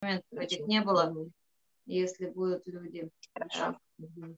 [0.00, 1.14] моментов этих не было,
[1.86, 3.08] если будут люди.
[3.34, 3.78] Хорошо.
[3.98, 4.36] Угу.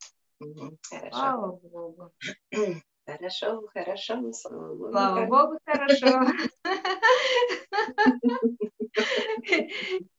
[0.88, 1.16] Хорошо.
[1.16, 2.12] Слава Богу.
[3.06, 4.90] Хорошо, хорошо, слава Богу.
[4.92, 6.32] Слава Богу, хорошо.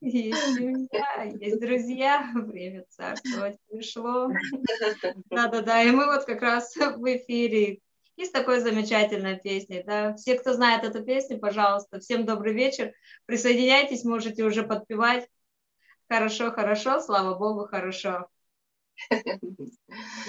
[0.02, 4.30] Есть семья, есть друзья, время царствовать пришло.
[5.30, 7.80] Да-да-да, и мы вот как раз в эфире
[8.22, 9.84] и с такой замечательной песней.
[9.84, 10.14] Да.
[10.14, 12.94] Все, кто знает эту песню, пожалуйста, всем добрый вечер.
[13.26, 15.28] Присоединяйтесь, можете уже подпевать.
[16.08, 18.28] Хорошо, хорошо, слава Богу, хорошо.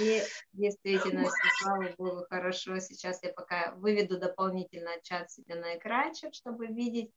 [0.00, 1.28] И действительно,
[1.60, 2.78] слава Богу, хорошо.
[2.78, 7.10] Сейчас я пока выведу дополнительно чат себе на экранчик, чтобы видеть.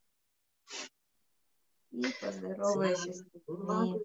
[1.91, 4.03] И поздороваюсь с людьми.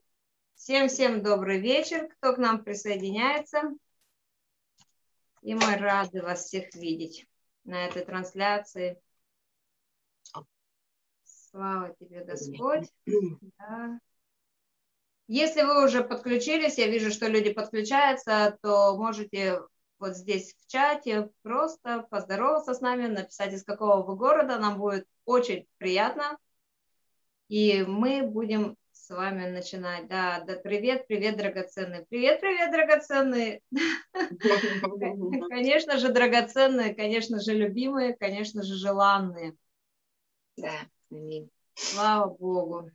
[0.54, 3.62] Всем-всем добрый вечер, кто к нам присоединяется.
[5.42, 7.26] И мы рады вас всех видеть
[7.64, 9.00] на этой трансляции.
[11.24, 12.88] Слава тебе, Господь.
[13.58, 14.00] Да.
[15.26, 19.60] Если вы уже подключились, я вижу, что люди подключаются, то можете
[19.98, 24.58] вот здесь в чате просто поздороваться с нами, написать, из какого вы города.
[24.58, 26.38] Нам будет очень приятно.
[27.48, 28.76] И мы будем
[29.10, 30.06] с вами начинать.
[30.06, 32.06] Да, да, привет, привет, драгоценные.
[32.08, 33.60] Привет, привет, драгоценные.
[35.48, 39.56] Конечно же, драгоценные, конечно же, любимые, конечно же, желанные.
[40.56, 40.86] Да,
[41.74, 42.90] Слава Богу.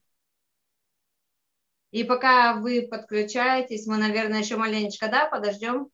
[1.91, 5.89] И пока вы подключаетесь, мы, наверное, еще маленечко, да, подождем?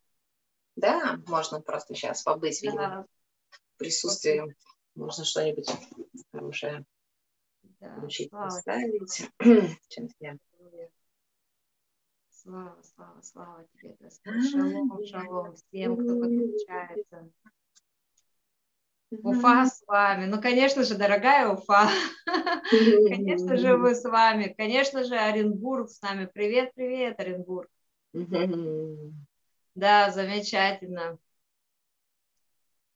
[0.76, 3.08] Да, можно просто сейчас побыть да.
[3.78, 4.54] присутствием.
[4.94, 5.72] Можно что-нибудь
[6.32, 6.86] хорошее
[7.82, 7.98] да.
[7.98, 9.30] включить, слава поставить.
[9.90, 10.38] Чем я.
[12.30, 14.50] Слава, слава, слава тебе, Господь.
[14.50, 17.30] Шалом, шалом всем, кто подключается.
[19.12, 20.26] Уфа с вами.
[20.26, 21.90] Ну, конечно же, дорогая Уфа.
[23.10, 24.56] Конечно же, вы с вами.
[24.58, 26.30] Конечно же, Оренбург с нами.
[26.34, 27.70] Привет, привет, Оренбург.
[29.74, 31.18] Да, замечательно.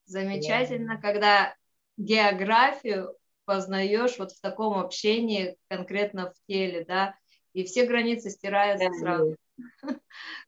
[0.05, 1.55] Замечательно, когда
[1.95, 7.15] географию познаешь вот в таком общении конкретно в теле, да,
[7.53, 9.37] и все границы стираются сразу,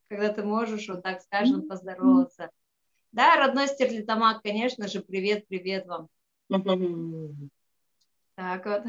[0.09, 2.49] когда ты можешь вот так, скажем, поздороваться.
[3.11, 6.09] Да, родной Стерлитамак, конечно же, привет, привет вам.
[8.35, 8.83] Так вот.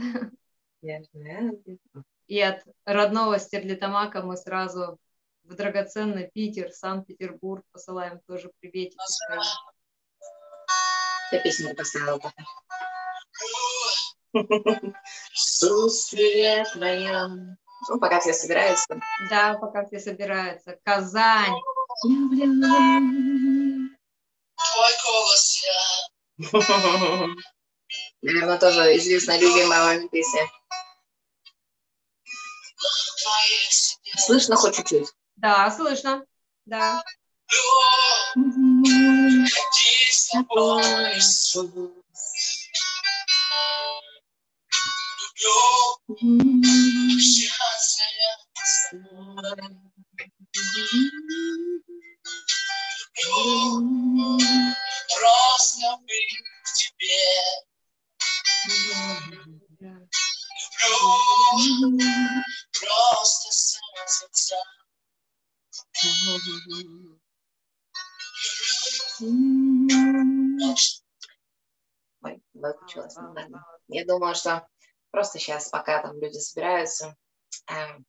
[2.27, 4.99] И от родного Стерлитамака мы сразу
[5.45, 8.99] в драгоценный Питер, Санкт-Петербург посылаем тоже приветики.
[11.33, 12.19] Я песню поставила
[15.31, 17.57] Присутствие твое.
[17.89, 19.01] Ну, пока все собираются.
[19.31, 20.77] Да, пока все собираются.
[20.85, 21.55] Казань.
[22.01, 22.57] Твой
[25.05, 26.09] голос я.
[28.23, 30.43] Наверное, тоже известная любимая вами песня.
[34.17, 35.13] Слышно хоть чуть-чуть?
[35.37, 36.25] Да, слышно.
[36.67, 37.03] Да.
[40.49, 41.63] Просто
[72.23, 73.17] Ой, выключилась.
[73.89, 74.67] Я думаю, что
[75.11, 77.17] просто сейчас, пока там люди собираются,
[77.69, 78.05] эм,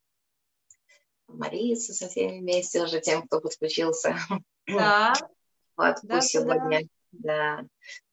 [1.26, 4.16] молиться со всеми вместе уже тем, кто подключился.
[4.66, 5.14] Да.
[5.76, 7.64] Вот, да, пусть да, сегодня, да.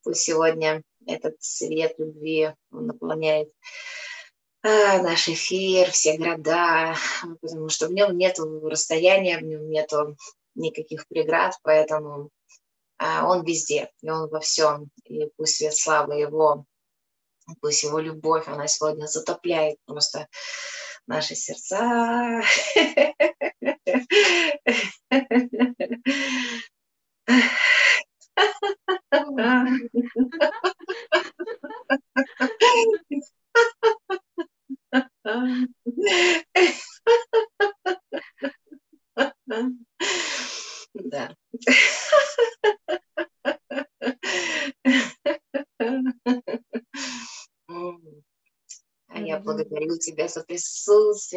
[0.01, 3.51] пусть сегодня этот свет любви наполняет
[4.63, 6.95] а, наш эфир, все города,
[7.41, 9.91] потому что в нем нет расстояния, в нем нет
[10.55, 12.29] никаких преград, поэтому
[12.97, 14.89] а, он везде, и он во всем.
[15.03, 16.65] И пусть свет славы его,
[17.61, 20.27] пусть его любовь, она сегодня затопляет просто
[21.07, 22.41] наши сердца.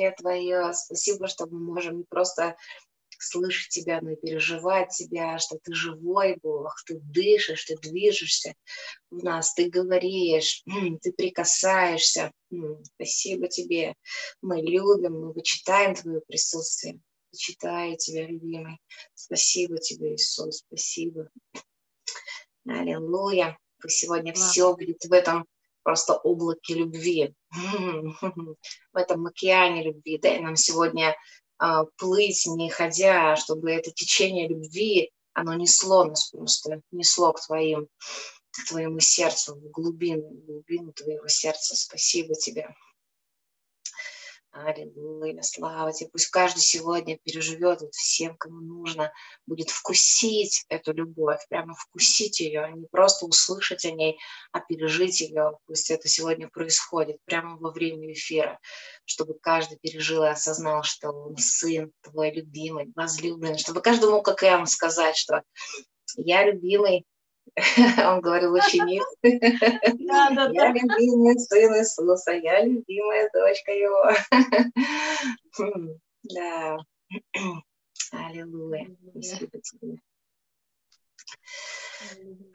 [0.01, 0.73] присутствие твое.
[0.73, 2.57] Спасибо, что мы можем не просто
[3.19, 8.55] слышать тебя, но и переживать тебя, что ты живой Бог, ты дышишь, ты движешься
[9.11, 10.63] в нас, ты говоришь,
[11.03, 12.33] ты прикасаешься.
[12.95, 13.95] Спасибо тебе.
[14.41, 16.99] Мы любим, мы вычитаем твое присутствие.
[17.33, 18.79] Вычитаю тебя, любимый.
[19.15, 21.29] Спасибо тебе, Иисус, спасибо.
[22.67, 23.59] Аллилуйя.
[23.81, 24.41] Пусть сегодня да.
[24.41, 25.47] все будет в этом
[25.91, 27.35] просто облаке любви,
[28.93, 30.19] в этом океане любви.
[30.19, 31.17] Дай нам сегодня
[31.59, 37.89] а, плыть, не ходя, чтобы это течение любви, оно несло нас просто, несло к твоим,
[38.53, 41.75] к твоему сердцу, в глубину, в глубину твоего сердца.
[41.75, 42.73] Спасибо тебе.
[44.53, 46.11] Аллилуйя, слава тебе.
[46.11, 49.13] Пусть каждый сегодня переживет вот всем, кому нужно,
[49.47, 54.19] будет вкусить эту любовь, прямо вкусить ее, а не просто услышать о ней,
[54.51, 55.57] а пережить ее.
[55.67, 58.59] Пусть это сегодня происходит прямо во время эфира,
[59.05, 64.43] чтобы каждый пережил и осознал, что он сын твой любимый, возлюбленный, чтобы каждый мог, как
[64.43, 65.43] и я, сказать, что
[66.17, 67.07] я любимый,
[68.09, 69.03] Он говорил ученик.
[69.23, 74.11] Я любимый сын Иисуса, я любимая дочка его.
[76.23, 76.79] Да.
[78.13, 78.89] Аллилуйя.
[79.13, 80.01] Спасибо тебе.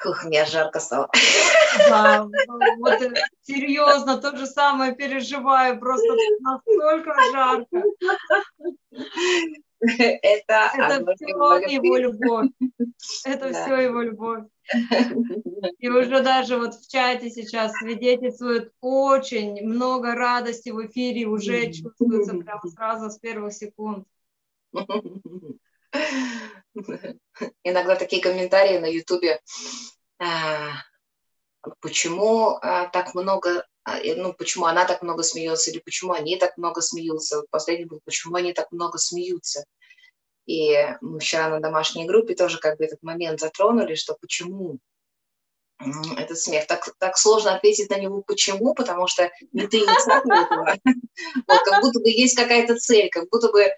[0.03, 1.09] Ух, мне жарко стало.
[1.87, 2.27] Да,
[2.79, 2.99] вот
[3.41, 7.83] серьезно, то же самое переживаю, просто настолько жарко.
[9.79, 12.49] Это, это все его любовь.
[13.25, 13.65] Это да.
[13.65, 14.45] все его любовь.
[15.79, 22.33] И уже даже вот в чате сейчас свидетельствует очень много радости в эфире, уже чувствуется
[22.33, 24.07] прямо сразу с первых секунд.
[27.63, 29.39] Иногда такие комментарии на Ютубе.
[30.19, 30.71] А,
[31.79, 36.57] почему а, так много, а, ну, почему она так много смеется, или почему они так
[36.57, 37.37] много смеются.
[37.37, 39.63] Вот последний был, почему они так много смеются.
[40.45, 44.79] И мы вчера на домашней группе тоже как бы этот момент затронули, что почему
[46.17, 46.67] этот смех.
[46.67, 50.77] Так, так сложно ответить на него почему, потому что не ты инициатор этого.
[51.47, 53.71] Вот, как будто бы есть какая-то цель, как будто бы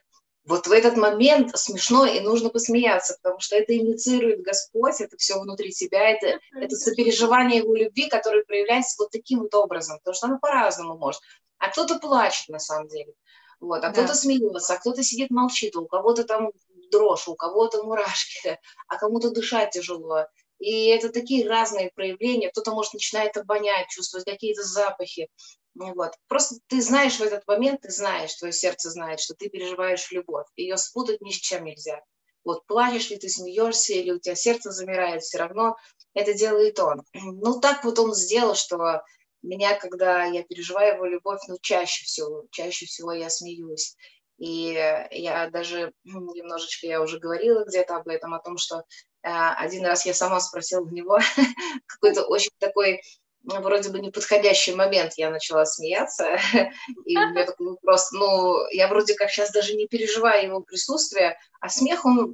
[0.48, 5.40] вот в этот момент смешно и нужно посмеяться, потому что это инициирует Господь, это все
[5.40, 10.28] внутри тебя, это, это сопереживание Его любви, которое проявляется вот таким вот образом, потому что
[10.28, 11.22] оно по-разному может.
[11.60, 13.14] А кто-то плачет на самом деле,
[13.60, 13.92] вот, а да.
[13.92, 16.52] кто-то смеется, а кто-то сидит молчит, у кого-то там
[16.92, 20.26] дрожь, у кого-то мурашки, а кому-то дышать тяжело.
[20.60, 22.50] И это такие разные проявления.
[22.50, 25.30] Кто-то, может, начинает обонять, чувствовать какие-то запахи.
[25.76, 26.14] Вот.
[26.28, 30.48] Просто ты знаешь в этот момент, ты знаешь, твое сердце знает, что ты переживаешь любовь.
[30.56, 32.02] Ее спутать ни с чем нельзя.
[32.44, 35.76] Вот плачешь ли ты, смеешься, или у тебя сердце замирает, все равно
[36.14, 37.04] это делает он.
[37.14, 39.04] Ну, так вот он сделал, что
[39.42, 43.96] меня, когда я переживаю его любовь, ну, чаще всего, чаще всего я смеюсь.
[44.38, 44.74] И
[45.12, 48.84] я даже немножечко, я уже говорила где-то об этом, о том, что э,
[49.24, 51.20] один раз я сама спросила у него
[51.88, 53.02] какой-то очень такой
[53.50, 56.38] ну, вроде бы неподходящий момент я начала смеяться,
[57.06, 61.38] и у меня такой просто, ну, я вроде как сейчас даже не переживаю его присутствие,
[61.62, 62.34] а смех, он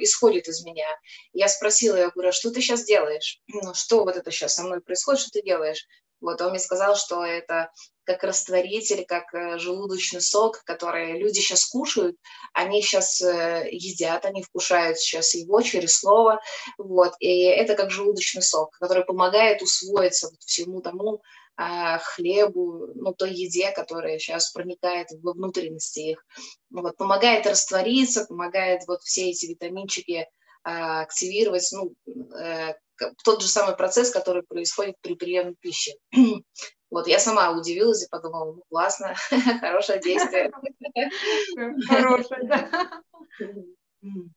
[0.00, 0.86] исходит из меня.
[1.32, 3.40] Я спросила, я говорю, а что ты сейчас делаешь?
[3.48, 5.86] Ну, что вот это сейчас со мной происходит, что ты делаешь?
[6.20, 7.70] Вот он мне сказал, что это
[8.04, 12.16] как растворитель, как э, желудочный сок, который люди сейчас кушают,
[12.54, 16.40] они сейчас э, едят, они вкушают сейчас его через слово,
[16.78, 21.20] вот, и это как желудочный сок, который помогает усвоиться вот всему тому
[21.58, 26.26] а, хлебу, ну, той еде, которая сейчас проникает во внутренности их,
[26.70, 30.28] вот, помогает раствориться, помогает вот все эти витаминчики
[30.62, 31.94] а, активировать, ну,
[32.38, 32.74] э,
[33.24, 35.92] тот же самый процесс, который происходит при приеме пищи.
[36.88, 39.16] Вот, я сама удивилась и подумала, ну, классно,
[39.60, 40.52] хорошее действие.
[41.88, 43.02] Хорошее, да.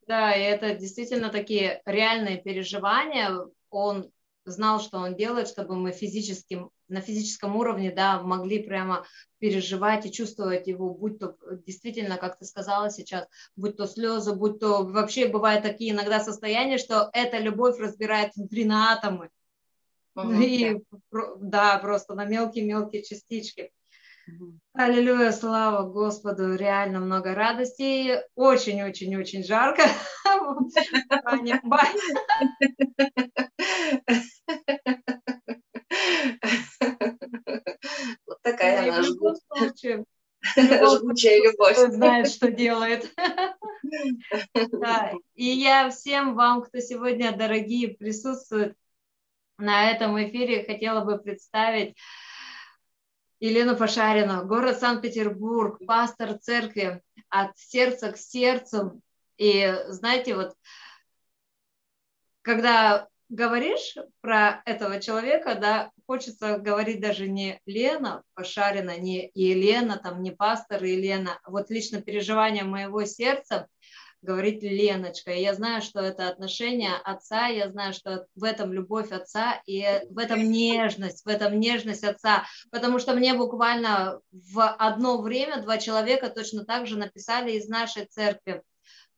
[0.08, 3.38] Да, и это действительно такие реальные переживания.
[3.70, 4.10] Он
[4.44, 9.04] знал, что он делает, чтобы мы физическим, на физическом уровне да, могли прямо
[9.38, 14.60] переживать и чувствовать его, будь то действительно, как ты сказала сейчас, будь то слезы, будь
[14.60, 19.30] то вообще бывают такие иногда состояния, что эта любовь разбирает внутри на атомы.
[20.16, 20.80] Угу, и
[21.40, 21.78] да.
[21.78, 23.70] просто на мелкие-мелкие частички.
[24.74, 28.20] Аллилуйя, слава Господу, реально много радости.
[28.34, 29.82] Очень-очень-очень жарко.
[38.26, 39.02] Вот такая она
[40.98, 41.76] жгучая любовь.
[41.76, 43.12] Знает, что делает.
[44.72, 45.12] Да.
[45.34, 48.76] И я всем вам, кто сегодня, дорогие, присутствует
[49.58, 51.96] на этом эфире, хотела бы представить
[53.40, 59.02] Елену Пашарину, город Санкт-Петербург, пастор церкви от сердца к сердцу.
[59.38, 60.54] И знаете, вот
[62.42, 70.22] когда говоришь про этого человека, да, хочется говорить даже не Лена Пошарина, не Елена, там,
[70.22, 73.68] не пастор Елена, вот лично переживание моего сердца
[74.22, 75.32] говорить Леночка.
[75.32, 79.82] И я знаю, что это отношение отца, я знаю, что в этом любовь отца и
[80.10, 82.44] в этом нежность, в этом нежность отца.
[82.70, 88.04] Потому что мне буквально в одно время два человека точно так же написали из нашей
[88.04, 88.62] церкви.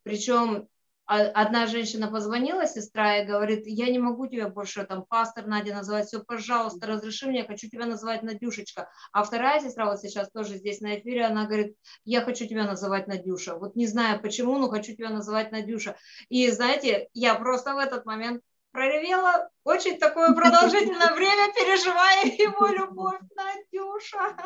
[0.05, 0.69] Причем
[1.07, 6.07] одна женщина позвонила, сестра, и говорит, я не могу тебя больше там пастор Надя называть,
[6.07, 8.89] все, пожалуйста, разреши мне, я хочу тебя называть Надюшечка.
[9.13, 13.09] А вторая сестра вот сейчас тоже здесь на эфире, она говорит, я хочу тебя называть
[13.09, 13.57] Надюша.
[13.57, 15.97] Вот не знаю почему, но хочу тебя называть Надюша.
[16.29, 18.43] И знаете, я просто в этот момент
[18.73, 23.21] проревела очень такое продолжительное время, переживая его любовь.
[23.37, 24.37] Надюша,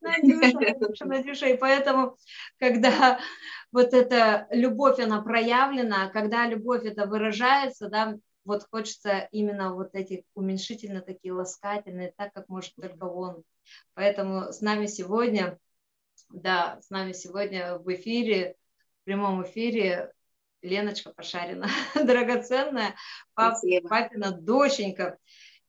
[0.00, 1.46] Надюша, Надюша, Надюша.
[1.48, 2.16] И поэтому,
[2.58, 3.18] когда
[3.72, 10.24] вот эта любовь, она проявлена, когда любовь это выражается, да, вот хочется именно вот эти
[10.34, 13.42] уменьшительно такие ласкательные, так как может только он.
[13.94, 15.58] Поэтому с нами сегодня,
[16.30, 18.56] да, с нами сегодня в эфире,
[19.00, 20.12] в прямом эфире
[20.62, 22.94] Леночка Пошарина, драгоценная
[23.34, 23.56] пап,
[23.88, 25.18] папина доченька,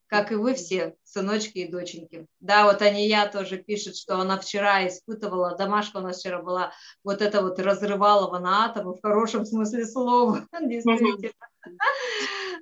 [0.07, 2.27] как и вы все, сыночки и доченьки.
[2.39, 6.71] Да, вот они я тоже пишет, что она вчера испытывала, домашка у нас вчера была,
[7.03, 11.33] вот это вот разрывала на атомы в хорошем смысле слова, действительно.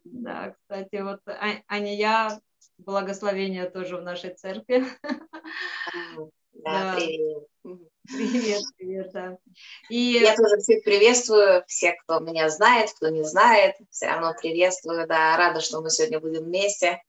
[0.04, 1.20] Да, кстати, вот
[1.68, 2.42] Аня,
[2.78, 4.86] благословение тоже в нашей церкви.
[6.54, 7.91] Да, привет.
[8.08, 9.38] Привет, привет, да.
[9.90, 10.20] И...
[10.20, 15.38] Я тоже всех приветствую, всех, кто меня знает, кто не знает, все равно приветствую, да,
[15.38, 17.02] рада, что мы сегодня будем вместе.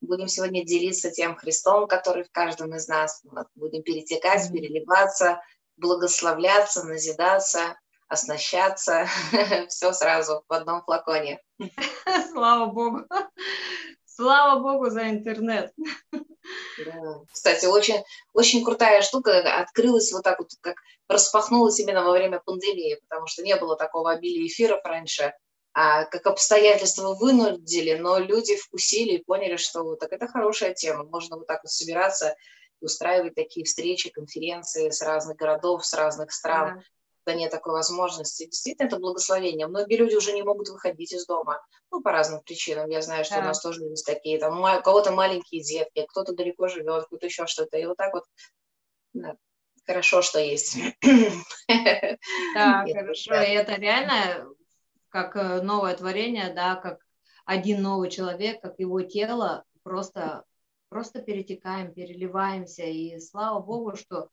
[0.00, 3.22] Будем сегодня делиться тем Христом, который в каждом из нас.
[3.54, 5.40] Будем перетекать, переливаться,
[5.76, 7.78] благословляться, назидаться,
[8.08, 9.06] оснащаться.
[9.68, 11.40] Все сразу в одном флаконе.
[12.32, 13.04] Слава Богу.
[14.20, 15.72] Слава Богу за интернет.
[16.12, 17.20] Да.
[17.32, 18.02] Кстати, очень,
[18.34, 20.76] очень крутая штука открылась вот так вот, как
[21.08, 25.32] распахнулась именно во время пандемии, потому что не было такого обилия эфиров раньше,
[25.72, 31.36] а как обстоятельства вынудили, но люди вкусили и поняли, что так это хорошая тема, можно
[31.36, 32.36] вот так вот собираться
[32.82, 36.76] и устраивать такие встречи, конференции с разных городов, с разных стран.
[36.76, 36.82] Да
[37.24, 38.46] когда нет такой возможности.
[38.46, 39.66] Действительно, это благословение.
[39.66, 41.60] Многие люди уже не могут выходить из дома.
[41.90, 42.88] Ну, по разным причинам.
[42.90, 43.40] Я знаю, что да.
[43.40, 47.46] у нас тоже есть такие, там, у кого-то маленькие детки, кто-то далеко живет, кто-то еще
[47.46, 47.76] что-то.
[47.78, 48.24] И вот так вот
[49.12, 49.36] да,
[49.86, 50.78] хорошо, что есть.
[52.54, 53.34] Да, хорошо.
[53.34, 54.46] И это реально
[55.08, 57.00] как э, новое творение, да, как
[57.44, 60.44] один новый человек, как его тело, просто,
[60.88, 62.84] просто перетекаем, переливаемся.
[62.84, 64.28] И слава Богу, что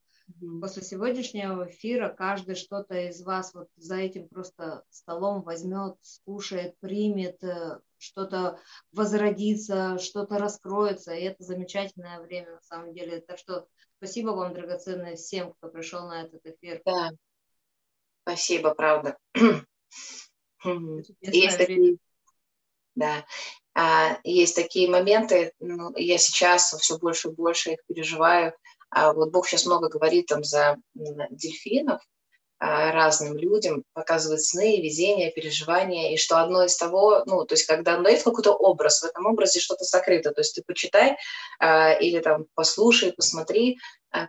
[0.62, 7.42] После сегодняшнего эфира каждый что-то из вас вот за этим просто столом возьмет, скушает, примет,
[7.44, 8.60] э, что-то
[8.92, 11.14] возродится, что-то раскроется.
[11.14, 13.22] И это замечательное время на самом деле.
[13.22, 13.68] Так что
[13.98, 16.82] спасибо вам, драгоценные, всем, кто пришел на этот эфир.
[16.86, 17.12] Да,
[18.24, 19.18] спасибо, правда.
[21.22, 21.98] Есть такие,
[22.96, 23.26] да,
[23.74, 28.54] а, есть такие моменты, ну, я сейчас все больше и больше их переживаю,
[28.94, 32.02] вот Бог сейчас много говорит там за дельфинов,
[32.60, 37.68] а, разным людям, показывает сны, видения, переживания, и что одно из того, ну, то есть
[37.68, 41.18] когда дает какой-то образ, в этом образе что-то сокрыто, то есть ты почитай
[41.60, 43.78] а, или там послушай, посмотри,
[44.10, 44.26] а,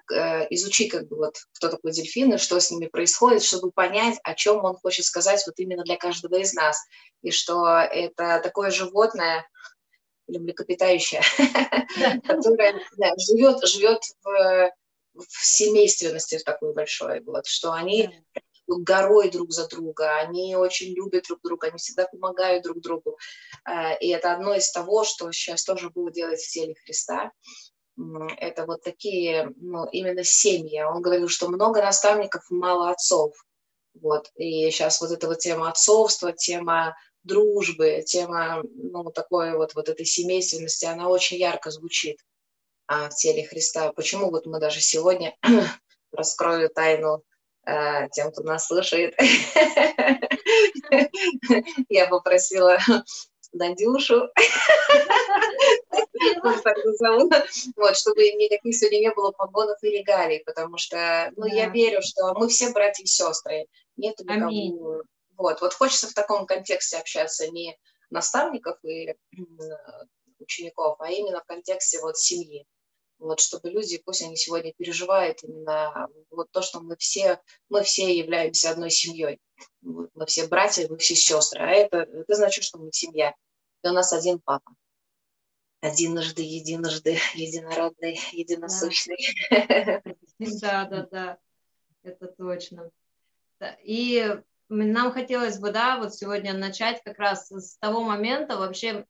[0.51, 4.35] изучи как бы вот кто такой дельфин и что с ними происходит, чтобы понять, о
[4.35, 6.79] чем он хочет сказать вот именно для каждого из нас,
[7.23, 9.47] и что это такое животное,
[10.29, 11.23] или млекопитающее,
[12.27, 12.81] которое
[13.19, 14.71] живет, живет в,
[15.15, 18.11] в семейственности такой большой, вот, что они
[18.69, 23.19] горой друг за друга, они очень любят друг друга, они всегда помогают друг другу.
[23.65, 27.33] А, и это одно из того, что сейчас тоже будет делать в теле Христа.
[28.37, 30.83] Это вот такие, ну, именно семьи.
[30.83, 33.35] Он говорил, что много наставников, мало отцов.
[33.95, 34.31] Вот.
[34.37, 40.07] И сейчас вот эта вот тема отцовства, тема дружбы, тема ну, такой вот, вот этой
[40.07, 42.19] семейственности, она очень ярко звучит
[42.87, 43.93] а, в теле Христа.
[43.93, 45.37] Почему вот мы даже сегодня
[46.13, 47.23] раскрою тайну
[47.65, 49.15] а, тем, кто нас слушает.
[51.89, 52.79] Я попросила
[53.53, 54.29] Надюшу,
[57.77, 62.35] вот, чтобы никаких сегодня не было погонов и регалий, потому что, ну, я верю, что
[62.35, 65.03] мы все братья и сестры, нет никого
[65.39, 67.79] вот, вот хочется в таком контексте общаться не
[68.11, 69.15] наставников и
[70.39, 72.67] учеников, а именно в контексте вот семьи.
[73.19, 78.17] Вот, чтобы люди, пусть они сегодня переживают именно вот то, что мы все, мы все
[78.17, 79.41] являемся одной семьей.
[79.81, 81.61] Мы все братья, мы все сестры.
[81.61, 83.35] А это, это значит, что мы семья.
[83.83, 84.73] И у нас один папа.
[85.81, 89.19] Одиножды, единожды, единородный, единосущный.
[90.39, 91.39] Да, да, да,
[92.05, 92.93] это точно.
[93.83, 99.07] И нам хотелось бы, да, вот сегодня начать как раз с того момента вообще,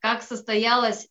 [0.00, 1.08] как состоялось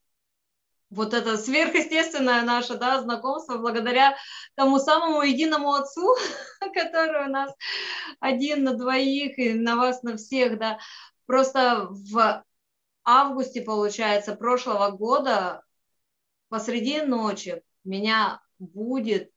[0.90, 4.16] вот это сверхъестественное наше да, знакомство благодаря
[4.56, 6.16] тому самому единому отцу,
[6.74, 7.54] который у нас
[8.20, 10.80] один на двоих и на вас на всех, да.
[11.26, 12.44] Просто в
[13.04, 15.62] августе, получается, прошлого года
[16.50, 19.32] посреди ночи меня будет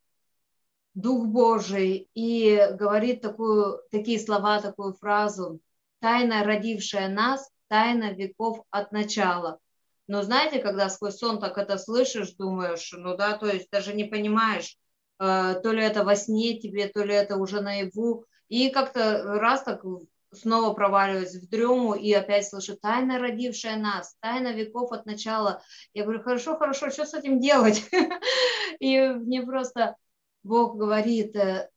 [0.95, 5.61] Дух Божий и говорит такую, такие слова, такую фразу
[6.01, 9.61] «Тайна, родившая нас, тайна веков от начала».
[10.09, 14.05] Но знаете, когда сквозь сон так это слышишь, думаешь, ну да, то есть даже не
[14.05, 14.77] понимаешь,
[15.21, 18.25] э, то ли это во сне тебе, то ли это уже наяву.
[18.49, 19.85] И как-то раз так
[20.33, 25.63] снова проваливаюсь в дрему и опять слышу «Тайна, родившая нас, тайна веков от начала».
[25.95, 27.89] Я говорю, хорошо, хорошо, что с этим делать?
[28.81, 29.97] И мне просто
[30.43, 31.71] Бог говорит, э,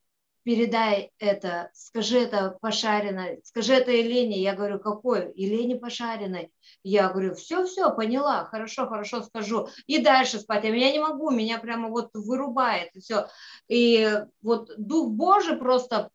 [0.43, 4.41] передай это, скажи это пошаренной, скажи это Елене.
[4.41, 5.31] Я говорю, какой?
[5.35, 6.51] Елене пошаренной.
[6.83, 9.69] Я говорю, все, все, поняла, хорошо, хорошо скажу.
[9.87, 10.65] И дальше спать.
[10.65, 12.95] А меня не могу, меня прямо вот вырубает.
[12.95, 13.27] И все.
[13.67, 16.09] И вот Дух Божий просто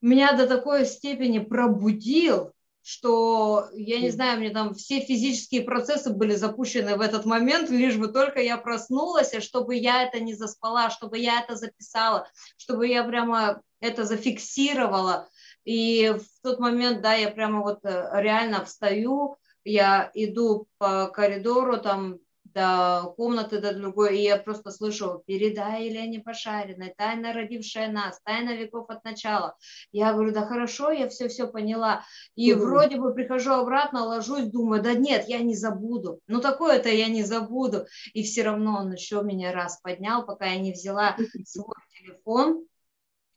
[0.00, 6.34] меня до такой степени пробудил, что, я не знаю, мне там все физические процессы были
[6.34, 10.90] запущены в этот момент, лишь бы только я проснулась, и чтобы я это не заспала,
[10.90, 15.28] чтобы я это записала, чтобы я прямо это зафиксировала.
[15.64, 21.78] И в тот момент, да, я прямо вот э, реально встаю, я иду по коридору,
[21.78, 22.18] там
[22.54, 28.56] до комнаты, до другой, и я просто слышу, передай Елене Пошариной, тайна родившая нас, тайна
[28.56, 29.56] веков от начала.
[29.92, 32.04] Я говорю, да хорошо, я все-все поняла.
[32.34, 36.20] И mm вроде бы прихожу обратно, ложусь, думаю, да нет, я не забуду.
[36.26, 37.86] Ну такое-то я не забуду.
[38.12, 42.64] И все равно он еще меня раз поднял, пока я не взяла свой телефон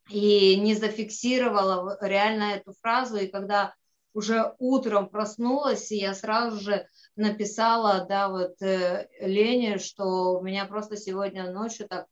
[0.09, 3.17] и не зафиксировала реально эту фразу.
[3.17, 3.73] И когда
[4.13, 10.97] уже утром проснулась, и я сразу же написала, да, вот э, Лене, что меня просто
[10.97, 12.07] сегодня ночью так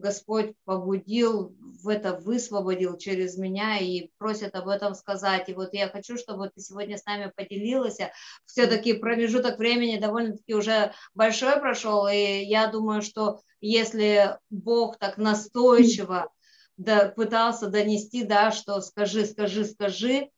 [0.00, 5.48] Господь побудил, в это высвободил через меня и просит об этом сказать.
[5.48, 7.98] И вот я хочу, чтобы ты сегодня с нами поделилась.
[8.46, 16.30] Все-таки промежуток времени довольно-таки уже большой прошел, и я думаю, что если Бог так настойчиво
[16.76, 20.30] да, пытался донести, да, что скажи, скажи, скажи,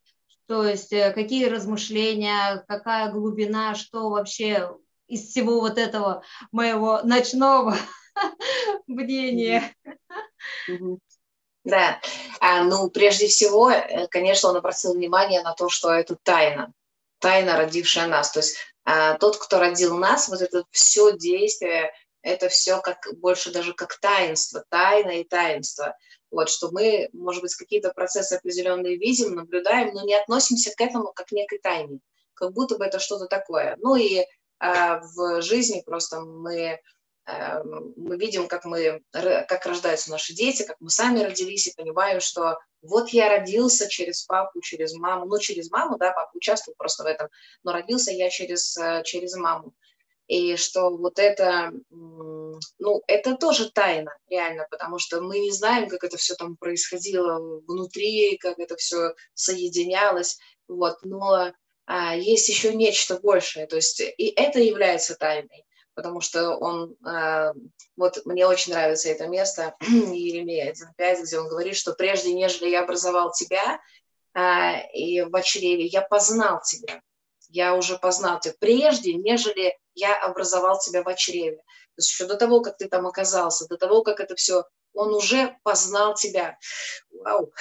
[0.46, 4.70] то есть э, какие размышления, какая глубина, что вообще
[5.06, 7.76] из всего вот этого моего ночного
[8.86, 9.74] бдения.
[11.64, 12.00] Да,
[12.40, 16.72] а, ну прежде всего, э, конечно, он обратил внимание на то, что это тайна,
[17.20, 18.32] тайна, родившая нас.
[18.32, 23.52] То есть а, тот, кто родил нас, вот это все действие, это все как больше
[23.52, 25.96] даже как таинство, тайна и таинство.
[26.32, 31.12] Вот, что мы, может быть, какие-то процессы определенные видим, наблюдаем, но не относимся к этому
[31.12, 32.00] как к некой тайне,
[32.34, 33.76] как будто бы это что-то такое.
[33.80, 34.26] Ну и э,
[34.58, 36.80] в жизни просто мы,
[37.26, 42.20] э, мы видим, как, мы, как рождаются наши дети, как мы сами родились, и понимаем,
[42.20, 47.02] что вот я родился через папу, через маму, ну, через маму, да, папа участвовал просто
[47.02, 47.28] в этом,
[47.62, 49.74] но родился я через, э, через маму
[50.32, 56.04] и что вот это, ну, это тоже тайна, реально, потому что мы не знаем, как
[56.04, 61.52] это все там происходило внутри, как это все соединялось, вот, но
[61.84, 67.52] а, есть еще нечто большее, то есть и это является тайной, потому что он, а,
[67.98, 72.84] вот мне очень нравится это место, Еремея 1.5, где он говорит, что прежде, нежели я
[72.84, 73.80] образовал тебя,
[74.32, 77.02] а, и в очреве я познал тебя,
[77.50, 81.56] я уже познал тебя прежде, нежели я образовал тебя в чреве.
[81.56, 85.14] То есть еще до того, как ты там оказался, до того, как это все, он
[85.14, 86.58] уже познал тебя.
[87.10, 87.52] Вау.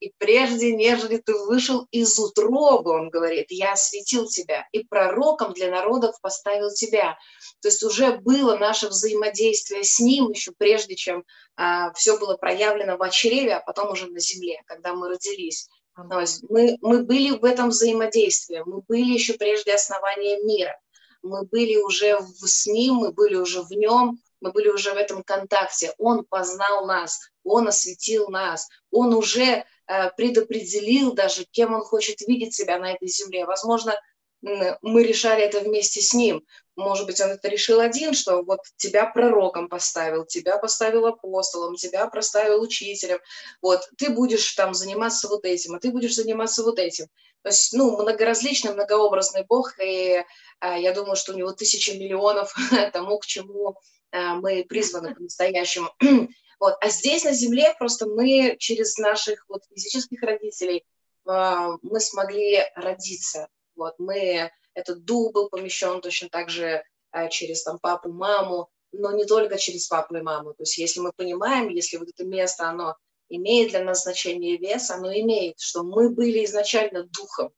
[0.00, 5.70] И прежде, нежели ты вышел из утробы, он говорит, я осветил тебя, и пророком для
[5.70, 7.18] народов поставил тебя.
[7.60, 11.24] То есть уже было наше взаимодействие с ним еще прежде, чем
[11.56, 15.68] а, все было проявлено в чреве, а потом уже на земле, когда мы родились.
[16.08, 20.78] То есть мы, мы были в этом взаимодействии, мы были еще прежде основания мира,
[21.22, 24.96] мы были уже в, с ним, мы были уже в нем, мы были уже в
[24.96, 25.92] этом контакте.
[25.98, 32.54] Он познал нас, он осветил нас, он уже э, предопределил даже, кем он хочет видеть
[32.54, 33.44] себя на этой земле.
[33.44, 33.94] Возможно,
[34.42, 36.44] мы решали это вместе с ним.
[36.80, 42.06] Может быть, он это решил один, что вот тебя пророком поставил, тебя поставил апостолом, тебя
[42.06, 43.18] проставил учителем,
[43.62, 47.06] вот, ты будешь там заниматься вот этим, а ты будешь заниматься вот этим.
[47.42, 50.24] То есть, ну, многоразличный, многообразный Бог, и
[50.60, 52.54] а, я думаю, что у него тысячи миллионов
[52.92, 53.76] тому, к чему
[54.12, 55.90] а, мы призваны по-настоящему.
[56.60, 56.74] Вот.
[56.82, 60.84] А здесь на Земле просто мы через наших вот физических родителей
[61.26, 63.48] а, мы смогли родиться.
[63.76, 63.94] Вот.
[63.98, 69.24] Мы, этот дух был помещен точно так же а, через там, папу, маму, но не
[69.24, 70.54] только через папу и маму.
[70.54, 72.96] То есть если мы понимаем, если вот это место, оно
[73.28, 77.50] имеет для нас значение и вес, оно имеет, что мы были изначально духом.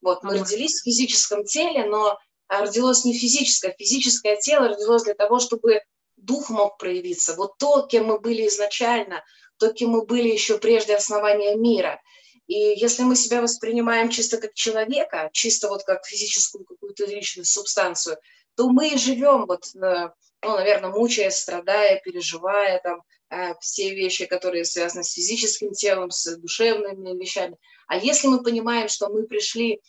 [0.00, 5.40] Вот, мы родились в физическом теле, но родилось не физическое, физическое тело родилось для того,
[5.40, 5.80] чтобы
[6.16, 7.34] дух мог проявиться.
[7.34, 9.24] Вот то, кем мы были изначально,
[9.58, 12.00] то, кем мы были еще прежде основания мира.
[12.46, 18.18] И если мы себя воспринимаем чисто как человека, чисто вот как физическую какую-то личную субстанцию,
[18.56, 20.10] то мы живем вот, э,
[20.42, 26.36] ну, наверное, мучаясь, страдая, переживая там э, все вещи, которые связаны с физическим телом, с
[26.36, 27.56] душевными вещами.
[27.88, 29.80] А если мы понимаем, что мы пришли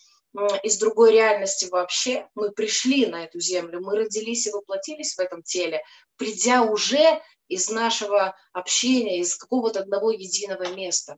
[0.63, 2.27] из другой реальности вообще.
[2.35, 5.81] Мы пришли на эту землю, мы родились и воплотились в этом теле,
[6.15, 11.17] придя уже из нашего общения, из какого-то одного единого места.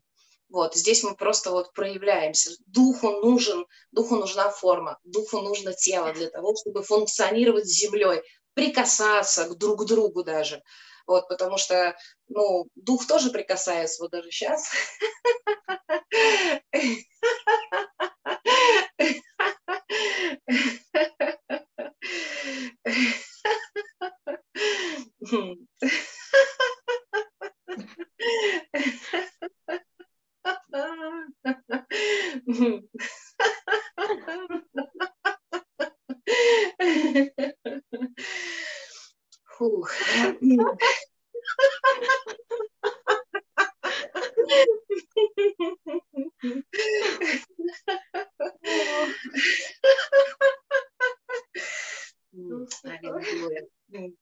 [0.50, 2.52] Вот, здесь мы просто вот проявляемся.
[2.66, 8.24] Духу нужен, духу нужна форма, духу нужно тело для того, чтобы функционировать с землей,
[8.56, 10.64] прикасаться к друг другу даже.
[11.06, 11.96] Вот, потому что,
[12.28, 14.72] ну, дух тоже прикасается, вот даже сейчас.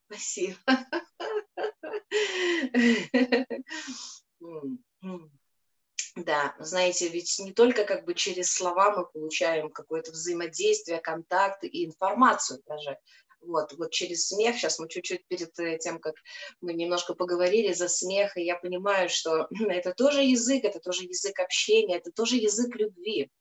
[0.07, 0.57] Спасибо.
[6.15, 11.85] Да, знаете, ведь не только как бы через слова мы получаем какое-то взаимодействие, контакт и
[11.85, 12.97] информацию даже.
[13.47, 16.15] Вот, вот через смех, сейчас мы чуть-чуть перед тем, как
[16.59, 21.39] мы немножко поговорили за смех, и я понимаю, что это тоже язык, это тоже язык
[21.39, 23.31] общения, это тоже язык любви.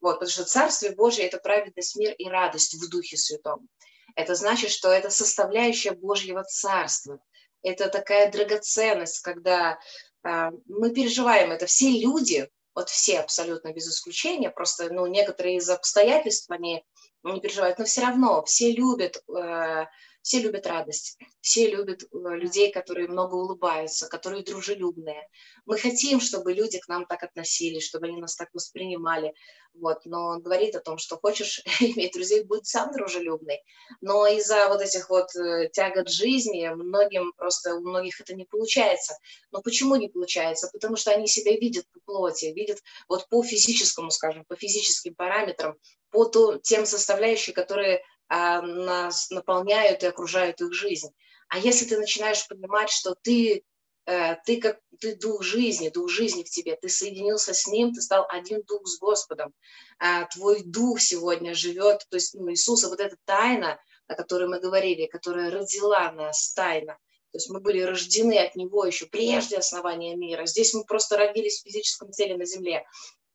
[0.00, 3.68] Вот, потому что Царствие Божье– это праведность, мир и радость в Духе Святом.
[4.14, 7.18] Это значит, что это составляющая Божьего Царства.
[7.62, 9.80] Это такая драгоценность, когда
[10.22, 11.66] э, мы переживаем это.
[11.66, 16.84] Все люди, вот все абсолютно без исключения, просто ну, некоторые из обстоятельств, они
[17.32, 19.86] не переживают, но все равно все любят, э,
[20.26, 25.28] все любят радость, все любят э, людей, которые много улыбаются, которые дружелюбные.
[25.66, 29.34] Мы хотим, чтобы люди к нам так относились, чтобы они нас так воспринимали.
[29.74, 30.04] Вот.
[30.04, 33.62] Но он говорит о том, что хочешь иметь друзей, будь сам дружелюбный.
[34.00, 39.16] Но из-за вот этих вот э, тягот жизни многим просто, у многих это не получается.
[39.52, 40.68] Но почему не получается?
[40.72, 45.76] Потому что они себя видят по плоти, видят вот по физическому, скажем, по физическим параметрам,
[46.10, 46.28] по
[46.64, 51.08] тем составляющим, которые нас наполняют и окружают их жизнь.
[51.48, 53.64] А если ты начинаешь понимать, что ты,
[54.06, 58.00] э, ты как ты дух жизни, дух жизни в тебе, ты соединился с Ним, ты
[58.00, 59.52] стал один дух с Господом,
[59.98, 64.60] а твой дух сегодня живет, то есть ну, Иисуса, вот эта тайна, о которой мы
[64.60, 66.98] говорили, которая родила нас тайна,
[67.32, 70.46] то есть мы были рождены от Него еще прежде основания мира.
[70.46, 72.84] Здесь мы просто родились в физическом теле на земле.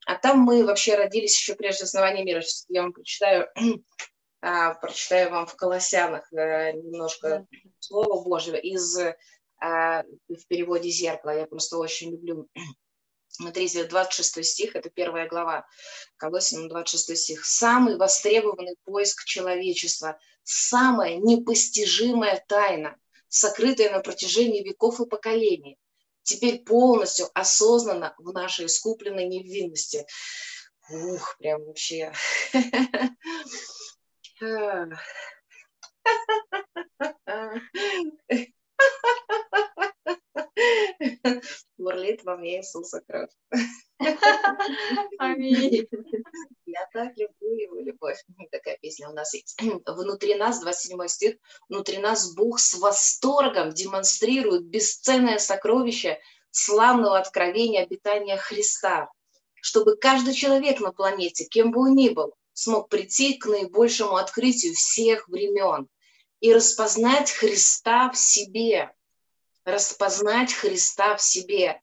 [0.08, 2.41] А там мы вообще родились еще прежде основания мира.
[2.41, 3.47] Сейчас я вам прочитаю,
[4.41, 7.45] а, прочитаю вам в Колоссянах э, немножко
[7.80, 8.97] Слова Божьего из
[9.60, 11.38] а, в переводе «Зеркало».
[11.38, 12.49] Я просто очень люблю
[13.27, 15.65] Смотрите, 26 стих, это первая глава,
[16.17, 17.45] Колосинам 26 стих.
[17.45, 22.97] «Самый востребованный поиск человечества, самая непостижимая тайна,
[23.30, 25.77] сокрытая на протяжении веков и поколений,
[26.23, 30.06] теперь полностью осознанно в нашей искупленной невинности».
[30.89, 32.12] Ух, прям вообще.
[41.77, 43.30] Бурлит во мне Иисуса кровь.
[45.19, 45.88] Аминь.
[46.65, 48.17] Я так люблю его любовь.
[48.51, 49.60] Такая песня у нас есть.
[49.86, 51.36] Внутри нас, 27 стих,
[51.69, 59.12] внутри нас Бог с восторгом демонстрирует бесценное сокровище славного откровения обитания Христа,
[59.62, 64.74] чтобы каждый человек на планете, кем бы он ни был, смог прийти к наибольшему открытию
[64.76, 65.88] всех времен.
[66.40, 68.92] и распознать Христа в себе.
[69.64, 71.80] Распознать Христа в себе,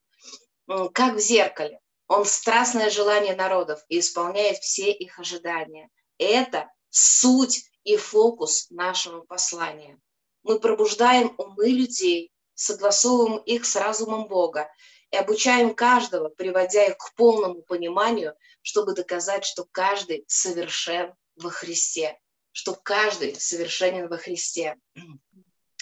[0.92, 1.78] как в зеркале.
[2.08, 5.90] Он страстное желание народов и исполняет все их ожидания.
[6.18, 10.00] Это суть и фокус нашего послания.
[10.42, 14.68] Мы пробуждаем умы людей, согласовываем их с разумом Бога
[15.10, 22.18] и обучаем каждого, приводя их к полному пониманию, чтобы доказать, что каждый совершен во Христе,
[22.52, 24.76] что каждый совершенен во Христе.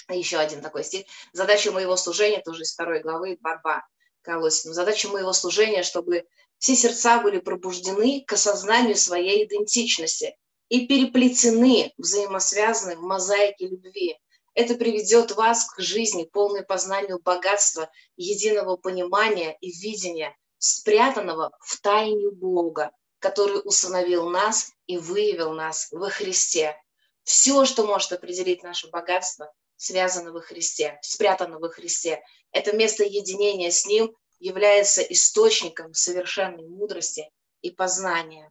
[0.09, 1.07] Еще один такой стих.
[1.33, 3.85] Задача моего служения, тоже из второй главы, борьба
[4.23, 4.75] Колосинам.
[4.75, 6.27] Задача моего служения, чтобы
[6.59, 10.37] все сердца были пробуждены к осознанию своей идентичности
[10.69, 14.19] и переплетены, взаимосвязаны в мозаике любви,
[14.57, 22.31] это приведет вас к жизни, полной познанию богатства, единого понимания и видения, спрятанного в тайне
[22.31, 26.75] Бога, который установил нас и выявил нас во Христе.
[27.23, 32.23] Все, что может определить наше богатство, связано во Христе, спрятано во Христе.
[32.51, 38.51] Это место единения с Ним является источником совершенной мудрости и познания.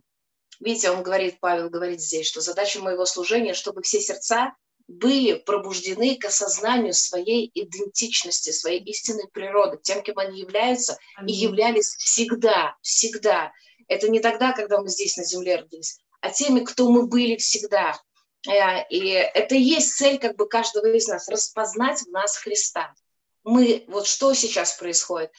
[0.60, 4.54] Видите, он говорит, Павел говорит здесь, что задача моего служения, чтобы все сердца
[4.88, 11.96] были пробуждены к осознанию своей идентичности, своей истинной природы, тем, кем они являются и являлись
[11.96, 13.52] всегда, всегда.
[13.88, 18.00] Это не тогда, когда мы здесь на земле родились, а теми, кто мы были всегда.
[18.48, 22.94] Э, и это и есть цель как бы каждого из нас, распознать в нас Христа.
[23.44, 25.32] Мы, вот что сейчас происходит?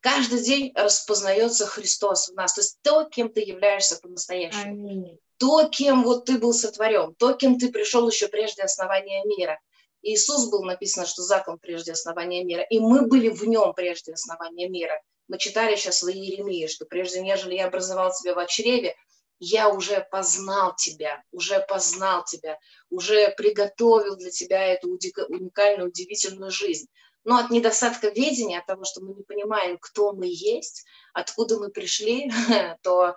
[0.00, 6.04] Каждый день распознается Христос в нас, то есть то, кем ты являешься по-настоящему то, кем
[6.04, 9.58] вот ты был сотворен, то, кем ты пришел еще прежде основания мира.
[10.02, 14.68] Иисус был написано, что закон прежде основания мира, и мы были в нем прежде основания
[14.68, 15.00] мира.
[15.28, 18.94] Мы читали сейчас в Иеремии, что прежде нежели я образовал тебя в чреве,
[19.38, 22.58] я уже познал тебя, уже познал тебя,
[22.90, 26.86] уже приготовил для тебя эту уникальную, удивительную жизнь.
[27.24, 31.70] Но от недостатка ведения, от того, что мы не понимаем, кто мы есть, откуда мы
[31.70, 32.30] пришли,
[32.82, 33.14] то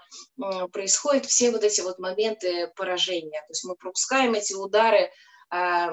[0.71, 3.41] происходят все вот эти вот моменты поражения.
[3.41, 5.09] То есть мы пропускаем эти удары
[5.51, 5.87] э,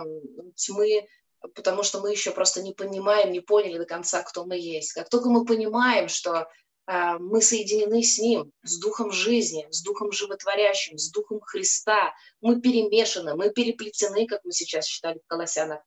[0.56, 1.06] тьмы,
[1.54, 4.92] потому что мы еще просто не понимаем, не поняли до конца, кто мы есть.
[4.92, 6.48] Как только мы понимаем, что
[6.86, 12.60] э, мы соединены с Ним, с Духом жизни, с Духом животворящим, с Духом Христа, мы
[12.60, 15.80] перемешаны, мы переплетены, как мы сейчас читали в Колоссянах,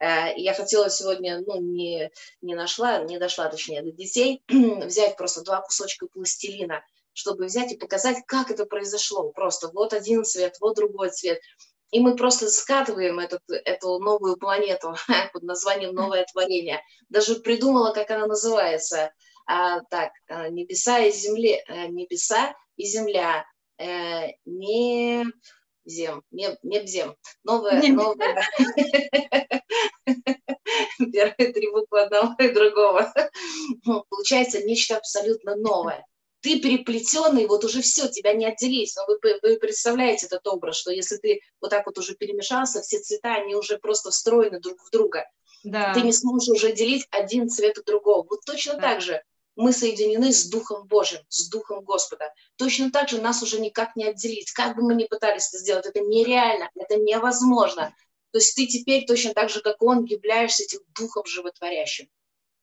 [0.00, 5.42] Э, я хотела сегодня, ну, не, не нашла, не дошла, точнее, до детей, взять просто
[5.42, 9.30] два кусочка пластилина, чтобы взять и показать, как это произошло.
[9.30, 11.40] Просто вот один цвет, вот другой цвет.
[11.90, 14.94] И мы просто скатываем этот, эту новую планету
[15.32, 16.82] под названием «Новое творение».
[17.08, 19.12] Даже придумала, как она называется.
[19.46, 23.46] А, так, э, небеса и земля, э, небеса и земля.
[24.44, 25.24] не
[25.88, 27.16] зем, не, бзем.
[27.44, 28.48] Новое, новое.
[31.12, 33.12] Первые три буквы одного и другого.
[34.08, 36.04] Получается нечто абсолютно новое.
[36.40, 38.94] Ты переплетенный, вот уже все, тебя не отделить.
[38.96, 43.00] Но вы, вы представляете этот образ, что если ты вот так вот уже перемешался, все
[43.00, 45.28] цвета, они уже просто встроены друг в друга.
[45.64, 45.92] Да.
[45.94, 48.24] Ты не сможешь уже делить один цвет от другого.
[48.28, 48.80] Вот точно да.
[48.80, 49.20] так же
[49.58, 52.32] мы соединены с Духом Божьим, с Духом Господа.
[52.56, 54.52] Точно так же нас уже никак не отделить.
[54.52, 57.92] Как бы мы ни пытались это сделать, это нереально, это невозможно.
[58.30, 62.08] То есть ты теперь точно так же, как он, являешься этим духом животворящим,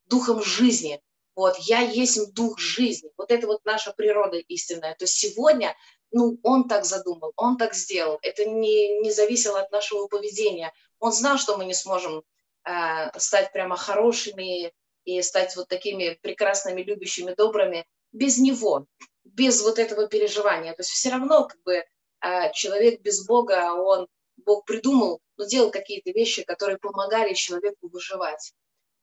[0.05, 1.01] духом жизни.
[1.35, 3.11] Вот, я есть дух жизни.
[3.17, 4.95] Вот это вот наша природа истинная.
[4.95, 5.75] То есть сегодня,
[6.11, 8.19] ну, он так задумал, он так сделал.
[8.21, 10.71] Это не, не зависело от нашего поведения.
[10.99, 12.23] Он знал, что мы не сможем
[12.63, 14.71] э, стать прямо хорошими
[15.05, 18.87] и стать вот такими прекрасными, любящими, добрыми без него,
[19.23, 20.73] без вот этого переживания.
[20.73, 25.71] То есть все равно как бы э, человек без Бога, он Бог придумал, но делал
[25.71, 28.53] какие-то вещи, которые помогали человеку выживать.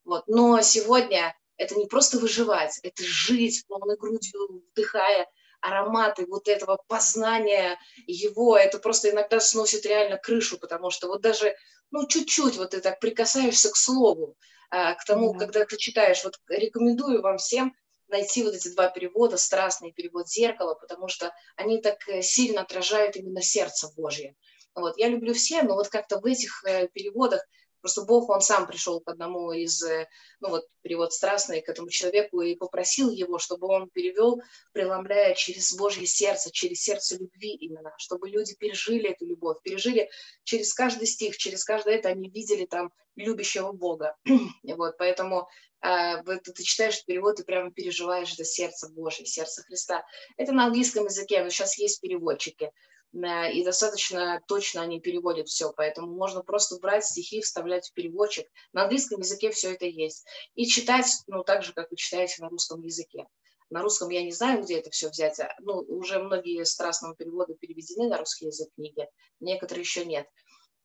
[0.04, 0.24] Вот.
[0.26, 5.28] Но сегодня это не просто выживать, это жить полной грудью, вдыхая
[5.60, 11.54] ароматы вот этого познания его, это просто иногда сносит реально крышу, потому что вот даже,
[11.90, 14.36] ну, чуть-чуть вот ты так прикасаешься к слову,
[14.74, 15.38] а, к тому, mm-hmm.
[15.38, 17.74] когда ты читаешь, вот рекомендую вам всем
[18.08, 23.16] найти вот эти два перевода, страстный перевод зеркала, потому что они так э, сильно отражают
[23.16, 24.34] именно сердце Божье.
[24.74, 24.96] Вот.
[24.96, 27.46] Я люблю все, но вот как-то в этих э, переводах
[27.82, 30.08] просто Бог, он сам пришел к одному из, э,
[30.40, 34.40] ну вот перевод страстный, к этому человеку и попросил его, чтобы он перевел,
[34.72, 40.08] преломляя через Божье сердце, через сердце любви именно, чтобы люди пережили эту любовь, пережили
[40.44, 44.16] через каждый стих, через каждое это они видели там любящего Бога.
[44.62, 45.48] вот, поэтому
[45.82, 50.04] э, ты читаешь перевод и прямо переживаешь это сердце Божье, сердце Христа.
[50.36, 52.72] Это на английском языке, но сейчас есть переводчики.
[53.12, 58.46] Э, и достаточно точно они переводят все, поэтому можно просто брать стихи, вставлять в переводчик.
[58.72, 60.26] На английском языке все это есть.
[60.54, 63.26] И читать, ну, так же, как вы читаете на русском языке.
[63.70, 65.40] На русском я не знаю, где это все взять.
[65.40, 69.08] А, ну, уже многие страстного перевода переведены на русский язык книги,
[69.40, 70.26] некоторые еще нет.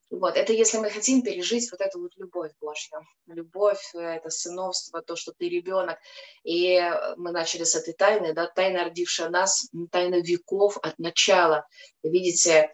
[0.10, 3.06] Вот, это если мы хотим пережить вот эту вот любовь Божью.
[3.28, 6.00] Любовь, э, это сыновство, то, что ты ребенок.
[6.44, 6.80] И
[7.18, 11.68] мы начали с этой тайны, да, тайна, родившая нас, тайна веков от начала.
[12.04, 12.72] Видите,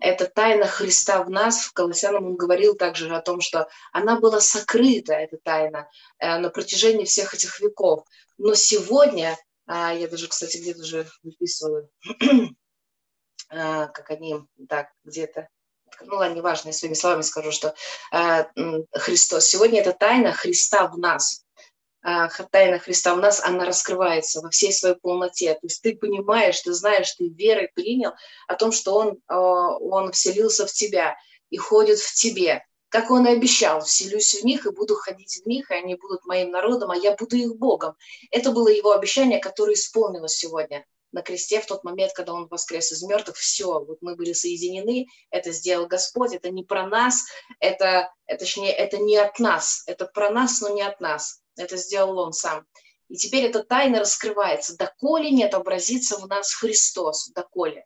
[0.00, 1.60] это тайна Христа в нас.
[1.60, 6.48] В Колоссянам он говорил также о том, что она была сокрыта, эта тайна, э, на
[6.50, 8.04] протяжении всех этих веков.
[8.38, 11.90] Но сегодня, а, я даже, кстати, где-то уже выписываю,
[13.50, 15.48] а, как они так где-то
[16.00, 17.74] ну ладно, неважно, я своими словами скажу, что
[18.12, 18.44] э,
[18.92, 21.44] Христос, сегодня это тайна Христа в нас.
[22.04, 25.54] Э, тайна Христа в нас, она раскрывается во всей своей полноте.
[25.54, 28.12] То есть ты понимаешь, ты знаешь, ты верой принял
[28.48, 31.16] о том, что Он, э, он вселился в тебя
[31.50, 32.64] и ходит в тебе.
[32.88, 36.26] Как Он и обещал, вселюсь в них и буду ходить в них, и они будут
[36.26, 37.94] моим народом, а я буду их Богом.
[38.30, 42.90] Это было Его обещание, которое исполнилось сегодня на кресте в тот момент, когда он воскрес
[42.92, 47.24] из мертвых, все, вот мы были соединены, это сделал Господь, это не про нас,
[47.60, 51.76] это, это, точнее, это не от нас, это про нас, но не от нас, это
[51.76, 52.66] сделал Он сам.
[53.08, 57.84] И теперь эта тайна раскрывается, доколе не отобразится в нас Христос, доколе.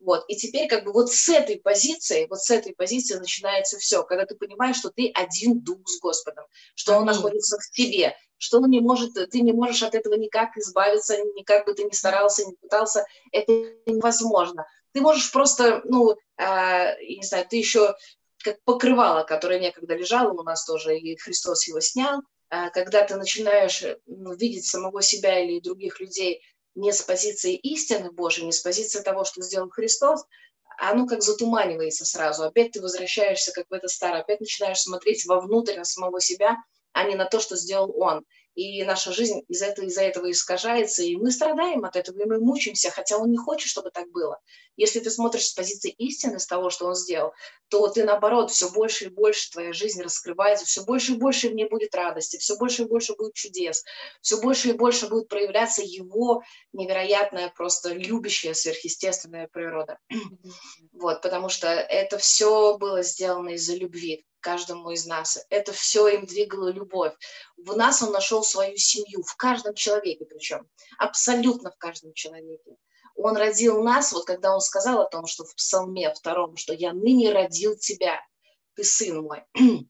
[0.00, 0.24] Вот.
[0.28, 4.26] И теперь как бы вот с этой позиции, вот с этой позиции начинается все, когда
[4.26, 6.44] ты понимаешь, что ты один дух с Господом,
[6.76, 10.56] что Он находится в тебе, что он не может, ты не можешь от этого никак
[10.56, 13.52] избавиться, никак бы ты ни старался, не пытался, это
[13.86, 14.66] невозможно.
[14.92, 17.94] Ты можешь просто, ну, э, не знаю, ты еще
[18.42, 23.16] как покрывало, которое некогда лежало у нас тоже, и Христос его снял, э, когда ты
[23.16, 26.40] начинаешь ну, видеть самого себя или других людей
[26.76, 30.24] не с позиции истины Божией, не с позиции того, что сделал Христос,
[30.80, 32.44] оно как затуманивается сразу.
[32.44, 36.56] Опять ты возвращаешься как в это старое, опять начинаешь смотреть вовнутрь на самого себя–
[36.98, 38.24] а не на то, что сделал он.
[38.56, 42.40] И наша жизнь из-за этого, из этого искажается, и мы страдаем от этого, и мы
[42.40, 44.40] мучаемся, хотя он не хочет, чтобы так было.
[44.76, 47.34] Если ты смотришь с позиции истины, с того, что он сделал,
[47.68, 51.54] то ты, наоборот, все больше и больше твоя жизнь раскрывается, все больше и больше в
[51.54, 53.84] ней будет радости, все больше и больше будет чудес,
[54.22, 59.98] все больше и больше будет проявляться его невероятная, просто любящая, сверхъестественная природа.
[60.92, 65.38] Вот, потому что это все было сделано из-за любви каждому из нас.
[65.50, 67.14] Это все им двигало любовь.
[67.56, 72.76] В нас он нашел свою семью, в каждом человеке причем, абсолютно в каждом человеке.
[73.14, 76.92] Он родил нас, вот когда он сказал о том, что в псалме втором, что «я
[76.92, 78.20] ныне родил тебя,
[78.74, 79.44] ты сын мой».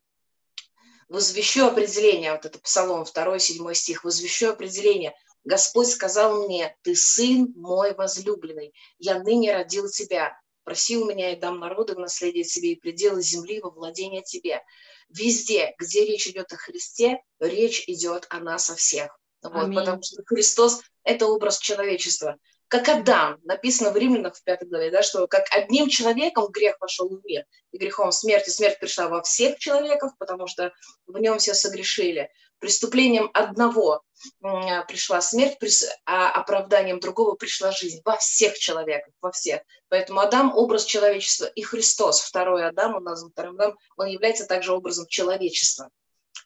[1.08, 5.14] Возвещу определение, вот это псалом, второй, седьмой стих, возвещу определение.
[5.44, 11.36] Господь сказал мне, ты сын мой возлюбленный, я ныне родил тебя, Проси у меня, и
[11.36, 14.62] дам народы в наследие тебе, и пределы земли во владение тебе.
[15.08, 19.18] Везде, где речь идет о Христе, речь идет о нас, о всех.
[19.42, 22.36] Вот, потому что Христос– это образ человечества.
[22.66, 27.08] Как Адам, написано в Римлянах в пятой главе, да, что как одним человеком грех вошел
[27.08, 30.74] в мир, и грехом смерти смерть пришла во всех человеков, потому что
[31.06, 34.02] в нем все согрешили преступлением одного
[34.40, 35.58] пришла смерть,
[36.04, 38.00] а оправданием другого пришла жизнь.
[38.04, 39.62] Во всех человеках, во всех.
[39.88, 44.72] Поэтому Адам– образ человечества, и Христос, второй Адам, он назван вторым Адамом, он является также
[44.72, 45.90] образом человечества.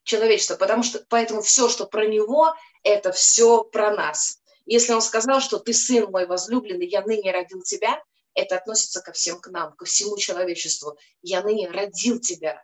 [0.05, 4.39] Человечество, потому что, поэтому все, что про него, это все про нас.
[4.67, 8.03] Если он сказал, что ты сын мой возлюбленный, я ныне родил тебя,
[8.35, 10.97] это относится ко всем к нам, ко всему человечеству.
[11.21, 12.63] Я ныне родил тебя.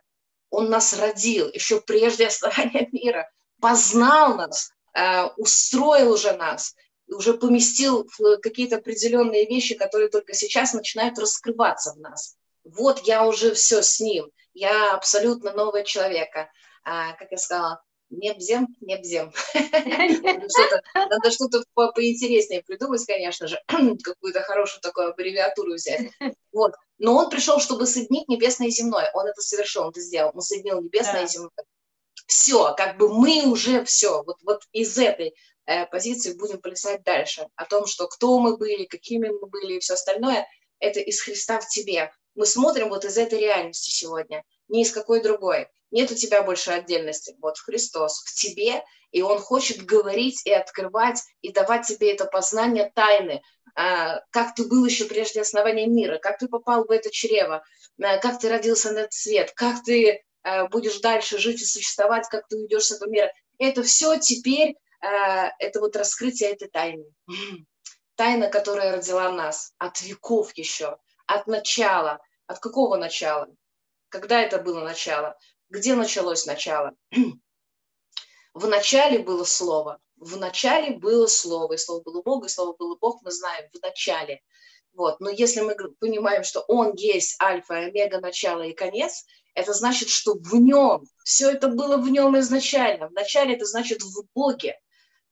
[0.49, 3.29] Он нас родил еще прежде основания мира
[3.61, 6.75] познал нас, э, устроил уже нас,
[7.07, 12.35] уже поместил в какие-то определенные вещи, которые только сейчас начинают раскрываться в нас.
[12.63, 16.49] Вот я уже все с ним, я абсолютно новый человека.
[16.83, 19.31] А, как я сказала, не бзем, не бзем.
[20.93, 23.61] Надо что-то поинтереснее придумать, конечно же,
[24.03, 26.11] какую-то хорошую такую аббревиатуру взять.
[26.51, 26.73] Вот.
[26.97, 29.11] Но он пришел, чтобы соединить небесное и земное.
[29.13, 30.31] Он это совершил, он это сделал.
[30.33, 31.51] Он соединил небесное и земное
[32.27, 37.47] все, как бы мы уже все, вот, вот из этой э, позиции будем плясать дальше,
[37.55, 40.47] о том, что кто мы были, какими мы были и все остальное,
[40.79, 42.11] это из Христа в тебе.
[42.35, 45.67] Мы смотрим вот из этой реальности сегодня, не из какой другой.
[45.91, 47.35] Нет у тебя больше отдельности.
[47.41, 52.91] Вот Христос в тебе, и Он хочет говорить и открывать, и давать тебе это познание
[52.93, 53.41] тайны,
[53.75, 57.63] а, как ты был еще прежде основания мира, как ты попал в это чрево,
[58.01, 60.23] а, как ты родился на этот свет, как ты
[60.71, 63.31] будешь дальше жить и существовать, как ты уйдешь с этого мира.
[63.57, 67.05] Это все теперь, э, это вот раскрытие этой тайны.
[68.15, 72.19] Тайна, которая родила нас от веков еще, от начала.
[72.47, 73.47] От какого начала?
[74.09, 75.37] Когда это было начало?
[75.69, 76.95] Где началось начало?
[78.53, 79.99] В начале было слово.
[80.17, 81.73] В начале было слово.
[81.73, 84.41] И слово было Бог, и слово было Бог, мы знаем, в начале.
[84.93, 85.19] Вот.
[85.19, 90.35] Но если мы понимаем, что Он есть альфа, омега, начало и конец, это значит, что
[90.35, 93.09] в Нем, все это было в Нем изначально.
[93.09, 94.79] В начале это значит в Боге.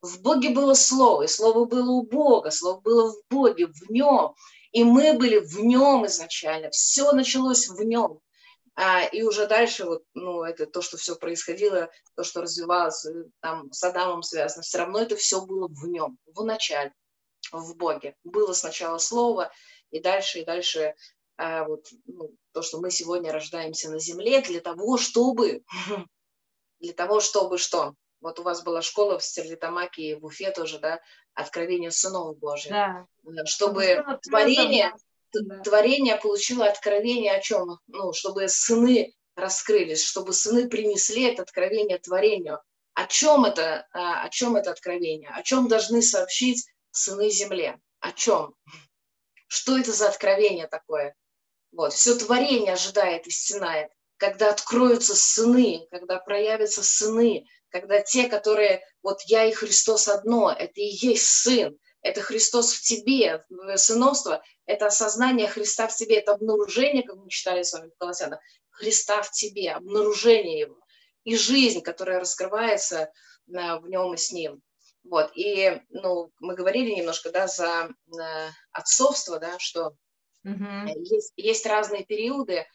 [0.01, 4.33] В Боге было Слово, и Слово было у Бога, Слово было в Боге, в Нем.
[4.71, 6.69] И мы были в Нем изначально.
[6.71, 8.19] Все началось в Нем.
[8.79, 13.23] А, и уже дальше, вот, ну, это то, что все происходило, то, что развивалось э,
[13.39, 16.93] там с Адамом связано, все равно это все было в нем, в начале,
[17.51, 18.15] в Боге.
[18.23, 19.51] Было сначала Слово,
[19.89, 20.93] и дальше, и дальше
[21.37, 25.63] вот, ну, то, что мы сегодня рождаемся на земле для того, чтобы,
[26.79, 27.93] для того, чтобы что?
[28.21, 30.99] Вот у вас была школа в Стерлитамаке и в Уфе тоже, да,
[31.33, 32.71] откровение сынов Божьих.
[32.71, 33.05] Да.
[33.45, 34.93] Чтобы творение,
[35.33, 35.59] да.
[35.59, 37.79] творение получило откровение о чем?
[37.87, 42.59] Ну, чтобы сыны раскрылись, чтобы сыны принесли это откровение творению.
[42.95, 45.29] О чем это, а, о чем это откровение?
[45.29, 47.79] О чем должны сообщить сыны земле?
[47.99, 48.55] О чем?
[49.47, 51.15] Что это за откровение такое?
[51.71, 58.81] Вот, все творение ожидает и стенает, когда откроются сыны, когда проявятся сыны, когда те, которые,
[59.03, 63.43] вот я и Христос одно, это и есть сын, это Христос в тебе,
[63.75, 68.39] сыновство, это осознание Христа в тебе, это обнаружение, как мы читали с вами в Колоссянах,
[68.69, 70.77] Христа в тебе, обнаружение Его,
[71.23, 73.09] и жизнь, которая раскрывается э,
[73.47, 74.61] в нем и с ним.
[75.03, 79.93] Вот, и, ну, мы говорили немножко, да, за э, отцовство, да, что
[80.47, 80.99] mm-hmm.
[80.99, 82.65] есть, есть разные периоды,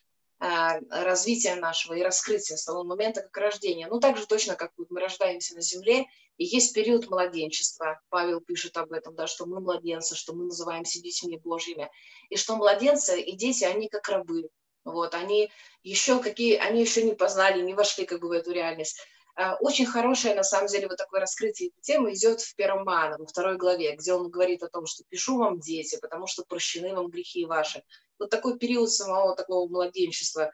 [0.45, 3.87] а, развития нашего и раскрытия с того момента, как рождения.
[3.87, 6.07] Ну, так же точно, как мы рождаемся на земле,
[6.37, 8.01] и есть период младенчества.
[8.09, 11.89] Павел пишет об этом, да, что мы младенцы, что мы называемся детьми Божьими.
[12.29, 14.49] И что младенцы и дети, они как рабы.
[14.85, 15.49] Вот, они
[15.85, 18.99] еще какие, они еще не познали, не вошли как бы в эту реальность.
[19.35, 23.27] А, очень хорошее, на самом деле, вот такое раскрытие темы идет в первом Мана, во
[23.27, 27.09] второй главе, где он говорит о том, что «пишу вам, дети, потому что прощены вам
[27.09, 27.83] грехи ваши».
[28.19, 30.53] Вот такой период самого такого младенчества.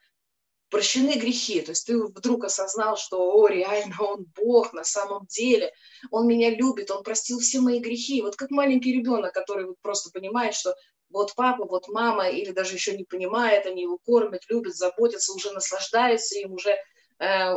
[0.71, 5.73] Прощены грехи, то есть ты вдруг осознал, что, о, реально, он Бог на самом деле,
[6.11, 8.21] он меня любит, он простил все мои грехи.
[8.21, 10.75] Вот как маленький ребенок, который вот просто понимает, что
[11.11, 15.53] вот папа, вот мама, или даже еще не понимает, они его кормят, любят, заботятся, уже
[15.53, 16.77] наслаждаются им, уже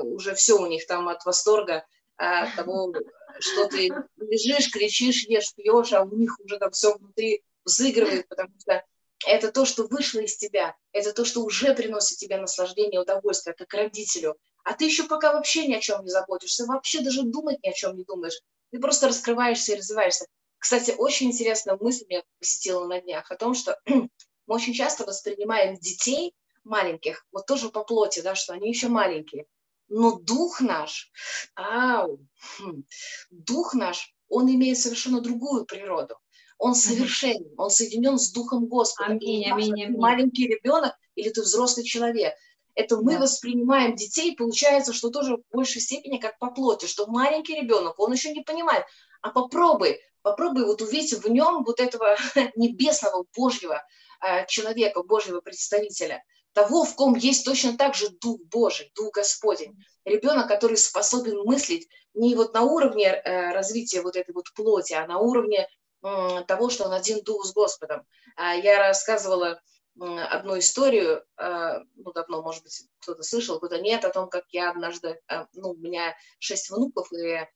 [0.03, 1.85] уже все у них там от восторга
[2.17, 2.93] от того,
[3.39, 8.51] что ты лежишь, кричишь, ешь, пьешь, а у них уже там все внутри взыгрывает, потому
[8.59, 8.83] что
[9.25, 13.73] это то, что вышло из тебя, это то, что уже приносит тебе наслаждение, удовольствие, как
[13.73, 14.35] родителю.
[14.63, 17.73] А ты еще пока вообще ни о чем не заботишься, вообще даже думать ни о
[17.73, 18.39] чем не думаешь.
[18.71, 20.25] Ты просто раскрываешься и развиваешься.
[20.57, 24.09] Кстати, очень интересная мысль меня посетила на днях о том, что мы
[24.47, 26.33] очень часто воспринимаем детей
[26.63, 29.45] маленьких, вот тоже по плоти, да, что они еще маленькие.
[29.89, 31.11] Но дух наш,
[31.55, 32.19] ау,
[32.57, 32.83] хм,
[33.29, 36.15] дух наш, он имеет совершенно другую природу.
[36.57, 39.13] Он совершенен, он соединен с Духом Господа.
[39.13, 39.97] Аминь, аминь, аминь.
[39.97, 42.33] Маленький ребенок или ты взрослый человек.
[42.75, 43.21] Это мы да.
[43.21, 48.13] воспринимаем детей, получается, что тоже в большей степени как по плоти, что маленький ребенок, он
[48.13, 48.85] еще не понимает.
[49.21, 52.15] А попробуй, попробуй вот увидеть в нем вот этого
[52.55, 53.83] небесного Божьего
[54.21, 56.23] э, человека, Божьего представителя–
[56.53, 59.77] того, в ком есть точно так же Дух Божий, Дух Господень.
[60.05, 65.07] Ребенок, который способен мыслить не вот на уровне э, развития вот этой вот плоти, а
[65.07, 65.67] на уровне
[66.03, 68.05] э, того, что он один Дух с Господом.
[68.35, 69.61] А я рассказывала
[69.99, 74.71] одну историю, э, ну, давно, может быть, кто-то слышал, кто-то нет, о том, как я
[74.71, 77.47] однажды, э, ну, у меня шесть внуков, и э,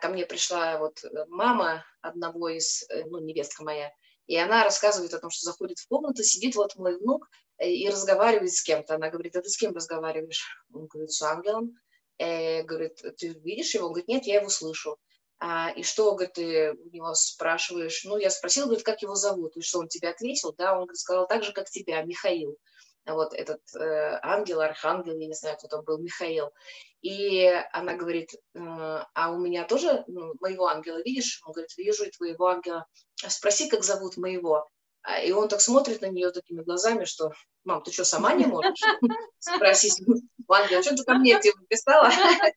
[0.00, 3.90] ко мне пришла вот мама одного из, ну, невестка моя,
[4.26, 7.28] и она рассказывает о том, что заходит в комнату, сидит вот мой внук
[7.60, 8.94] и разговаривает с кем-то.
[8.94, 10.64] Она говорит, а ты с кем разговариваешь?
[10.72, 11.74] Он говорит, с ангелом.
[12.18, 13.86] Э, говорит, ты видишь его?
[13.86, 14.98] Он говорит, нет, я его слышу.
[15.40, 18.04] А, и что, говорит, ты у него спрашиваешь?
[18.04, 19.56] Ну, я спросила, говорит, как его зовут?
[19.56, 20.52] И что, он тебе ответил?
[20.56, 22.58] Да, он говорит, сказал так же, как тебя, Михаил
[23.14, 26.50] вот этот э, ангел, архангел, я не знаю, кто там был, Михаил.
[27.00, 31.40] И она говорит, э, а у меня тоже ну, моего ангела видишь?
[31.44, 32.86] Он говорит, вижу и твоего ангела.
[33.14, 34.68] Спроси, как зовут моего.
[35.08, 37.32] А, и он так смотрит на нее такими глазами, что,
[37.64, 38.78] мам, ты что, сама не можешь
[39.38, 42.10] спросить у ангела, что ты ко мне тебе писала?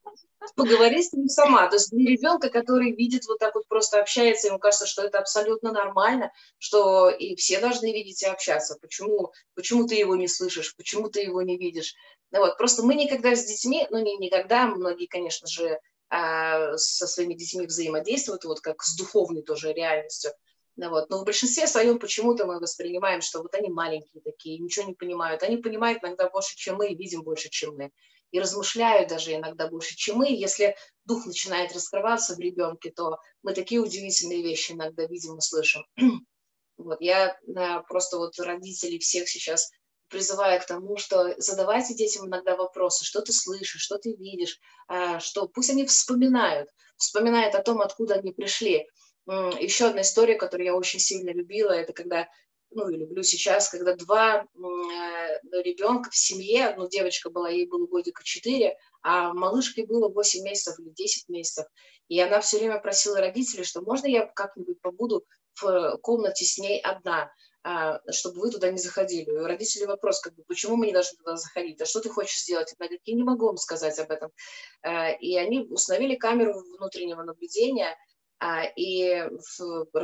[0.58, 1.70] Поговори с ним сама.
[1.70, 5.20] То есть для ребенка, который видит вот так вот просто общается, ему кажется, что это
[5.20, 8.78] абсолютно нормально, что и все должны видеть и общаться.
[8.82, 11.96] Почему, почему ты его не слышишь, почему ты его не видишь?
[12.32, 12.58] Ну, вот.
[12.58, 15.80] Просто мы никогда с детьми, ну не никогда, многие, конечно же,
[16.10, 20.32] а, со своими детьми взаимодействуют, вот как с духовной тоже реальностью.
[20.78, 21.10] Ну, вот.
[21.10, 25.44] Но в большинстве своем почему-то мы воспринимаем, что вот они маленькие такие, ничего не понимают.
[25.44, 27.92] Они понимают иногда больше, чем мы, и видим больше, чем мы.
[28.32, 30.32] И размышляют даже иногда больше, чем мы.
[30.32, 35.84] Если дух начинает раскрываться в ребенке, то мы такие удивительные вещи иногда видим и слышим.
[36.78, 39.70] Вот, я да, просто вот родителей всех сейчас
[40.12, 45.20] призываю к тому, что задавайте детям иногда вопросы, что ты слышишь, что ты видишь, а,
[45.20, 48.88] что пусть они вспоминают, вспоминают о том, откуда они пришли.
[49.60, 52.28] Еще одна история, которую я очень сильно любила, это когда,
[52.70, 57.88] ну и люблю сейчас, когда два э, ребенка в семье, ну девочка была, ей было
[57.88, 61.66] годика четыре, а малышке было 8 месяцев или 10 месяцев.
[62.10, 65.26] И она все время просила родителей, что можно я как-нибудь побуду
[65.62, 67.32] в комнате с ней одна,
[67.64, 69.30] а, чтобы вы туда не заходили.
[69.32, 72.42] У родителей вопрос, как бы, почему мы не должны туда заходить, а что ты хочешь
[72.42, 72.74] сделать?
[72.78, 74.32] Она говорит, я не могу вам сказать об этом.
[74.82, 77.96] А, и они установили камеру внутреннего наблюдения,
[78.76, 79.24] и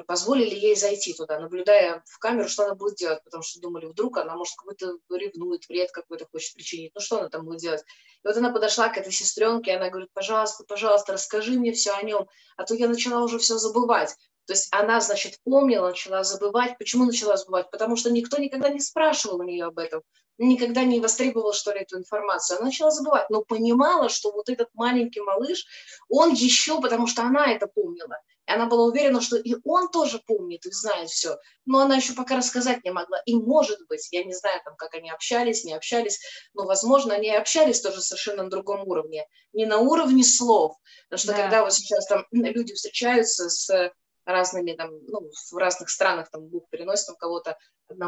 [0.06, 4.18] позволили ей зайти туда, наблюдая в камеру, что она будет делать, потому что думали, вдруг
[4.18, 7.82] она, может, какой-то ревнует, вред какой-то хочет причинить, ну что она там будет делать?
[8.24, 11.92] И вот она подошла к этой сестренке, и она говорит, пожалуйста, пожалуйста, расскажи мне все
[11.94, 12.28] о нем,
[12.58, 14.16] а то я начала уже все забывать.
[14.48, 16.78] То есть она, значит, помнила, начала забывать.
[16.78, 17.70] Почему начала забывать?
[17.70, 20.04] Потому что никто никогда не спрашивал у нее об этом,
[20.38, 22.58] никогда не востребовал, что ли, эту информацию.
[22.58, 25.66] Она начала забывать, но понимала, что вот этот маленький малыш,
[26.08, 28.18] он еще, потому что она это помнила.
[28.48, 31.38] И она была уверена, что и он тоже помнит и знает все.
[31.66, 33.22] Но она еще пока рассказать не могла.
[33.26, 36.22] И может быть, я не знаю, там, как они общались, не общались,
[36.54, 39.28] но, возможно, они общались тоже совершенно на другом уровне.
[39.52, 40.78] Не на уровне слов.
[41.10, 41.42] Потому что да.
[41.42, 43.92] когда вот сейчас там люди встречаются с
[44.28, 47.58] разными там, ну, в разных странах там Бог переносит там кого-то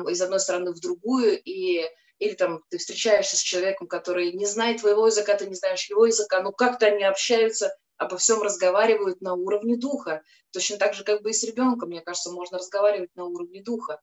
[0.10, 1.86] из одной страны в другую, и
[2.20, 6.06] или там ты встречаешься с человеком, который не знает твоего языка, ты не знаешь его
[6.06, 10.22] языка, но как-то они общаются, обо всем разговаривают на уровне духа.
[10.52, 14.02] Точно так же, как бы и с ребенком, мне кажется, можно разговаривать на уровне духа.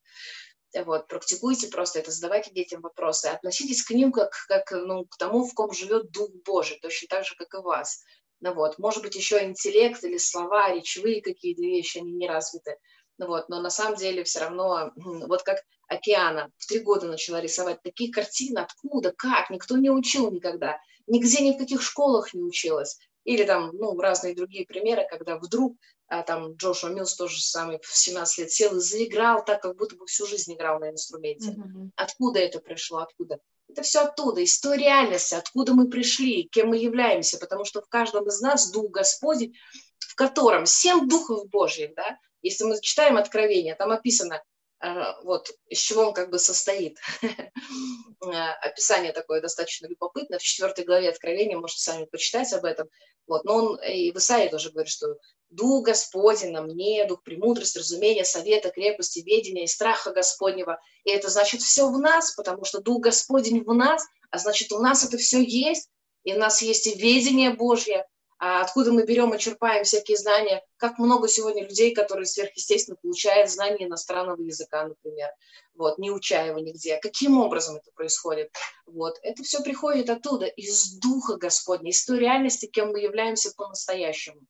[0.75, 5.47] Вот, практикуйте просто это, задавайте детям вопросы, относитесь к ним как, как ну, к тому,
[5.47, 8.03] в ком живет Дух Божий, точно так же, как и вас.
[8.41, 12.77] Ну вот, может быть, еще интеллект или слова, речевые какие-то вещи, они не развиты.
[13.19, 17.41] Ну вот, но на самом деле все равно, вот как океана, в три года начала
[17.41, 22.43] рисовать такие картины, откуда, как, никто не учил никогда, нигде ни в каких школах не
[22.43, 22.99] училась.
[23.25, 25.77] Или там, ну, разные другие примеры, когда вдруг
[26.07, 29.97] а, там Джошуа Милс тоже самый в 17 лет сел и заиграл так, как будто
[29.97, 31.51] бы всю жизнь играл на инструменте.
[31.51, 31.91] Mm-hmm.
[31.97, 33.41] Откуда это пришло, откуда?
[33.69, 37.89] Это все оттуда, из той реальности, откуда мы пришли, кем мы являемся, потому что в
[37.89, 39.55] каждом из нас Дух Господень,
[39.99, 44.43] в котором семь Духов Божьих, да, если мы читаем Откровение, там описано,
[44.81, 44.89] э,
[45.25, 46.99] вот из чего он как бы состоит.
[48.21, 50.39] Описание такое достаточно любопытное.
[50.39, 52.89] В четвертой главе Откровения, можете сами почитать об этом.
[53.27, 53.45] Вот.
[53.45, 55.17] Но он и в Исаии тоже говорит, что
[55.51, 60.81] Дух Господень на мне, Дух премудрости, разумения, совета, крепости, ведения и страха Господнего.
[61.05, 64.79] И это значит все в нас, потому что Дух Господень в нас, а значит у
[64.79, 65.89] нас это все есть,
[66.25, 68.07] и у нас есть и ведение Божье,
[68.39, 70.63] откуда мы берем и черпаем всякие знания.
[70.77, 75.31] Как много сегодня людей, которые сверхъестественно получают знания иностранного языка, например,
[75.75, 76.99] вот, не уча его нигде.
[76.99, 78.51] Каким образом это происходит?
[78.87, 84.41] Вот, это все приходит оттуда, из Духа Господня, из той реальности, кем мы являемся по-настоящему.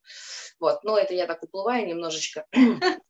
[0.58, 2.46] Вот, но это я так уплываю немножечко.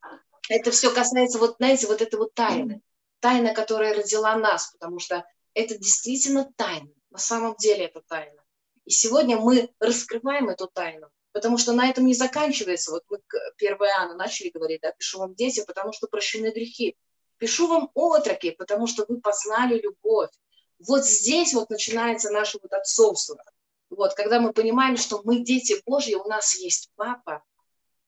[0.49, 2.81] Это все касается, вот, знаете, вот этой вот тайны.
[3.19, 5.25] Тайна, которая родила нас, потому что
[5.55, 6.89] это действительно тайна.
[7.11, 8.46] На самом деле это тайна.
[8.87, 12.93] И сегодня мы раскрываем эту тайну, потому что на этом не заканчивается.
[12.93, 13.21] Вот мы
[13.59, 16.97] 1 Иоанна начали говорить, да, пишу вам дети, потому что прощены грехи.
[17.39, 20.31] Пишу вам отроки, потому что вы познали любовь.
[20.79, 23.43] Вот здесь вот начинается наше вот отцовство.
[23.91, 27.43] Вот, когда мы понимаем, что мы дети Божьи, у нас есть папа,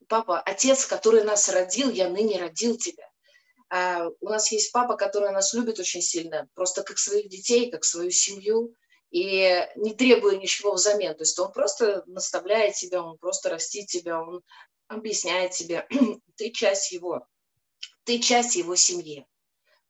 [0.07, 3.09] папа, отец, который нас родил, я ныне родил тебя.
[3.69, 7.85] А у нас есть папа, который нас любит очень сильно, просто как своих детей, как
[7.85, 8.75] свою семью
[9.11, 11.15] и не требуя ничего взамен.
[11.15, 14.43] То есть он просто наставляет тебя, он просто растит тебя, он
[14.87, 15.87] объясняет тебе,
[16.37, 17.27] ты часть его,
[18.05, 19.27] ты часть его семьи.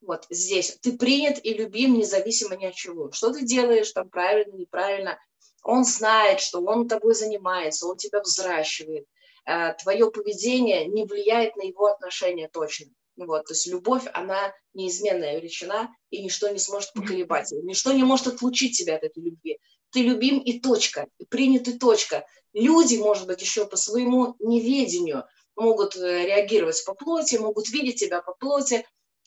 [0.01, 3.11] Вот здесь ты принят и любим независимо ни от чего.
[3.11, 5.19] Что ты делаешь там правильно, неправильно,
[5.65, 9.07] он знает, что он тобой занимается, он тебя взращивает.
[9.45, 12.93] Э, Твое поведение не влияет на его отношения точно.
[13.19, 17.63] Вот, то есть любовь, она неизменная величина, и ничто не сможет поколебать ее.
[17.65, 19.59] Ничто не может отлучить тебя от этой любви.
[19.91, 22.25] Ты любим и точка, и принят и точка.
[22.53, 25.25] Люди, может быть, еще по своему неведению
[25.57, 28.87] могут э, реагировать по плоти, могут видеть тебя по плоти.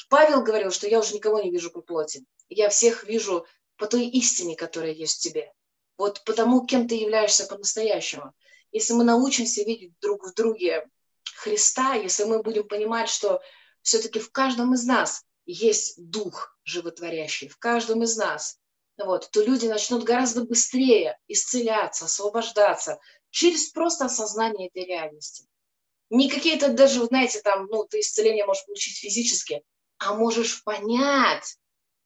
[0.10, 2.24] Павел говорил, что я уже никого не вижу по плоти.
[2.48, 5.52] Я всех вижу по той истине, которая есть в тебе.
[5.98, 8.32] Вот потому, кем ты являешься по-настоящему.
[8.72, 10.88] Если мы научимся видеть друг в друге
[11.36, 13.42] Христа, если мы будем понимать, что
[13.82, 18.58] все-таки в каждом из нас есть дух животворящий, в каждом из нас,
[18.98, 25.48] вот, то люди начнут гораздо быстрее исцеляться, освобождаться через просто осознание этой реальности.
[26.10, 29.64] Не какие-то даже, знаете, там, ну, ты исцеление можешь получить физически,
[29.98, 31.58] а можешь понять,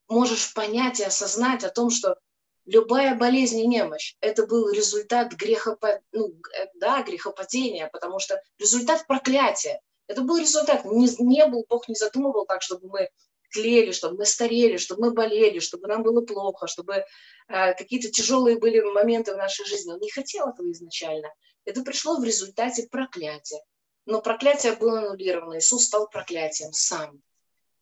[0.08, 2.18] можешь понять и осознать о том, что
[2.66, 6.02] любая болезнь и немощь– это был результат грехопа...
[6.12, 9.82] ну, э, да, грехопадения, потому что результат проклятия.
[10.08, 10.86] Это был результат.
[10.86, 13.10] Не, не был, Бог не задумывал так, чтобы мы
[13.52, 17.04] тлели, чтобы мы старели, чтобы мы болели, чтобы нам было плохо, чтобы э,
[17.48, 19.94] какие-то тяжелые были моменты в нашей жизни.
[19.94, 21.34] Он не хотел этого изначально.
[21.64, 23.62] Это пришло в результате проклятия.
[24.06, 25.58] Но проклятие было аннулировано.
[25.58, 27.22] Иисус стал проклятием сам.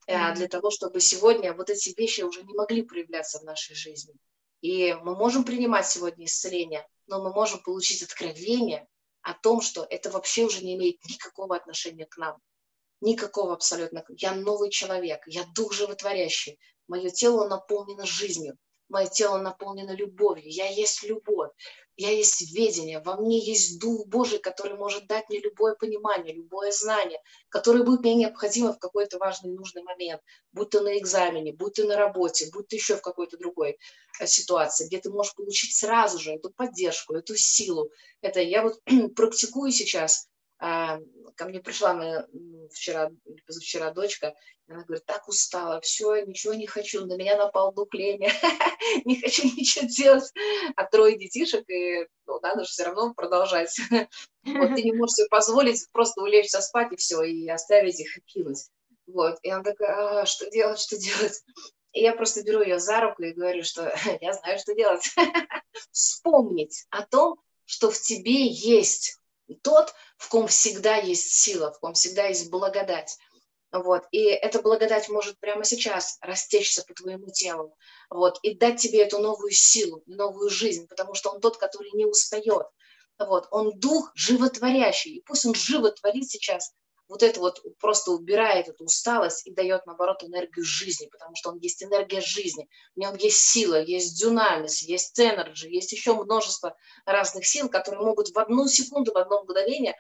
[0.08, 0.36] Mm-hmm.
[0.36, 4.14] Для того, чтобы сегодня вот эти вещи уже не могли проявляться в нашей жизни.
[4.62, 8.88] И мы можем принимать сегодня исцеление, но мы можем получить откровение
[9.24, 12.38] о том, что это вообще уже не имеет никакого отношения к нам.
[13.02, 14.06] Никакого абсолютно.
[14.10, 16.60] Я новый человек, я дух животворящий.
[16.88, 18.58] Мое тело наполнено жизнью,
[18.90, 20.50] мое тело наполнено любовью.
[20.50, 21.52] Я есть любовь
[21.96, 26.72] я есть ведение, во мне есть Дух Божий, который может дать мне любое понимание, любое
[26.72, 27.20] знание,
[27.50, 30.22] которое будет мне необходимо в какой-то важный нужный момент,
[30.52, 33.78] будь то на экзамене, будь то на работе, будь то еще в какой-то другой
[34.20, 37.92] э, ситуации, где ты можешь получить сразу же эту поддержку, эту силу.
[38.22, 38.82] Это я вот
[39.16, 40.28] практикую сейчас
[40.64, 42.26] ко мне пришла моя
[42.72, 43.12] вчера
[43.46, 44.34] позавчера дочка,
[44.68, 48.32] и она говорит, так устала, все, ничего не хочу, на меня напал дух лени,
[49.06, 50.32] не хочу ничего делать.
[50.76, 53.76] А трое детишек, и ну, надо же все равно продолжать.
[54.46, 58.22] Вот ты не можешь себе позволить просто улечься спать и все, и оставить их и
[58.22, 58.68] кинуть.
[59.08, 59.38] Вот.
[59.42, 61.44] И она такая, а, что делать, что делать?
[61.94, 65.10] И я просто беру ее за руку и говорю, что я знаю, что делать.
[65.92, 69.20] Вспомнить о том, что в тебе есть
[69.54, 73.18] тот, в ком всегда есть сила, в ком всегда есть благодать.
[73.72, 74.04] Вот.
[74.12, 77.76] И эта благодать может прямо сейчас растечься по твоему телу
[78.10, 82.06] вот, и дать тебе эту новую силу, новую жизнь, потому что он тот, который не
[82.06, 82.68] устает.
[83.18, 83.48] Вот.
[83.50, 86.72] Он дух животворящий, и пусть он животворит сейчас
[87.14, 91.60] вот это вот просто убирает эту усталость и дает, наоборот, энергию жизни, потому что он
[91.60, 97.46] есть энергия жизни, в нем есть сила, есть дюнамис, есть энерджи, есть еще множество разных
[97.46, 99.96] сил, которые могут в одну секунду, в одно мгновение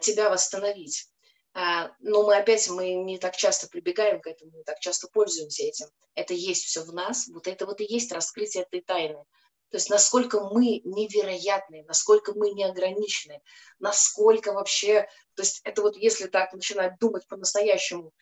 [0.00, 1.08] тебя восстановить.
[1.52, 5.64] А, но мы опять, мы не так часто прибегаем к этому, не так часто пользуемся
[5.64, 5.86] этим.
[6.14, 9.24] Это есть все в нас, вот это вот и есть раскрытие этой тайны.
[9.70, 13.40] То есть насколько мы невероятны, насколько мы неограничены,
[13.78, 15.02] насколько вообще,
[15.34, 18.12] то есть это вот если так начинать думать по-настоящему,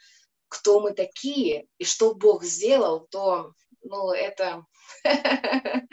[0.48, 4.64] кто мы такие и что Бог сделал, то, ну, это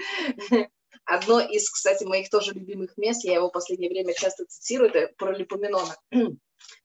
[1.06, 5.14] одно из, кстати, моих тоже любимых мест, я его в последнее время часто цитирую, это
[5.16, 5.96] про Липоменона.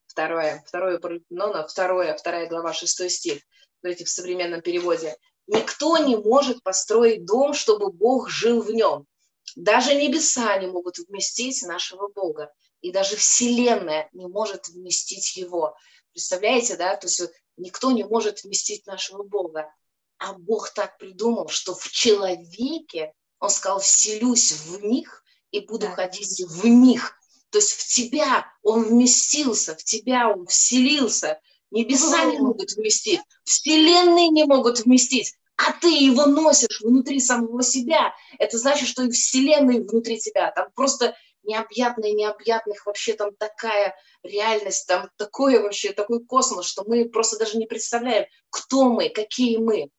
[0.06, 3.42] Второе, второе про Липоменона, второе, вторая глава, шестой стих,
[3.80, 5.14] смотрите, в современном переводе.
[5.46, 9.06] Никто не может построить дом, чтобы Бог жил в нем.
[9.54, 12.52] Даже небеса не могут вместить нашего Бога.
[12.80, 15.74] И даже Вселенная не может вместить его.
[16.12, 16.96] Представляете, да?
[16.96, 17.22] То есть
[17.56, 19.72] никто не может вместить нашего Бога.
[20.18, 25.94] А Бог так придумал, что в человеке, Он сказал, вселюсь в них и буду да.
[25.94, 27.18] ходить в них.
[27.50, 31.40] То есть в тебя Он вместился, в тебя Он вселился.
[31.70, 38.14] Небеса не могут вместить, вселенные не могут вместить, а ты его носишь внутри самого себя.
[38.38, 40.52] Это значит, что и вселенные внутри тебя.
[40.52, 47.08] Там просто необъятная, необъятных вообще там такая реальность, там такое вообще, такой космос, что мы
[47.08, 49.90] просто даже не представляем, кто мы, какие мы.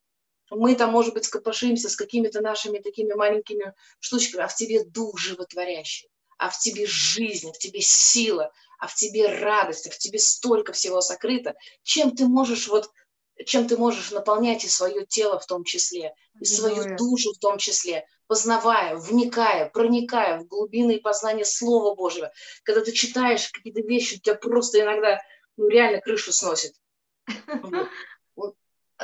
[0.49, 5.17] Мы там, может быть, копошимся с какими-то нашими такими маленькими штучками, а в тебе дух
[5.17, 10.19] животворящий, а в тебе жизнь, в тебе сила, а в тебе радость, а в тебе
[10.19, 12.91] столько всего сокрыто, чем ты можешь вот
[13.45, 17.59] чем ты можешь наполнять и свое тело в том числе, и свою душу в том
[17.59, 22.31] числе, познавая, вникая, проникая в глубины познания Слова Божьего.
[22.63, 25.21] Когда ты читаешь какие-то вещи, у тебя просто иногда
[25.55, 26.73] ну, реально крышу сносит.
[28.35, 28.55] Вот.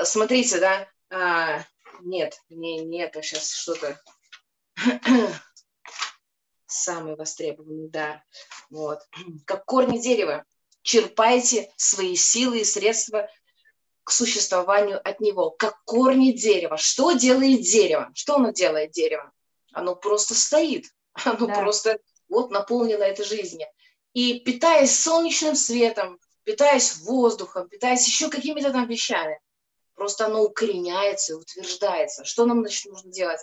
[0.04, 1.64] Смотрите, да, а,
[2.02, 4.00] нет, не, не это сейчас что-то
[6.74, 8.24] самый востребованный дар.
[8.70, 9.00] Вот.
[9.46, 10.44] Как корни дерева.
[10.82, 13.30] Черпайте свои силы и средства
[14.04, 16.76] к существованию от него, как корни дерева.
[16.76, 18.12] Что делает дерево?
[18.14, 19.32] Что оно делает, дерево?
[19.72, 20.88] Оно просто стоит.
[21.24, 21.54] Оно да.
[21.54, 23.68] просто вот наполнено этой жизнью.
[24.14, 29.40] И питаясь солнечным светом, питаясь воздухом, питаясь еще какими-то там вещами,
[29.96, 32.26] просто оно укореняется, утверждается.
[32.26, 33.40] Что нам значит нужно делать?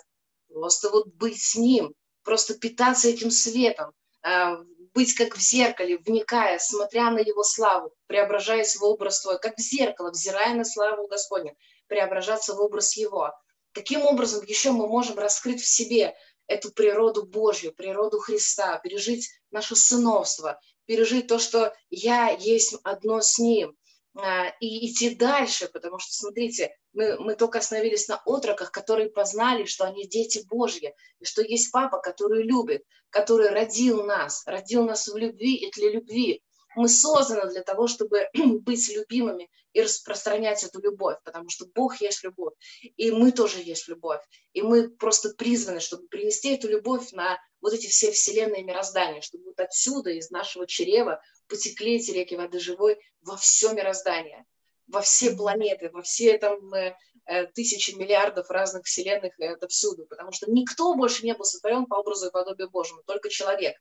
[0.49, 3.93] Просто вот быть с ним, просто питаться этим светом,
[4.23, 4.57] а,
[4.93, 9.61] быть как в зеркале, вникая, смотря на Его славу, преображаясь в образ Твой, как в
[9.61, 11.55] зеркало, взирая на славу Господня,
[11.87, 13.31] преображаться в образ Его.
[13.71, 16.15] Каким образом еще мы можем раскрыть в себе
[16.47, 23.39] эту природу Божью, природу Христа, пережить наше сыновство, пережить то, что я есть одно с
[23.39, 23.77] Ним,
[24.13, 29.65] а, и идти дальше, потому что, смотрите, мы, мы только остановились на отроках, которые познали,
[29.65, 35.07] что они дети Божьи, и что есть папа, который любит, который родил нас, родил нас
[35.07, 36.43] в любви и для любви.
[36.75, 42.23] Мы созданы для того, чтобы быть любимыми и распространять эту любовь, потому что Бог есть
[42.23, 44.21] любовь, и мы тоже есть любовь.
[44.53, 49.45] И мы просто призваны, чтобы принести эту любовь на вот эти все вселенные мироздания, чтобы
[49.45, 54.45] вот отсюда, из нашего чрева, потекли эти реки воды живой во все мироздание,
[54.91, 60.31] во все планеты, во все там э, э, тысячи миллиардов разных вселенных, это всюду, потому
[60.31, 63.75] что никто больше не был сотворен по образу и подобию Божьему, только человек.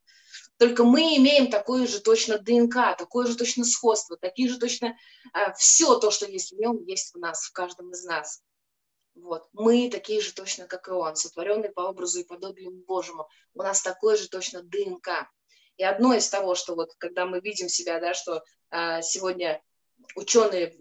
[0.58, 4.96] Только мы имеем такое же точно ДНК, такое же точно сходство, такие же точно
[5.34, 8.42] э, все то, что есть в нем, есть в нас, в каждом из нас.
[9.14, 9.48] Вот.
[9.52, 13.28] Мы такие же точно, как и он, сотворенные по образу и подобию Божьему.
[13.54, 15.28] У нас такое же точно ДНК.
[15.76, 19.62] И одно из того, что вот когда мы видим себя, да, что а, сегодня
[20.16, 20.74] ученые,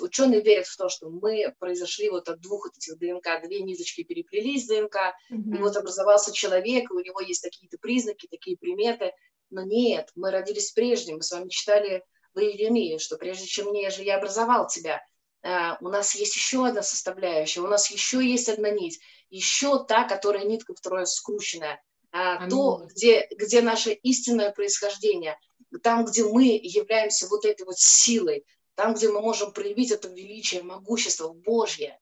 [0.00, 4.02] ученые верят в то, что мы произошли вот от двух от этих ДНК, две ниточки
[4.02, 5.56] переплелись ДНК, mm-hmm.
[5.56, 9.12] и вот образовался человек, и у него есть какие-то признаки, такие приметы.
[9.50, 12.02] Но нет, мы родились прежде, мы с вами читали
[12.34, 15.00] в Иеремии, что прежде чем мне же я образовал тебя,
[15.44, 18.98] а, у нас есть еще одна составляющая, у нас еще есть одна нить,
[19.30, 25.38] еще та, которая нитка второе скрученная, а, то, где, где наше истинное происхождение,
[25.82, 28.44] там, где мы являемся вот этой вот силой,
[28.74, 32.00] там, где мы можем проявить это величие, могущество Божье.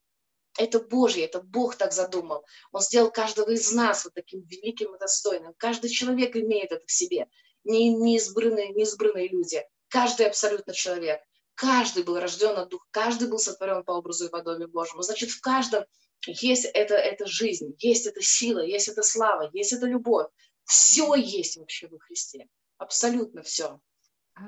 [0.59, 2.45] Это Божье, это Бог так задумал.
[2.73, 5.55] Он сделал каждого из нас вот таким великим и достойным.
[5.57, 7.29] Каждый человек имеет это в себе.
[7.65, 9.65] Не, не, избранные, не избранные люди.
[9.89, 11.23] Каждый абсолютно человек.
[11.55, 15.03] Каждый был рожден от Духа, каждый был сотворен по образу и подобию Божьему.
[15.03, 15.85] Значит, в каждом
[16.27, 20.29] есть это, эта жизнь, есть эта сила, есть эта слава, есть эта любовь.
[20.65, 22.49] Все есть вообще во Христе.
[22.79, 23.81] Абсолютно все.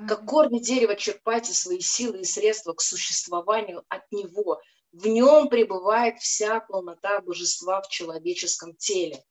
[0.07, 4.61] Как корни дерева черпайте свои силы и средства к существованию от Него.
[4.91, 9.23] В нем пребывает вся полнота божества в человеческом теле.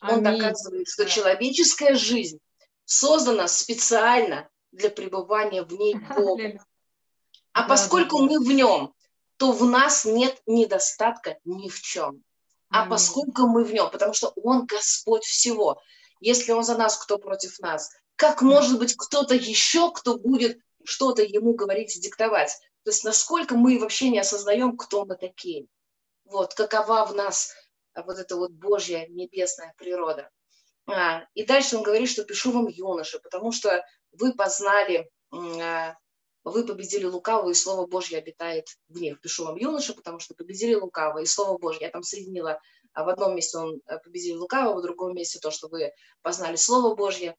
[0.00, 0.40] Он Аминь.
[0.40, 2.38] доказывает, что человеческая жизнь
[2.84, 6.64] создана специально для пребывания в ней Бога.
[7.52, 8.94] А поскольку мы в нем,
[9.36, 12.22] то в нас нет недостатка ни в чем.
[12.70, 15.80] А поскольку мы в нем, потому что Он Господь всего,
[16.20, 17.90] если Он за нас, кто против нас?
[18.22, 22.56] Как может быть кто-то еще, кто будет что-то ему говорить и диктовать?
[22.84, 25.66] То есть насколько мы вообще не осознаем, кто мы такие.
[26.26, 27.52] Вот, какова в нас
[27.96, 30.30] вот эта вот Божья небесная природа.
[30.86, 35.96] А, и дальше он говорит, что пишу вам юноши, потому что вы познали а,
[36.44, 39.20] вы победили лукавого, и Слово Божье обитает в них.
[39.20, 41.86] Пишу вам, юноша, потому что победили лукавого, и Слово Божье.
[41.86, 42.60] Я там соединила,
[42.92, 45.90] а в одном месте он э, победил лукавого, в другом месте то, что вы
[46.22, 47.36] познали Слово Божье.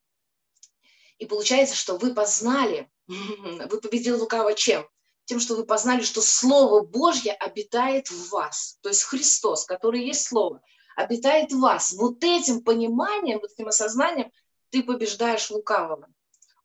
[1.23, 4.85] И получается, что вы познали, вы победили лукавого чем?
[5.23, 8.77] Тем, что вы познали, что Слово Божье обитает в вас.
[8.81, 10.61] То есть Христос, который есть Слово,
[10.97, 11.93] обитает в вас.
[11.93, 14.33] Вот этим пониманием, вот этим осознанием
[14.69, 16.09] ты побеждаешь лукавого.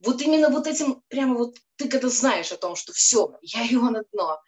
[0.00, 3.76] Вот именно вот этим, прямо вот ты когда знаешь о том, что все, я и
[3.76, 4.40] он одно.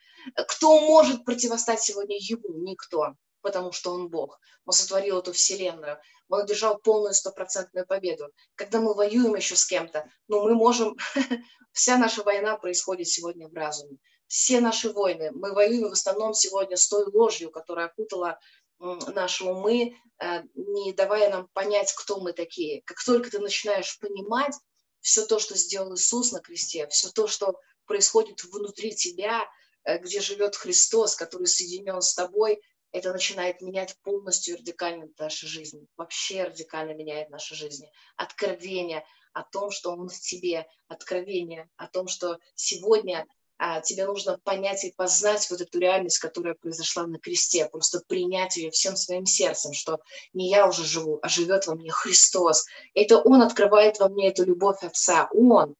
[0.48, 2.64] Кто может противостать сегодня ему?
[2.64, 4.38] Никто, потому что он Бог.
[4.64, 5.99] Он сотворил эту вселенную.
[6.28, 8.32] Он одержал полную стопроцентную победу.
[8.55, 10.97] Когда мы воюем еще с кем-то, ну мы можем...
[11.72, 13.99] Вся наша война происходит сегодня в разуме.
[14.26, 18.38] Все наши войны, мы воюем в основном сегодня с той ложью, которая окутала
[18.78, 22.82] наши умы, э, не давая нам понять, кто мы такие.
[22.82, 24.55] Как только ты начинаешь понимать,
[25.01, 29.45] все то, что сделал Иисус на кресте, все то, что происходит внутри тебя,
[29.84, 32.62] э, где живет Христос, который соединен с тобой,
[32.93, 35.86] это начинает менять полностью радикально нашу жизнь.
[35.97, 37.86] Вообще радикально меняет нашу жизнь.
[38.16, 43.26] Откровение о том, что Он в тебе, откровение о том, что сегодня
[43.62, 48.57] а, тебе нужно понять и познать вот эту реальность, которая произошла на кресте, просто принять
[48.57, 50.01] ее всем своим сердцем, что
[50.32, 52.64] не я уже живу, а живет во мне Христос.
[52.95, 55.74] Это Он открывает во мне эту любовь Отца, Он.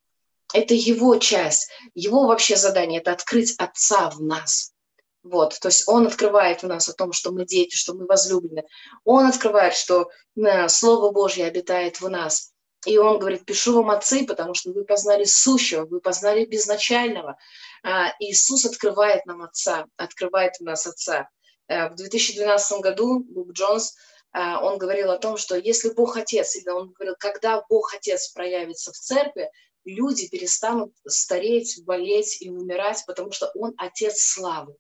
[0.53, 4.75] Это Его часть, Его вообще задание– это открыть Отца в нас.
[5.23, 8.64] Вот, то есть он открывает в нас о том, что мы дети, что мы возлюблены.
[9.05, 12.53] Он открывает, что э, Слово Божье обитает в нас.
[12.87, 17.37] И он говорит, пишу вам отцы, потому что вы познали сущего, вы познали безначального.
[17.83, 21.29] А, Иисус открывает нам Отца, открывает в нас Отца.
[21.68, 23.95] Э, в 2012 году Боб Джонс
[24.33, 28.29] а, он говорил о том, что если Бог Отец, или он говорил, когда Бог Отец
[28.29, 29.51] проявится в церкви,
[29.85, 34.75] люди перестанут стареть, болеть и умирать, потому что Он Отец славы.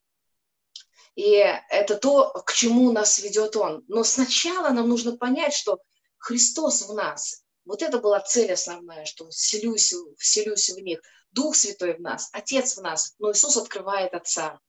[1.20, 1.32] И
[1.68, 3.84] это то, к чему нас ведет Он.
[3.88, 5.78] Но сначала нам нужно понять, что
[6.16, 7.42] Христос в нас.
[7.66, 11.02] Вот это была цель основная, что вселюсь, вселюсь в них.
[11.30, 13.16] Дух Святой в нас, Отец в нас.
[13.18, 14.60] Но Иисус открывает Отца.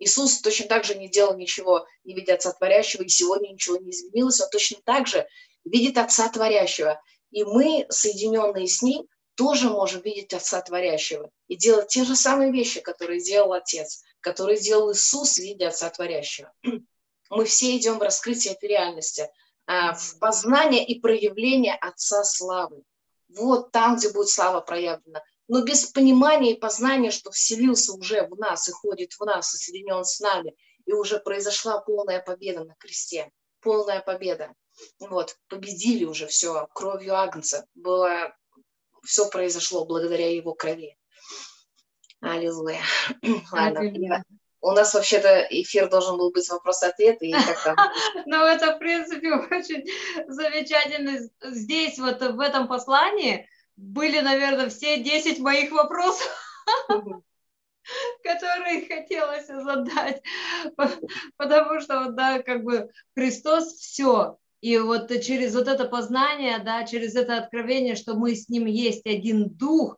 [0.00, 3.92] Иисус точно так же не делал ничего, не видя Отца Творящего, и сегодня ничего не
[3.92, 4.40] изменилось.
[4.40, 5.28] Он точно так же
[5.64, 7.00] видит Отца Творящего.
[7.30, 9.06] И мы, соединенные с Ним,
[9.36, 14.58] тоже можем видеть Отца Творящего и делать те же самые вещи, которые делал Отец, которые
[14.58, 16.52] делал Иисус, видя Отца Творящего.
[17.30, 19.30] Мы все идем в раскрытие этой реальности,
[19.66, 22.82] а, в познание и проявление Отца Славы.
[23.28, 28.38] Вот там, где будет слава проявлена но без понимания и познания, что вселился уже в
[28.38, 30.54] нас и ходит в нас, и соединен с нами,
[30.86, 34.54] и уже произошла полная победа на кресте, полная победа.
[35.00, 38.32] Вот, победили уже все кровью Агнца, было,
[39.02, 40.96] все произошло благодаря его крови.
[42.20, 42.80] Аллилуйя.
[43.52, 44.24] Ладно,
[44.62, 47.76] у нас вообще-то эфир должен был быть вопрос-ответ, и как
[48.26, 49.86] Ну, это, в принципе, очень
[50.28, 51.18] замечательно.
[51.42, 56.28] Здесь, вот в этом послании, были, наверное, все 10 моих вопросов,
[58.22, 60.22] которые хотелось задать,
[61.36, 67.16] потому что, да, как бы Христос все, и вот через вот это познание, да, через
[67.16, 69.96] это откровение, что мы с Ним есть один дух,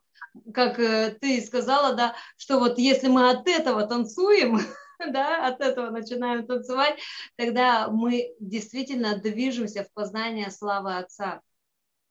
[0.55, 4.61] как э, ты сказала, да, что вот если мы от этого танцуем,
[5.13, 6.99] да, от этого начинаем танцевать,
[7.37, 11.41] тогда мы действительно движемся в познание славы Отца.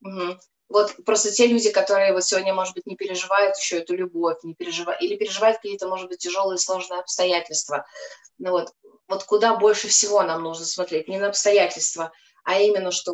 [0.01, 0.38] Угу.
[0.69, 4.55] Вот просто те люди, которые вот сегодня, может быть, не переживают еще эту любовь, не
[4.55, 7.86] переживают, или переживают какие-то, может быть, тяжелые, сложные обстоятельства.
[8.38, 8.74] Ну вот,
[9.07, 12.13] вот куда больше всего нам нужно смотреть, не на обстоятельства,
[12.45, 13.13] а именно, что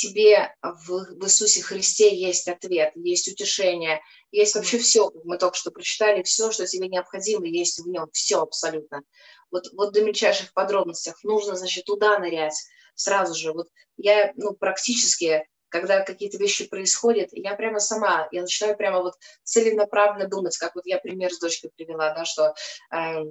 [0.00, 5.56] тебе, в, в Иисусе Христе есть ответ, есть утешение, есть вообще все, как мы только
[5.56, 9.02] что прочитали, все, что тебе необходимо, есть в нем, все абсолютно.
[9.50, 12.56] Вот, вот до мельчайших подробностях нужно, значит, туда нырять
[12.94, 13.52] сразу же.
[13.52, 19.14] Вот я, ну, практически когда какие-то вещи происходят, я прямо сама, я начинаю прямо вот
[19.44, 22.54] целенаправленно думать, как вот я пример с дочкой привела, да, что
[22.92, 23.22] э,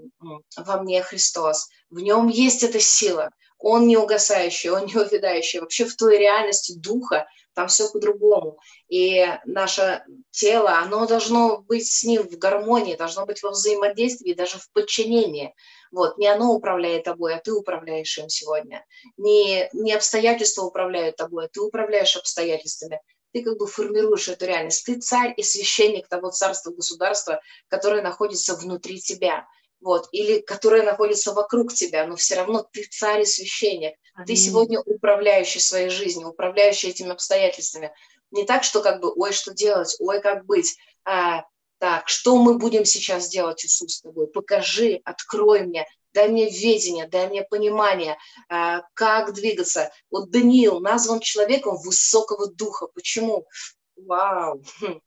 [0.56, 5.60] во мне Христос, в нем есть эта сила, он не угасающий, он не увядающий.
[5.60, 8.58] Вообще в той реальности духа там все по-другому.
[8.88, 14.58] И наше тело, оно должно быть с ним в гармонии, должно быть во взаимодействии, даже
[14.58, 15.54] в подчинении.
[15.92, 18.86] Вот, не оно управляет тобой, а ты управляешь им сегодня.
[19.18, 23.02] Не, не обстоятельства управляют тобой, а ты управляешь обстоятельствами.
[23.34, 24.86] Ты как бы формируешь эту реальность.
[24.86, 29.46] Ты царь и священник того царства, государства, которое находится внутри тебя.
[29.82, 33.96] Вот, или которое находится вокруг тебя, но все равно ты царь и священник.
[34.14, 34.28] Аминь.
[34.28, 37.94] Ты сегодня управляющий своей жизнью, управляющий этими обстоятельствами.
[38.32, 40.78] Не так, что как бы, ой, что делать, ой, как быть.
[41.06, 41.44] А,
[41.78, 44.28] так, что мы будем сейчас делать, Иисус, с тобой?
[44.28, 48.18] Покажи, открой мне, дай мне ведение, дай мне понимание,
[48.50, 49.92] а, как двигаться.
[50.12, 52.88] Вот Даниил назван человеком высокого духа.
[52.88, 53.48] Почему?
[53.96, 54.62] Вау!
[54.82, 55.02] Хм.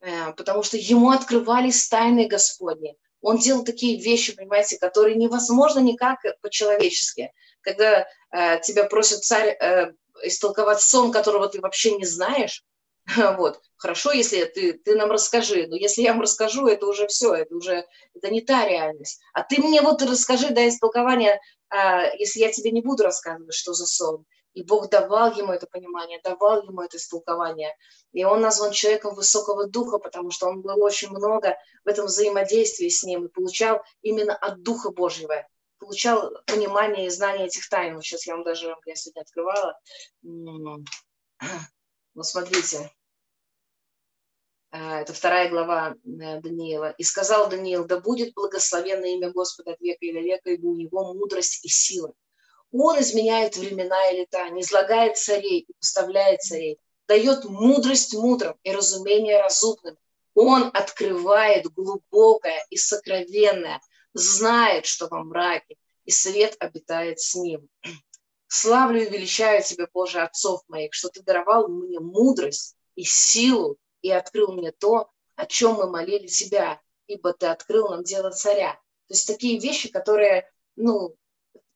[0.00, 2.96] Э, потому что ему открывались тайны Господни.
[3.26, 7.32] Он делал такие вещи, понимаете, которые невозможно никак по-человечески.
[7.60, 12.62] Когда э, тебя просит царь э, истолковать сон, которого ты вообще не знаешь,
[13.36, 13.60] Вот.
[13.78, 17.54] Хорошо, если ты, ты нам расскажи, но если я вам расскажу, это уже все, это
[17.56, 19.20] уже это не та реальность.
[19.32, 23.74] А ты мне вот расскажи, дай истолкование, а, если я тебе не буду рассказывать, что
[23.74, 24.24] за сон.
[24.56, 27.76] И Бог давал ему это понимание, давал ему это истолкование.
[28.12, 32.88] И он назван человеком высокого духа, потому что он был очень много в этом взаимодействии
[32.88, 35.46] с ним и получал именно от Духа Божьего
[35.78, 37.96] получал понимание и знание этих тайн.
[37.96, 39.78] Вот сейчас я вам даже, я сегодня открывала.
[40.22, 40.82] Ну,
[42.22, 42.90] смотрите,
[44.72, 46.92] э, это вторая глава э, Даниила.
[46.92, 50.76] «И сказал Даниил, да будет благословенно имя Господа от века и до века, ибо у
[50.76, 52.14] него мудрость и сила.
[52.72, 58.72] Он изменяет времена и лета, не излагает царей и поставляет царей, дает мудрость мудрым и
[58.72, 59.96] разумение разумным.
[60.34, 63.80] Он открывает глубокое и сокровенное,
[64.12, 67.68] знает, что во мраке, и свет обитает с ним.
[68.48, 74.10] Славлю и величаю Тебя, Боже, отцов моих, что Ты даровал мне мудрость и силу и
[74.10, 78.74] открыл мне то, о чем мы молили Тебя, ибо Ты открыл нам дело царя.
[79.08, 81.16] То есть такие вещи, которые, ну,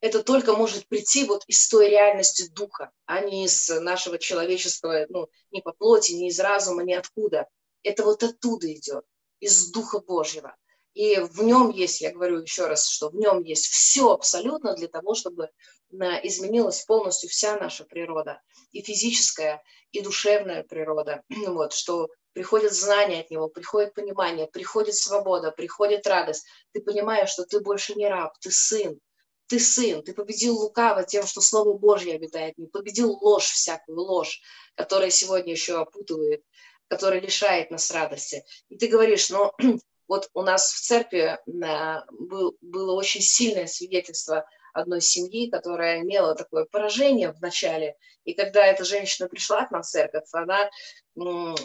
[0.01, 5.29] это только может прийти вот из той реальности духа, а не из нашего человеческого, ну,
[5.51, 7.47] не по плоти, не из разума, ни откуда.
[7.83, 9.05] Это вот оттуда идет,
[9.41, 10.55] из Духа Божьего.
[10.95, 14.89] И в нем есть, я говорю еще раз, что в нем есть все абсолютно для
[14.89, 18.43] того, чтобы э, изменилась полностью вся наша природа,
[18.73, 21.23] и физическая, и душевная природа.
[21.47, 26.47] Вот, что приходит знание от него, приходит понимание, приходит свобода, приходит радость.
[26.73, 28.99] Ты понимаешь, что ты больше не раб, ты сын.
[29.51, 34.41] Ты сын, ты победил лукаво тем, что Слово Божье обитает, не победил ложь всякую, ложь,
[34.77, 36.45] которая сегодня еще опутывает,
[36.87, 38.45] которая лишает нас радости.
[38.69, 39.51] И ты говоришь, ну,
[40.07, 46.37] вот у нас в церкви э, был, было очень сильное свидетельство одной семьи, которая имела
[46.37, 47.97] такое поражение в начале.
[48.23, 50.71] И когда эта женщина пришла к нам в церковь, она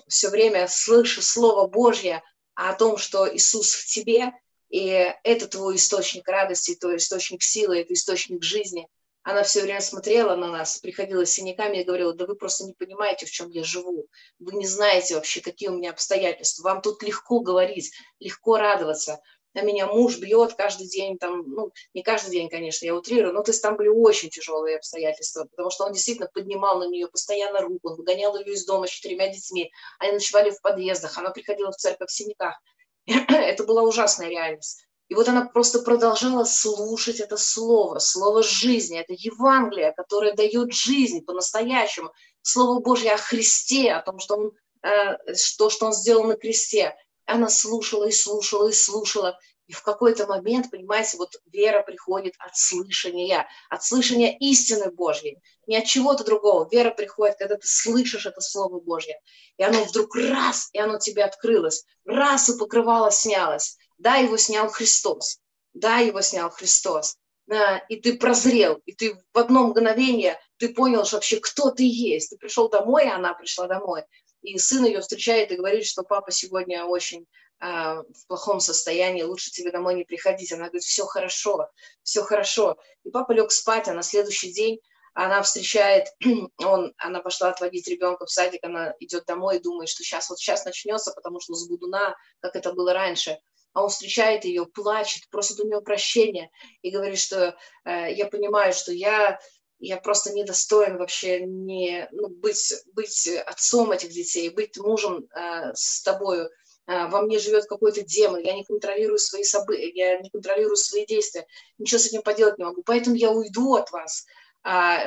[0.07, 2.23] все время слышит Слово Божье
[2.55, 4.31] о том, что Иисус в тебе,
[4.69, 8.87] и это твой источник радости, твой источник силы, это источник жизни.
[9.23, 12.73] Она все время смотрела на нас, приходила с синяками и говорила, да вы просто не
[12.73, 14.07] понимаете, в чем я живу.
[14.37, 16.63] Вы не знаете вообще, какие у меня обстоятельства.
[16.63, 19.19] Вам тут легко говорить, легко радоваться
[19.55, 23.41] на меня муж бьет каждый день, там, ну, не каждый день, конечно, я утрирую, но
[23.41, 27.61] то есть там были очень тяжелые обстоятельства, потому что он действительно поднимал на нее постоянно
[27.61, 31.71] руку, он выгонял ее из дома с четырьмя детьми, они ночевали в подъездах, она приходила
[31.71, 32.61] в церковь в синяках.
[33.29, 34.85] это была ужасная реальность.
[35.07, 41.23] И вот она просто продолжала слушать это слово, слово жизни, это Евангелие, которое дает жизнь
[41.23, 44.51] по-настоящему, слово Божье о Христе, о том, что он,
[44.81, 46.95] э, что, что он сделал на кресте.
[47.25, 49.37] Она слушала и слушала и слушала.
[49.67, 55.77] И в какой-то момент, понимаете, вот вера приходит от слышания, от слышания истины Божьей, не
[55.77, 56.67] от чего-то другого.
[56.71, 59.19] Вера приходит, когда ты слышишь это Слово Божье,
[59.57, 63.77] и оно вдруг раз, и оно тебе открылось, раз и покрывало снялось.
[63.97, 65.39] Да, его снял Христос,
[65.73, 67.17] да, его снял Христос.
[67.47, 71.83] Да, и ты прозрел, и ты в одно мгновение ты понял, что вообще кто ты
[71.83, 72.31] есть.
[72.31, 74.03] Ты пришел домой, и она пришла домой
[74.45, 77.27] и сын ее встречает и говорит, что папа сегодня очень
[77.59, 80.51] а, в плохом состоянии, лучше тебе домой не приходить.
[80.51, 81.67] Она говорит, все хорошо,
[82.03, 82.77] все хорошо.
[83.03, 84.79] И папа лег спать, а на следующий день
[85.15, 86.09] она встречает,
[86.63, 90.37] он, она пошла отводить ребенка в садик, она идет домой и думает, что сейчас вот
[90.37, 93.39] сейчас начнется, потому что с Гудуна, как это было раньше,
[93.73, 96.51] а он встречает ее, плачет, просит у нее прощения
[96.81, 99.39] и говорит, что э, я понимаю, что я
[99.79, 106.01] я просто недостоин вообще не, ну, быть, быть отцом этих детей, быть мужем э, с
[106.01, 106.49] тобою.
[106.87, 111.05] Э, во мне живет какой-то демон, я не контролирую свои события, я не контролирую свои
[111.05, 111.45] действия,
[111.77, 112.83] ничего с этим поделать не могу.
[112.83, 114.25] Поэтому я уйду от вас,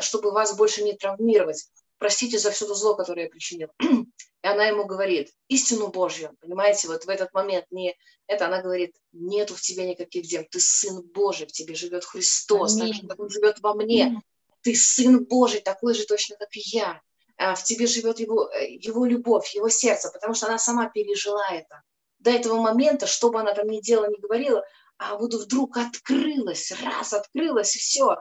[0.00, 1.68] чтобы вас больше не травмировать.
[1.98, 3.68] Простите за все то зло, которое я причинил.
[3.80, 7.96] И она ему говорит, истину Божью, понимаете, вот в этот момент не
[8.28, 12.76] это, она говорит, нету в тебе никаких дем, ты сын Божий, в тебе живет Христос,
[12.76, 14.22] так же, как он живет во мне
[14.62, 17.00] ты сын Божий, такой же точно, как и я.
[17.36, 21.46] А, в тебе живет его, э, его любовь, его сердце, потому что она сама пережила
[21.50, 21.82] это.
[22.18, 24.64] До этого момента, что бы она там ни делала, ни говорила,
[24.96, 28.16] а вот вдруг открылась, раз открылась, и все,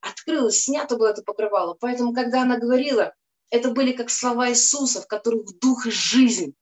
[0.00, 1.74] открылась, снято было это покрывало.
[1.74, 3.14] Поэтому, когда она говорила,
[3.50, 6.54] это были как слова Иисуса, в которых дух и жизнь.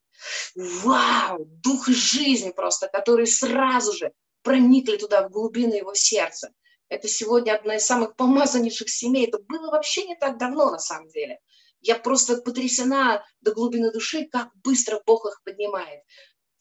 [0.55, 4.13] Вау, дух и жизнь просто, которые сразу же
[4.43, 6.51] проникли туда, в глубины его сердца.
[6.89, 9.27] Это сегодня одна из самых помазаннейших семей.
[9.27, 11.41] Это было вообще не так давно, на самом деле.
[11.81, 16.03] Я просто потрясена до глубины души, как быстро Бог их поднимает.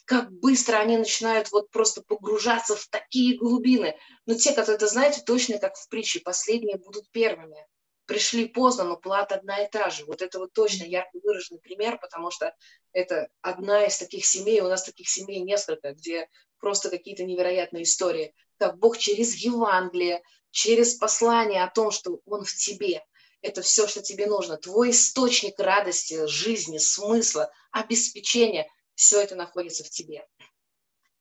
[0.05, 3.97] Как быстро они начинают вот просто погружаться в такие глубины.
[4.25, 7.65] Но те, которые это знаете, точно как в притче, последние будут первыми.
[8.05, 10.05] Пришли поздно, но плата одна и та же.
[10.05, 12.53] Вот это вот точно ярко выраженный пример, потому что
[12.93, 16.29] это одна из таких семей, у нас таких семей несколько, где
[16.59, 22.53] просто какие-то невероятные истории как Бог через Евангелие, через послание о том, что Он в
[22.53, 23.03] тебе.
[23.41, 24.57] Это все, что тебе нужно.
[24.57, 30.25] Твой источник радости, жизни, смысла, обеспечения, все это находится в тебе.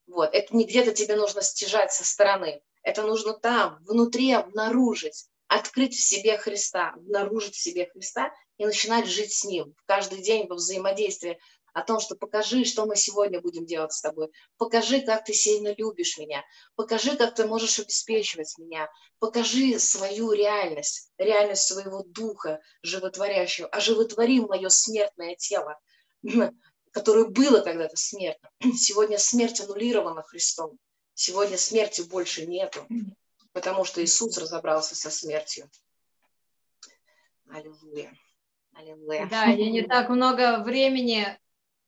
[0.07, 0.33] Вот.
[0.33, 2.61] Это не где-то тебе нужно стяжать со стороны.
[2.83, 9.07] Это нужно там, внутри обнаружить, открыть в себе Христа, обнаружить в себе Христа и начинать
[9.07, 9.75] жить с Ним.
[9.85, 11.39] Каждый день во взаимодействии
[11.73, 15.75] о том, что покажи, что мы сегодня будем делать с тобой, покажи, как ты сильно
[15.75, 16.41] любишь меня,
[16.75, 24.69] покажи, как ты можешь обеспечивать меня, покажи свою реальность, реальность своего духа животворящего, оживотвори мое
[24.69, 25.77] смертное тело,
[26.95, 28.49] которое было когда-то смертно.
[28.75, 30.79] Сегодня смерть аннулирована Христом,
[31.13, 32.87] сегодня смерти больше нету,
[33.53, 35.69] потому что Иисус разобрался со смертью.
[37.49, 38.11] Аллилуйя.
[38.73, 39.27] Аллилуйя.
[39.29, 41.37] Да, я не так много времени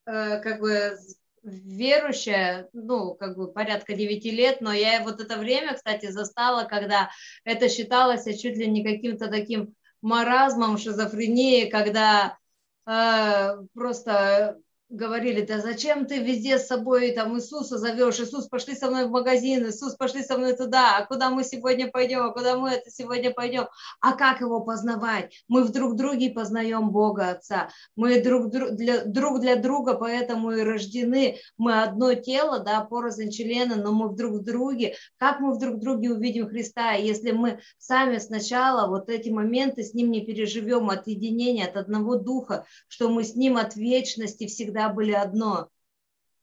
[0.08, 0.98] Э, как бы
[1.44, 7.10] верующая, ну, как бы порядка 9 лет, но я вот это время, кстати, застала, когда
[7.44, 12.38] это считалось чуть ли не каким-то таким маразмом, шизофренией, когда
[12.86, 14.58] э, просто
[14.90, 19.12] говорили, да зачем ты везде с собой там Иисуса зовешь, Иисус, пошли со мной в
[19.12, 22.90] магазин, Иисус, пошли со мной туда, а куда мы сегодня пойдем, а куда мы это
[22.90, 23.68] сегодня пойдем,
[24.00, 25.44] а как его познавать?
[25.50, 30.62] Мы в друг друге познаем Бога Отца, мы друг для, друг для друга, поэтому и
[30.62, 35.60] рождены, мы одно тело, да, порознь члена, но мы в друг друге, как мы в
[35.60, 40.90] друг друге увидим Христа, если мы сами сначала вот эти моменты с Ним не переживем
[40.90, 45.70] от единения, от одного духа, что мы с Ним от вечности всегда всегда были одно.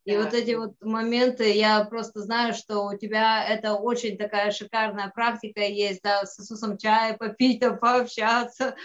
[0.04, 0.22] И да.
[0.22, 5.60] вот эти вот моменты, я просто знаю, что у тебя это очень такая шикарная практика
[5.60, 8.76] есть, да, с Иисусом чай попить, там, пообщаться.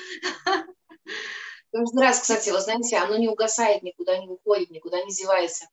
[1.72, 5.66] Каждый раз, кстати, вы знаете, оно не угасает, никуда не уходит, никуда не зевается.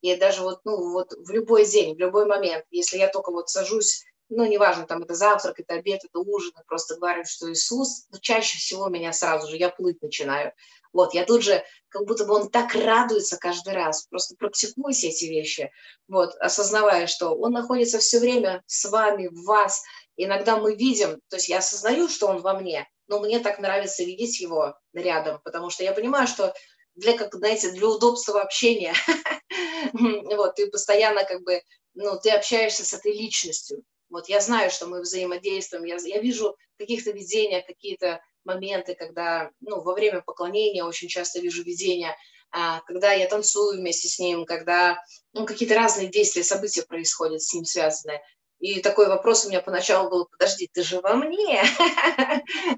[0.00, 3.48] И даже вот, ну, вот в любой день, в любой момент, если я только вот
[3.48, 8.18] сажусь, ну, неважно, там, это завтрак, это обед, это ужин, просто говорю, что Иисус, но
[8.18, 10.52] чаще всего меня сразу же, я плыть начинаю.
[10.92, 15.26] Вот, я тут же, как будто бы он так радуется каждый раз, просто практикуйте эти
[15.26, 15.70] вещи,
[16.08, 19.82] вот, осознавая, что он находится все время с вами, в вас.
[20.16, 24.02] Иногда мы видим, то есть я осознаю, что он во мне, но мне так нравится
[24.02, 26.54] видеть его рядом, потому что я понимаю, что
[26.94, 28.94] для, как, знаете, для удобства общения,
[29.92, 31.62] вот, ты постоянно как бы,
[31.94, 33.84] ну, ты общаешься с этой личностью.
[34.10, 39.80] Вот я знаю, что мы взаимодействуем, я, я вижу каких-то видения, какие-то моменты, когда, ну,
[39.80, 42.16] во время поклонения очень часто вижу видения,
[42.50, 44.98] а, когда я танцую вместе с ним, когда,
[45.34, 48.22] ну, какие-то разные действия, события происходят с ним связанные.
[48.58, 51.62] И такой вопрос у меня поначалу был, подожди, ты же во мне?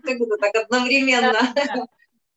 [0.02, 1.54] Как это так одновременно?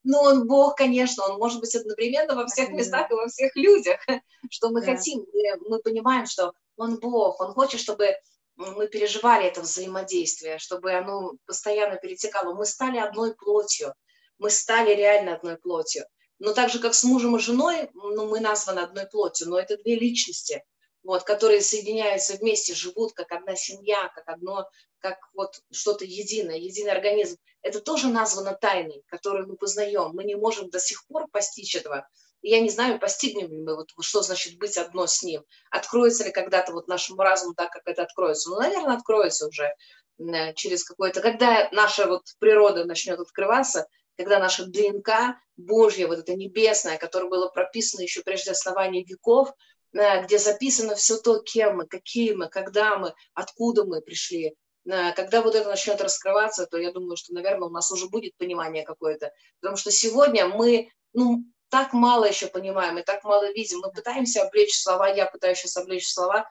[0.05, 3.99] Ну, он Бог, конечно, он может быть одновременно во всех местах и во всех людях,
[4.49, 5.25] что мы хотим.
[5.67, 8.15] Мы понимаем, что он Бог, он хочет, чтобы
[8.55, 12.53] мы переживали это взаимодействие, чтобы оно постоянно перетекало.
[12.53, 13.93] Мы стали одной плотью,
[14.37, 16.05] мы стали реально одной плотью.
[16.39, 19.77] Но так же, как с мужем и женой, ну, мы названы одной плотью, но это
[19.77, 20.63] две личности,
[21.03, 24.67] вот, которые соединяются вместе, живут как одна семья, как одно,
[24.99, 27.37] как вот что-то единое, единый организм.
[27.61, 30.11] Это тоже названо тайной, которую мы познаем.
[30.13, 32.07] Мы не можем до сих пор постичь этого,
[32.43, 35.43] я не знаю, постигнем ли мы, вот, что значит быть одно с ним.
[35.71, 38.49] Откроется ли когда-то вот нашему разуму так, как это откроется?
[38.49, 39.73] Ну, наверное, откроется уже
[40.19, 41.21] э, через какое-то...
[41.21, 43.87] Когда наша вот природа начнет открываться,
[44.17, 49.53] когда наша ДНК Божья, вот это небесное, которое было прописано еще прежде основания веков,
[49.93, 54.53] э, где записано все то, кем мы, какие мы, когда мы, откуда мы пришли,
[54.85, 58.35] э, когда вот это начнет раскрываться, то я думаю, что, наверное, у нас уже будет
[58.35, 59.31] понимание какое-то.
[59.61, 63.79] Потому что сегодня мы, ну, так мало еще понимаем и так мало видим.
[63.79, 66.47] Мы пытаемся облечь слова, я пытаюсь сейчас облечь слова,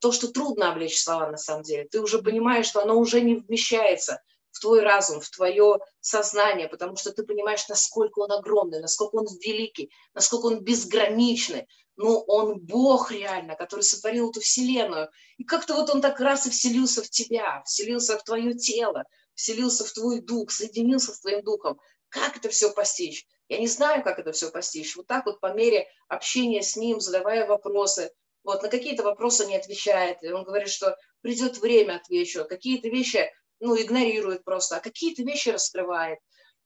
[0.00, 1.86] то, что трудно облечь слова на самом деле.
[1.86, 6.96] Ты уже понимаешь, что оно уже не вмещается в твой разум, в твое сознание, потому
[6.96, 11.68] что ты понимаешь, насколько он огромный, насколько он великий, насколько он безграничный.
[11.96, 15.10] Ну, он Бог реально, который сотворил эту вселенную.
[15.36, 19.84] И как-то вот он так раз и вселился в тебя, вселился в твое тело, вселился
[19.84, 21.78] в твой дух, соединился с твоим духом.
[22.08, 23.26] Как это все постичь?
[23.48, 24.96] Я не знаю, как это все постичь.
[24.96, 28.12] Вот так вот по мере общения с ним, задавая вопросы,
[28.44, 30.22] вот на какие-то вопросы не отвечает.
[30.22, 32.44] И он говорит, что придет время, отвечу.
[32.44, 33.30] Какие-то вещи,
[33.60, 36.18] ну, игнорирует просто, а какие-то вещи раскрывает.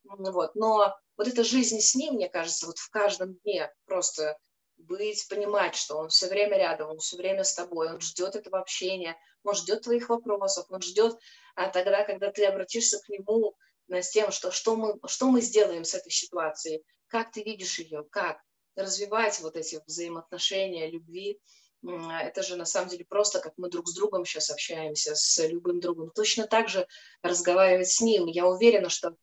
[0.05, 0.55] Вот.
[0.55, 4.36] Но вот эта жизнь с ним, мне кажется, вот в каждом дне просто
[4.76, 8.59] быть, понимать, что он все время рядом, он все время с тобой, он ждет этого
[8.59, 11.16] общения, он ждет твоих вопросов, он ждет
[11.55, 13.55] а тогда, когда ты обратишься к нему
[14.01, 18.05] с тем, что, что, мы, что мы сделаем с этой ситуацией, как ты видишь ее,
[18.11, 18.38] как
[18.76, 21.38] развивать вот эти взаимоотношения, любви.
[21.84, 25.80] Это же на самом деле просто, как мы друг с другом сейчас общаемся, с любым
[25.80, 26.11] другом.
[26.14, 26.86] Точно так же
[27.22, 28.26] разговаривать с ним.
[28.26, 29.16] Я уверена, что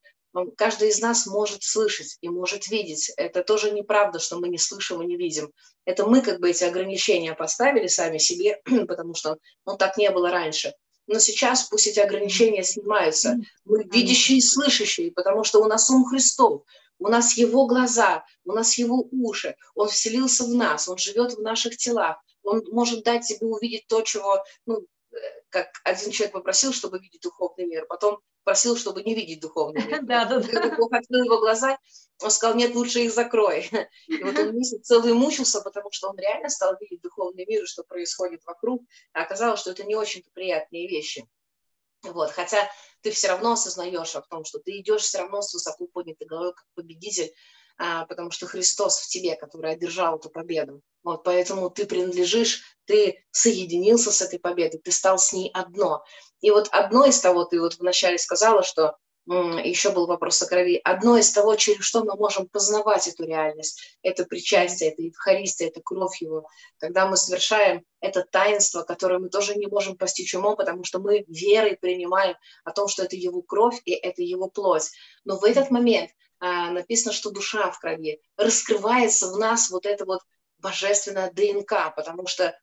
[0.58, 3.12] каждый из нас может слышать и может видеть.
[3.16, 5.52] Это тоже неправда, что мы не слышим и не видим.
[5.86, 10.30] Это мы как бы эти ограничения поставили сами себе, потому что ну, так не было
[10.30, 10.74] раньше
[11.10, 13.40] но сейчас пусть эти ограничения снимаются.
[13.66, 16.62] Мы видящие и слышащие, потому что у нас ум Христов,
[17.00, 21.42] у нас Его глаза, у нас Его уши, Он вселился в нас, Он живет в
[21.42, 24.86] наших телах, Он может дать тебе увидеть то, чего, ну,
[25.50, 30.02] как один человек попросил, чтобы видеть духовный мир, потом просил, чтобы не видеть духовный мир.
[30.04, 30.98] Да, да, да.
[30.98, 31.78] Открыл его глаза,
[32.22, 33.70] он сказал, нет, лучше их закрой.
[34.08, 37.84] И вот он месяц целый мучился, потому что он реально стал видеть духовный мир, что
[37.84, 38.84] происходит вокруг.
[39.14, 41.28] А оказалось, что это не очень-то приятные вещи.
[42.04, 42.70] Вот, хотя
[43.02, 46.54] ты все равно осознаешь о том, что ты идешь все равно с высоко поднятой головой,
[46.54, 47.34] как победитель,
[47.78, 50.82] а, потому что Христос в тебе, который одержал эту победу.
[51.04, 56.04] Вот, поэтому ты принадлежишь, ты соединился с этой победой, ты стал с ней одно.
[56.42, 58.96] И вот одно из того, ты вот вначале сказала, что
[59.28, 60.82] еще был вопрос о крови.
[60.84, 65.82] Одно из того, через что мы можем познавать эту реальность, это причастие, это Евхаристия, это
[65.84, 66.48] кровь Его.
[66.80, 71.26] Когда мы совершаем это таинство, которое мы тоже не можем постичь умом, потому что мы
[71.28, 74.90] верой принимаем о том, что это Его кровь и это Его плоть.
[75.26, 76.10] Но в этот момент
[76.40, 80.22] а, написано, что душа в крови, раскрывается в нас вот эта вот
[80.58, 82.58] божественная ДНК, потому что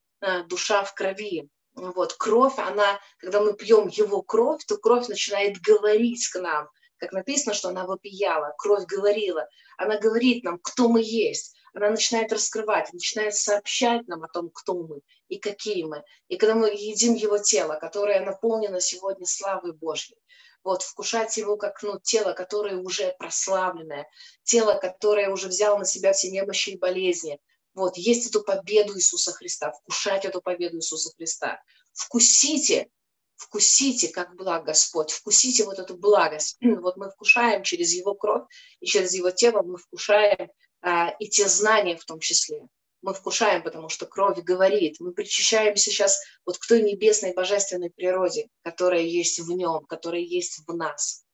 [0.49, 1.49] душа в крови.
[1.75, 6.69] Вот, кровь, она, когда мы пьем его кровь, то кровь начинает говорить к нам.
[6.99, 9.47] Как написано, что она вопияла, кровь говорила.
[9.77, 11.55] Она говорит нам, кто мы есть.
[11.75, 16.03] Она начинает раскрывать, начинает сообщать нам о том, кто мы и какие мы.
[16.29, 20.17] И когда мы едим его тело, которое наполнено сегодня славой Божьей,
[20.65, 24.09] вот, вкушать его как ну, тело, которое уже прославленное,
[24.43, 27.39] тело, которое уже взяло на себя все немощи и болезни,
[27.77, 31.63] вот, есть эту победу Иисуса Христа, вкушать эту победу Иисуса Христа.
[31.93, 32.89] Вкусите,
[33.37, 36.57] вкусите, как благ Господь, вкусите вот эту благость.
[36.63, 38.45] Вот мы вкушаем через Его кровь
[38.81, 40.51] и через Его тело мы вкушаем
[40.81, 42.63] а, и те знания в том числе.
[43.03, 44.97] Мы вкушаем, потому что кровь говорит.
[44.99, 50.63] Мы причащаемся сейчас вот к той небесной божественной природе, которая есть в нем, которая есть
[50.67, 51.27] в нас.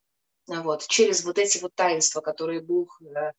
[0.49, 3.31] Вот, через вот эти вот таинства, которые Бог э,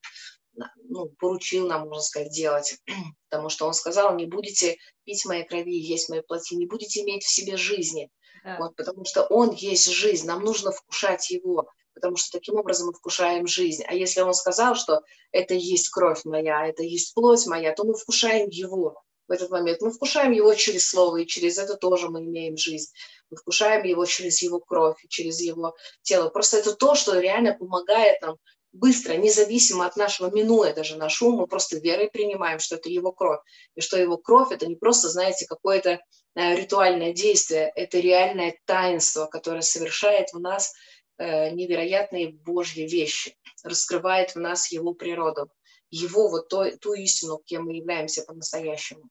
[0.89, 2.77] ну, поручил нам, можно сказать, делать.
[3.29, 7.23] Потому что он сказал, не будете пить моей крови, есть моей плоти, не будете иметь
[7.23, 8.09] в себе жизни.
[8.43, 8.57] Да.
[8.59, 12.93] Вот, потому что он есть жизнь, нам нужно вкушать его, потому что таким образом мы
[12.93, 13.83] вкушаем жизнь.
[13.87, 15.01] А если он сказал, что
[15.31, 19.81] это есть кровь моя, это есть плоть моя, то мы вкушаем его в этот момент.
[19.81, 22.91] Мы вкушаем его через слово, и через это тоже мы имеем жизнь.
[23.29, 26.29] Мы вкушаем его через его кровь, через его тело.
[26.29, 28.37] Просто это то, что реально помогает нам
[28.73, 33.11] быстро, независимо от нашего, минуя даже наш ум, мы просто верой принимаем, что это его
[33.11, 33.39] кровь.
[33.75, 35.99] И что его кровь– это не просто, знаете, какое-то
[36.35, 40.73] э, ритуальное действие, это реальное таинство, которое совершает в нас
[41.17, 45.51] э, невероятные Божьи вещи, раскрывает в нас его природу,
[45.91, 49.03] его вот то, ту истину, кем мы являемся по-настоящему.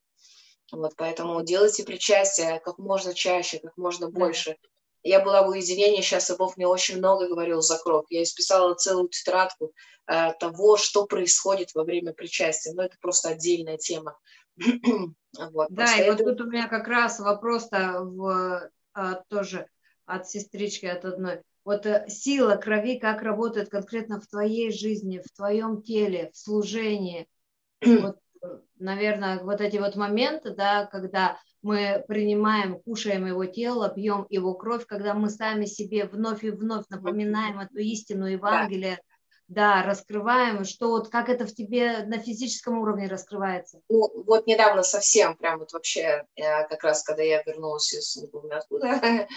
[0.71, 4.57] Вот, поэтому делайте причастие как можно чаще, как можно больше–
[5.03, 8.05] я была в уединении, сейчас и Бог мне очень много говорил за кровь.
[8.09, 9.73] Я исписала целую тетрадку
[10.07, 12.73] э, того, что происходит во время причастия.
[12.73, 14.17] Но это просто отдельная тема.
[14.57, 19.67] вот, да, и вот тут у меня как раз вопрос-то в, а, тоже
[20.05, 21.41] от сестрички, от одной.
[21.65, 27.27] Вот э, сила крови, как работает конкретно в твоей жизни, в твоем теле, в служении.
[27.85, 28.47] вот, э,
[28.79, 34.85] наверное, вот эти вот моменты, да, когда мы принимаем, кушаем его тело, пьем его кровь,
[34.85, 39.01] когда мы сами себе вновь и вновь напоминаем эту истину Евангелия, да,
[39.47, 43.81] да раскрываем, что вот как это в тебе на физическом уровне раскрывается?
[43.89, 48.27] Ну, вот недавно совсем, прям вот вообще, э, как раз когда я вернулась из, не
[48.27, 48.87] помню откуда,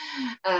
[0.44, 0.50] э,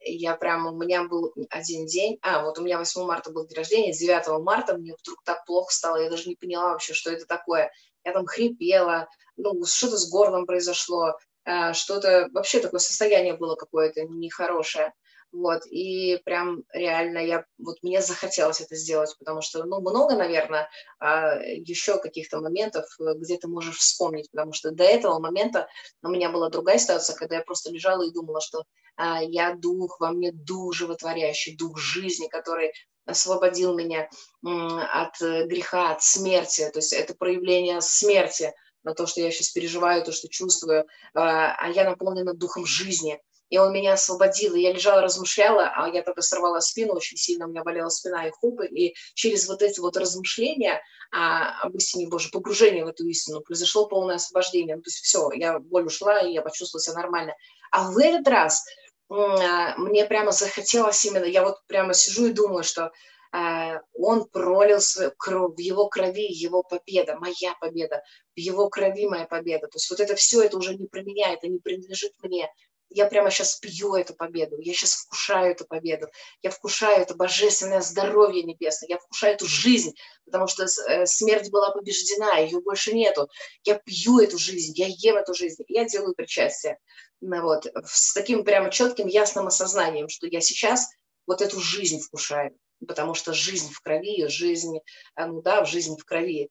[0.00, 3.56] я прям, у меня был один день, а, вот у меня 8 марта был день
[3.56, 7.26] рождения, 9 марта мне вдруг так плохо стало, я даже не поняла вообще, что это
[7.26, 7.70] такое.
[8.04, 14.02] Я там хрипела, ну, что-то с горлом произошло, э, что-то, вообще такое состояние было какое-то
[14.02, 14.92] нехорошее.
[15.30, 20.70] Вот, и прям реально я, вот мне захотелось это сделать, потому что, ну, много, наверное,
[20.98, 25.68] а, еще каких-то моментов, где ты можешь вспомнить, потому что до этого момента
[26.02, 28.64] у меня была другая ситуация, когда я просто лежала и думала, что
[28.96, 32.72] а, я дух, во мне дух животворящий, дух жизни, который
[33.08, 34.08] освободил меня
[34.42, 38.52] от греха, от смерти, то есть это проявление смерти,
[38.84, 43.20] на то, что я сейчас переживаю, то, что чувствую, а, а я наполнена духом жизни.
[43.50, 47.46] И он меня освободил, и я лежала, размышляла, а я тогда сорвала спину, очень сильно
[47.46, 52.08] у меня болела спина и хупы, и через вот эти вот размышления а, об истине
[52.08, 54.76] Божьей, погружение в эту истину, произошло полное освобождение.
[54.76, 57.34] Ну, то есть все, я боль ушла, и я почувствовала себя нормально.
[57.70, 58.62] А в этот раз
[59.08, 62.92] мне прямо захотелось именно, я вот прямо сижу и думаю, что
[63.30, 68.02] а, он пролил свою кровь, в его крови его победа, моя победа,
[68.34, 69.66] в его крови моя победа.
[69.66, 72.50] То есть вот это все, это уже не про меня, это не принадлежит мне.
[72.90, 76.08] Я прямо сейчас пью эту победу, я сейчас вкушаю эту победу,
[76.42, 79.94] я вкушаю это божественное здоровье небесное, я вкушаю эту жизнь,
[80.24, 83.28] потому что э, смерть была побеждена, ее больше нету.
[83.64, 86.78] Я пью эту жизнь, я ем эту жизнь, я делаю причастие.
[87.20, 90.88] Ну вот, с таким прямо четким, ясным осознанием, что я сейчас
[91.26, 92.56] вот эту жизнь вкушаю
[92.86, 94.78] потому что жизнь в крови, жизнь,
[95.16, 96.50] э, ну да, жизнь в крови.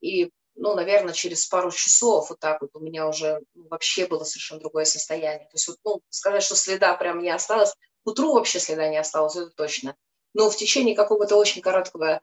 [0.00, 4.24] И, ну, наверное, через пару часов вот так вот у меня уже ну, вообще было
[4.24, 5.48] совершенно другое состояние.
[5.48, 8.98] То есть вот, ну, сказать, что следа прям не осталось, к утру вообще следа не
[8.98, 9.96] осталось, это точно.
[10.34, 12.20] Но в течение какого-то очень короткого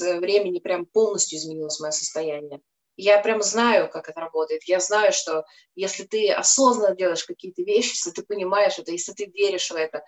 [0.00, 2.60] времени прям полностью изменилось мое состояние.
[2.96, 4.62] Я прям знаю, как это работает.
[4.64, 9.26] Я знаю, что если ты осознанно делаешь какие-то вещи, если ты понимаешь это, если ты
[9.26, 10.04] веришь в это,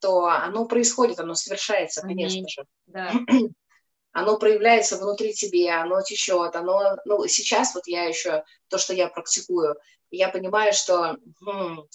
[0.00, 2.64] то оно происходит, оно совершается, конечно же.
[2.86, 3.12] Да.
[4.12, 9.08] Оно проявляется внутри тебя, оно течет, оно, ну, сейчас вот я еще, то, что я
[9.08, 9.76] практикую,
[10.10, 11.86] я понимаю, что хм,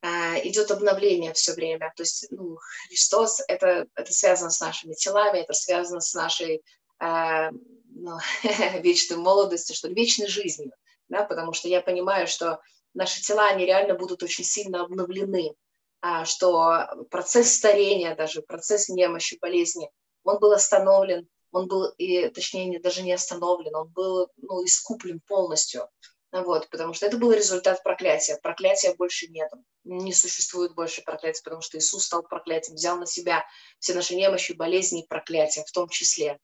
[0.00, 1.92] а, идет обновление все время.
[1.96, 2.58] То есть ну,
[2.88, 6.62] Христос это, это связано с нашими телами, это связано с нашей
[6.98, 8.18] а, ну,
[8.80, 10.72] вечной молодостью, что ли, вечной жизнью.
[11.08, 11.24] Да?
[11.24, 12.60] Потому что я понимаю, что
[12.94, 15.54] наши тела, они реально будут очень сильно обновлены,
[16.00, 19.90] а, что процесс старения, даже процесс немощи, болезни,
[20.22, 25.88] он был остановлен, он был, и, точнее, даже не остановлен, он был ну, искуплен полностью.
[26.30, 28.38] Вот, потому что это был результат проклятия.
[28.42, 29.50] Проклятия больше нет.
[29.84, 33.46] Не существует больше проклятия, потому что Иисус стал проклятием, взял на себя
[33.78, 36.38] все наши немощи, болезни и проклятия в том числе,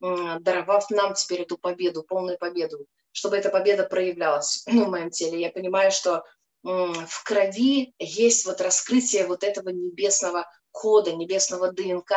[0.00, 5.40] даровав нам теперь эту победу, полную победу, чтобы эта победа проявлялась в моем теле.
[5.40, 6.22] Я понимаю, что
[6.62, 12.12] в крови есть вот раскрытие вот этого небесного кода, небесного ДНК,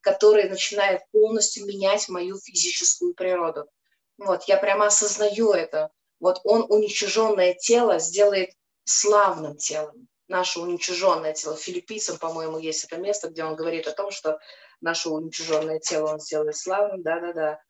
[0.00, 3.66] который начинает полностью менять мою физическую природу.
[4.18, 5.90] Вот, я прямо осознаю это,
[6.20, 8.50] вот он уничиженное тело сделает
[8.84, 10.08] славным телом.
[10.28, 11.56] Наше уничиженное тело.
[11.56, 14.38] Филиппийцам, по-моему, есть это место, где он говорит о том, что
[14.80, 17.02] наше уничиженное тело он сделает славным.
[17.02, 17.60] Да-да-да.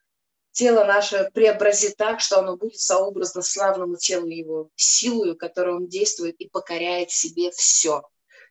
[0.52, 6.36] Тело наше преобразит так, что оно будет сообразно славному телу его, силою, которую он действует
[6.38, 8.02] и покоряет себе все.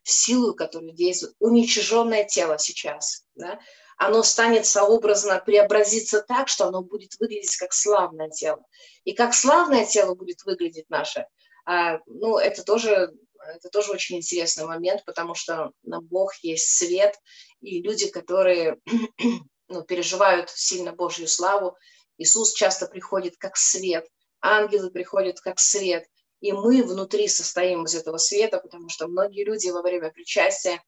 [0.03, 3.25] Силу, которую действует уничиженное тело сейчас.
[3.35, 3.59] Да?
[3.97, 8.63] оно станет сообразно преобразиться так, что оно будет выглядеть как славное тело.
[9.03, 11.27] И как славное тело будет выглядеть наше,
[11.65, 17.17] а, ну, это тоже, это тоже очень интересный момент, потому что на Бог есть свет,
[17.61, 18.80] и люди, которые
[19.67, 21.77] ну, переживают сильно Божью славу,
[22.17, 24.07] Иисус часто приходит как свет,
[24.41, 26.05] ангелы приходят как свет,
[26.44, 30.82] и мы внутри состоим из этого света, потому что многие люди во время причастия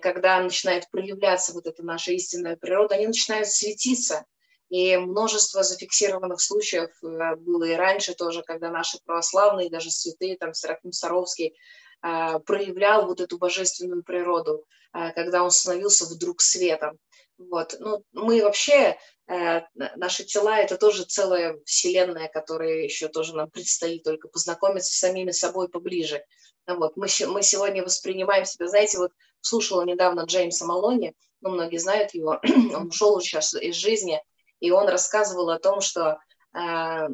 [0.00, 4.24] когда начинает проявляться вот эта наша истинная природа, они начинают светиться.
[4.68, 10.54] И множество зафиксированных случаев э, было и раньше тоже, когда наши православные, даже святые, там
[10.54, 11.54] Серафим Саровский,
[12.00, 16.98] проявлял вот эту божественную природу, э, когда он становился вдруг светом.
[17.38, 17.76] Вот.
[17.80, 18.96] Ну, мы вообще,
[19.26, 25.32] наши тела– это тоже целая вселенная, которая еще тоже нам предстоит только познакомиться с самими
[25.32, 26.24] собой поближе.
[26.68, 26.96] Вот.
[26.96, 29.10] Мы, мы сегодня воспринимаем себя, знаете, вот
[29.40, 32.40] слушала недавно Джеймса Малони, ну, многие знают его,
[32.74, 34.20] он ушел сейчас из жизни,
[34.60, 36.18] и он рассказывал о том, что
[36.56, 37.08] э,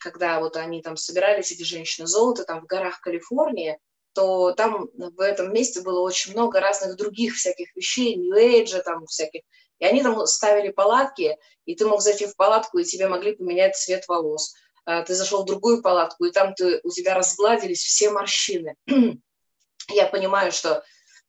[0.00, 3.78] когда вот они там собирались, эти женщины золото, там в горах Калифорнии,
[4.14, 9.42] то там в этом месте было очень много разных других всяких вещей, нью-эйджа там всяких,
[9.78, 13.76] и они там ставили палатки, и ты мог зайти в палатку, и тебе могли поменять
[13.76, 14.54] цвет волос.
[14.84, 18.74] А, ты зашел в другую палатку, и там ты, у тебя разгладились все морщины.
[19.88, 20.82] Я понимаю, что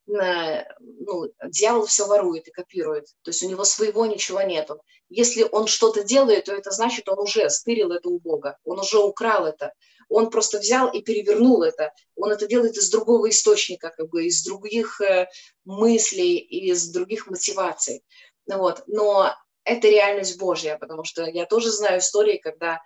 [0.10, 3.06] ну, дьявол все ворует и копирует.
[3.22, 4.81] То есть у него своего ничего нету.
[5.10, 8.97] Если он что-то делает, то это значит, он уже стырил это у Бога, он уже
[8.97, 9.72] украл это.
[10.10, 11.94] Он просто взял и перевернул это.
[12.15, 15.27] Он это делает из другого источника, как бы из других э,
[15.65, 18.03] мыслей, из других мотиваций.
[18.48, 18.84] Вот.
[18.88, 19.34] Но
[19.64, 22.81] это реальность Божья, потому что я тоже знаю истории, когда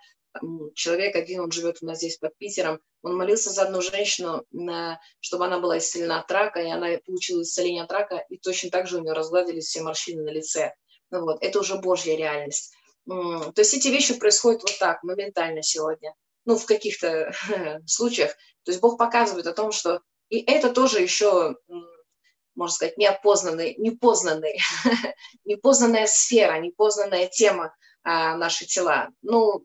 [0.74, 4.44] человек один, он живет у нас здесь под Питером, он молился за одну женщину,
[5.20, 8.88] чтобы она была исцелена от рака, и она получила исцеление от рака, и точно так
[8.88, 10.74] же у нее разгладились все морщины на лице.
[11.10, 12.74] Ну вот, это уже Божья реальность.
[13.06, 16.14] То есть эти вещи происходят вот так, моментально сегодня.
[16.44, 17.32] Ну, в каких-то
[17.86, 18.32] случаях.
[18.64, 21.56] То есть Бог показывает о том, что и это тоже еще,
[22.54, 24.58] можно сказать, неопознанный, непознанный,
[25.44, 29.10] непознанная сфера, непознанная тема а, наши тела.
[29.22, 29.64] Ну,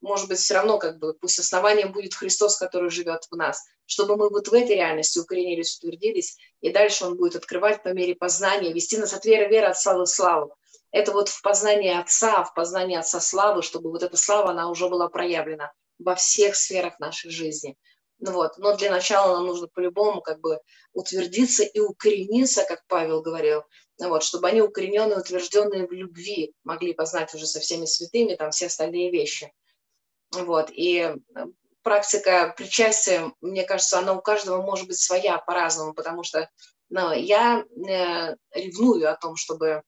[0.00, 4.16] может быть, все равно как бы пусть основанием будет Христос, который живет в нас, чтобы
[4.16, 8.72] мы вот в этой реальности укоренились, утвердились, и дальше Он будет открывать по мере познания,
[8.72, 10.56] вести нас от веры, веры от славы в славу.
[10.90, 14.88] Это вот в познании Отца, в познании Отца славы, чтобы вот эта слава, она уже
[14.88, 15.72] была проявлена
[16.02, 17.76] во всех сферах нашей жизни.
[18.18, 18.56] Ну вот.
[18.58, 20.60] Но для начала нам нужно по-любому как бы
[20.92, 23.64] утвердиться и укорениться, как Павел говорил,
[23.98, 28.50] ну вот, чтобы они укорененные, утвержденные в любви могли познать уже со всеми святыми там
[28.50, 29.52] все остальные вещи.
[30.32, 31.14] Вот, и э,
[31.82, 36.48] практика причастия, мне кажется, она у каждого может быть своя по-разному, потому что
[36.90, 39.82] ну, я э, ревную о том, чтобы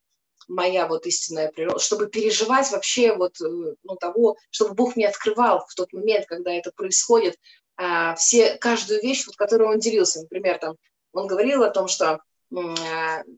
[0.49, 5.65] моя вот истинная природа, чтобы переживать вообще вот э, ну, того, чтобы Бог мне открывал
[5.69, 7.39] в тот момент, когда это происходит,
[7.79, 10.23] э, все, каждую вещь, вот, которую он делился.
[10.23, 10.77] Например, там,
[11.12, 12.59] он говорил о том, что э,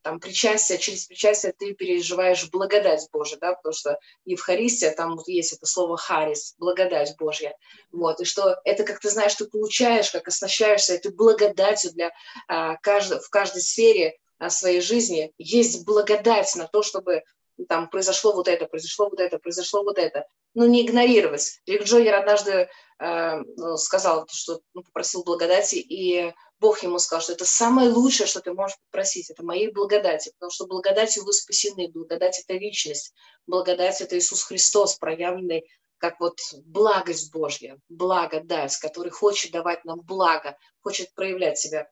[0.03, 5.53] там причастие, через причастие ты переживаешь благодать Божию, да, потому что Евхаристия, там вот есть
[5.53, 7.55] это слово харис, благодать Божья,
[7.93, 12.13] вот, и что это, как ты знаешь, ты получаешь, как оснащаешься этой благодатью для
[12.49, 17.23] а, каждой, в каждой сфере а, своей жизни, есть благодать на то, чтобы
[17.69, 20.27] там произошло вот это, произошло вот это, произошло вот это.
[20.55, 21.61] Ну, не игнорировать.
[21.67, 22.69] Рик Джойер однажды
[22.99, 28.27] э, ну, сказал, что ну, попросил благодати, и Бог ему сказал, что это самое лучшее,
[28.27, 33.15] что ты можешь попросить, это моей благодати, потому что благодатью вы спасены, благодать– это личность,
[33.47, 35.67] благодать– это Иисус Христос, проявленный
[35.99, 41.89] как вот благость Божья, благодать, который хочет давать нам благо, хочет проявлять себя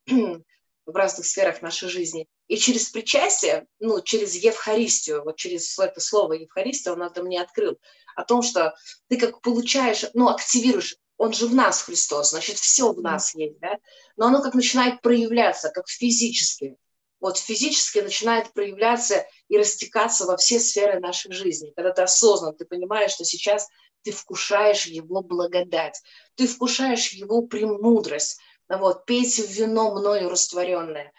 [0.87, 2.29] в разных сферах нашей жизни.
[2.49, 7.79] И через причастие, ну, через Евхаристию, вот через это слово Евхаристия он это мне открыл,
[8.17, 8.75] о том, что
[9.09, 13.59] ты как получаешь, ну, активируешь, он же в нас Христос, значит, все в нас есть,
[13.61, 13.77] да,
[14.17, 16.77] но оно как начинает проявляться, как физически,
[17.21, 21.73] вот физически начинает проявляться и растекаться во все сферы нашей жизни.
[21.75, 23.67] Когда ты осознан, ты понимаешь, что сейчас
[24.03, 26.03] ты вкушаешь Его благодать,
[26.35, 28.39] ты вкушаешь Его премудрость,
[28.69, 31.13] вот, пейте вино мною растворенное,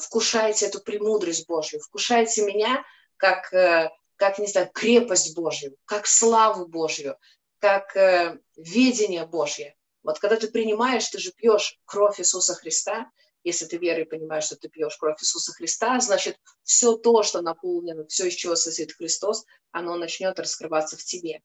[0.00, 2.84] вкушайте эту премудрость Божью, вкушайте меня
[3.16, 7.16] как, э, как, не знаю, крепость Божью, как славу Божью,
[7.58, 9.76] как э, видение Божье.
[10.02, 13.10] Вот когда ты принимаешь, ты же пьешь кровь Иисуса Христа,
[13.46, 18.04] если ты верой понимаешь, что ты пьешь кровь Иисуса Христа, значит, все то, что наполнено,
[18.08, 21.42] все, из чего состоит Христос, оно начнет раскрываться в тебе.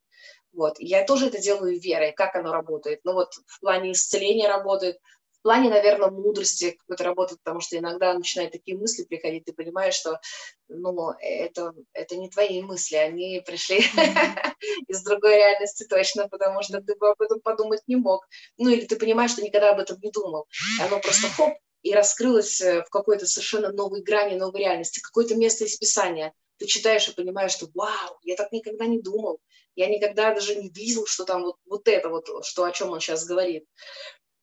[0.51, 0.79] Вот.
[0.79, 2.11] Я тоже это делаю верой.
[2.11, 3.01] Как оно работает?
[3.03, 4.97] Ну вот в плане исцеления работает,
[5.29, 9.93] в плане, наверное, мудрости какой-то работает, потому что иногда начинают такие мысли приходить, ты понимаешь,
[9.93, 10.19] что
[10.69, 13.77] ну, это, это не твои мысли, они пришли
[14.87, 18.27] из другой реальности точно, потому что ты об этом подумать не мог.
[18.57, 20.47] Ну или ты понимаешь, что никогда об этом не думал.
[20.79, 21.53] Оно просто хоп,
[21.83, 26.33] и раскрылось э, в какой-то совершенно новой грани, новой реальности, какое-то место из Писания.
[26.57, 29.39] Ты читаешь и понимаешь, что вау, я так никогда не думал,
[29.75, 32.99] я никогда даже не видел, что там вот, вот это вот, что о чем он
[32.99, 33.65] сейчас говорит.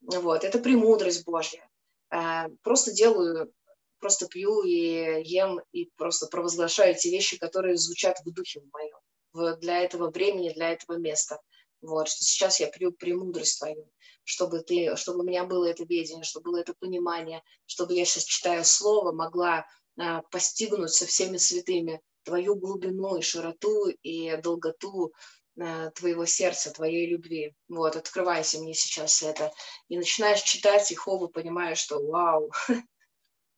[0.01, 1.69] Вот, это премудрость Божья.
[2.11, 3.53] Э, просто делаю,
[4.01, 9.81] просто пью и ем, и просто провозглашаю те вещи, которые звучат в духе моем, для
[9.81, 11.41] этого времени, для этого места.
[11.81, 13.91] Вот, что сейчас я пью премудрость твою,
[14.25, 18.25] чтобы, ты, чтобы у меня было это видение, чтобы было это понимание, чтобы я сейчас,
[18.25, 19.65] читая слово, могла
[19.97, 25.15] а, постигнуть со всеми святыми твою глубину и широту и долготу
[25.61, 27.53] Э, твоего сердца, твоей любви.
[27.69, 29.51] Вот, открывайся мне сейчас это.
[29.89, 32.53] И начинаешь читать, и хоба понимаешь, что вау.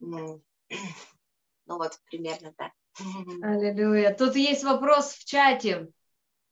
[0.03, 0.43] Ну,
[1.67, 2.73] ну вот, примерно так.
[3.43, 4.15] Аллилуйя.
[4.15, 5.89] Тут есть вопрос в чате.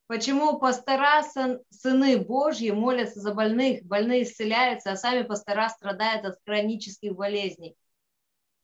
[0.09, 1.23] Почему пастора,
[1.71, 7.77] сыны Божьи, молятся за больных, больные исцеляются, а сами пастора страдают от хронических болезней?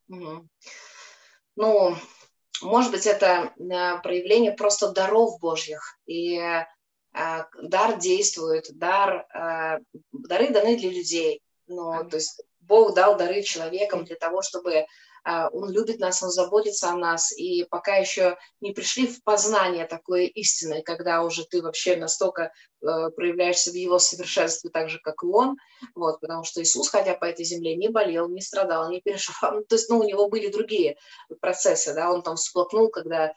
[0.08, 1.96] Ну,
[2.62, 5.98] может быть, это э, проявление просто даров Божьих.
[6.06, 6.40] И
[7.14, 9.78] а, дар действует, дар, а,
[10.12, 11.42] дары даны для людей.
[11.68, 14.86] Ну, то есть Бог дал дары человекам для того, чтобы
[15.24, 20.26] Он любит нас, Он заботится о нас, и пока еще не пришли в познание такой
[20.26, 25.56] истины, когда уже ты вообще настолько проявляешься в Его совершенстве так же, как и Он,
[25.94, 29.64] вот, потому что Иисус, ходя по этой земле, не болел, не страдал, не переживал, ну,
[29.64, 30.96] то есть, ну, у него были другие
[31.40, 33.32] процессы, да, он там всплакнул, когда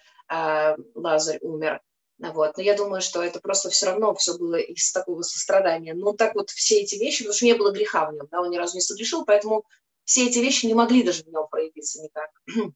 [0.94, 1.82] Лазарь умер,
[2.20, 2.58] вот.
[2.58, 5.94] Но я думаю, что это просто все равно все было из такого сострадания.
[5.94, 8.50] Но так вот все эти вещи, потому что не было греха в нем, да, он
[8.50, 9.66] ни разу не согрешил, поэтому
[10.08, 12.30] все эти вещи не могли даже в нем проявиться никак.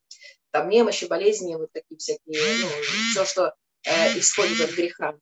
[0.51, 2.67] Там немощи, болезни, вот такие всякие, ну,
[3.11, 3.55] все, что
[3.85, 5.17] э, исходит от греха.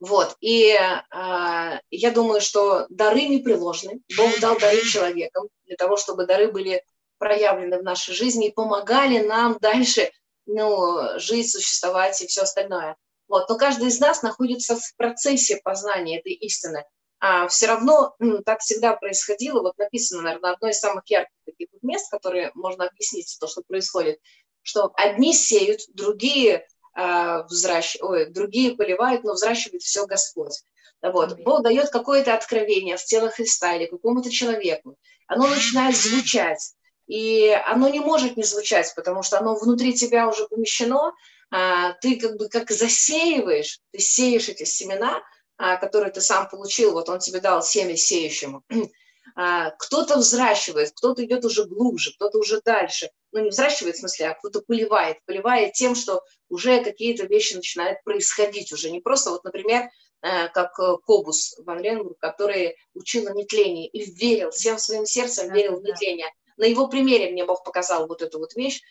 [0.00, 4.00] Вот, и э, я думаю, что дары не приложены.
[4.16, 6.84] Бог дал дары человекам для того, чтобы дары были
[7.18, 10.10] проявлены в нашей жизни и помогали нам дальше
[10.46, 12.96] ну, жить, существовать и все остальное.
[13.28, 13.48] Вот.
[13.48, 16.84] Но каждый из нас находится в процессе познания этой истины.
[17.20, 19.60] А все равно ну, так всегда происходило.
[19.60, 24.18] Вот написано, наверное, одно из самых ярких таких мест, которые можно объяснить то, что происходит,
[24.62, 26.66] что одни сеют, другие
[26.96, 27.96] э, взращ...
[28.00, 30.62] Ой, другие поливают, но взращивает все Господь.
[31.02, 31.38] Вот.
[31.40, 34.96] Бог дает какое-то откровение в тело Христа или какому-то человеку.
[35.26, 36.74] Оно начинает звучать
[37.10, 41.12] и оно не может не звучать, потому что оно внутри тебя уже помещено,
[41.50, 45.20] а, ты как бы как засеиваешь, ты сеешь эти семена,
[45.62, 48.64] а, которые ты сам получил, вот он тебе дал семя сеющему.
[49.36, 53.10] А, кто-то взращивает, кто-то идет уже глубже, кто-то уже дальше.
[53.30, 55.18] Ну, не взращивает в смысле, а кто-то поливает.
[55.24, 58.90] Поливает тем, что уже какие-то вещи начинают происходить уже.
[58.90, 59.88] Не просто, вот, например,
[60.22, 65.52] э, как э, Кобус Ван Ленбург, который учил о нетлении и верил, всем своим сердцем
[65.52, 68.82] верил в нетление на его примере мне Бог показал вот эту вот вещь,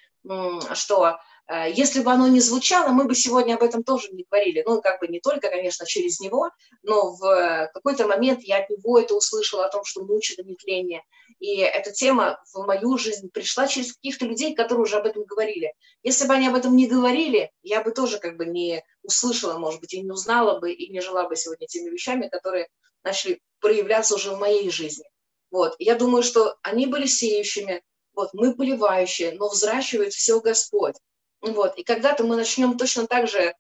[0.74, 1.20] что
[1.70, 4.64] если бы оно не звучало, мы бы сегодня об этом тоже не говорили.
[4.68, 6.52] Ну, как бы не только, конечно, через него,
[6.84, 11.04] но в какой-то момент я от него это услышала о том, что мучит нетление.
[11.40, 15.74] И эта тема в мою жизнь пришла через каких-то людей, которые уже об этом говорили.
[16.04, 19.82] Если бы они об этом не говорили, я бы тоже как бы не услышала, может
[19.82, 22.68] быть, и не узнала бы, и не жила бы сегодня теми вещами, которые
[23.04, 25.06] начали проявляться уже в моей жизни.
[25.50, 25.76] Вот.
[25.80, 27.82] Я думаю, что они были сеющими,
[28.14, 30.96] вот, мы поливающие, но взращивает все Господь.
[31.42, 31.78] Вот.
[31.78, 33.54] И когда-то мы начнем точно так же э,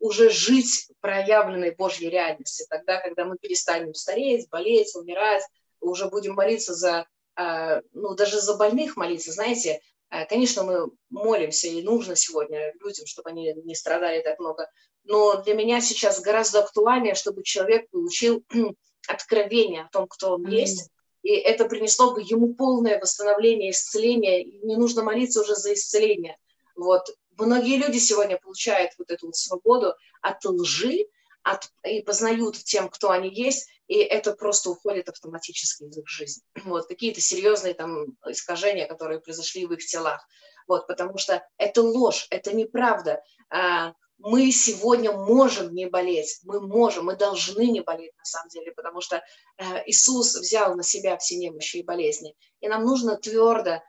[0.00, 5.42] уже жить проявленной Божьей реальности, тогда, когда мы перестанем стареть, болеть, умирать,
[5.80, 9.80] уже будем молиться за, э, ну, даже за больных молиться, знаете,
[10.10, 14.70] э, Конечно, мы молимся, и нужно сегодня людям, чтобы они не страдали так много.
[15.02, 18.44] Но для меня сейчас гораздо актуальнее, чтобы человек получил
[19.08, 20.90] откровение о том, кто он есть,
[21.22, 26.36] и это принесло бы ему полное восстановление, исцеление, и не нужно молиться уже за исцеление.
[26.76, 27.08] Вот.
[27.38, 31.06] Многие люди сегодня получают вот эту вот свободу от лжи,
[31.42, 36.42] от, и познают тем, кто они есть, и это просто уходит автоматически из их жизни.
[36.64, 40.26] Вот, какие-то серьезные там искажения, которые произошли в их телах.
[40.66, 43.22] Вот, потому что это ложь, это неправда.
[43.50, 48.72] А, мы сегодня можем не болеть, мы можем, мы должны не болеть на самом деле,
[48.72, 49.22] потому что
[49.58, 52.34] э, Иисус взял на себя все немощи и болезни.
[52.60, 53.82] И нам нужно твердо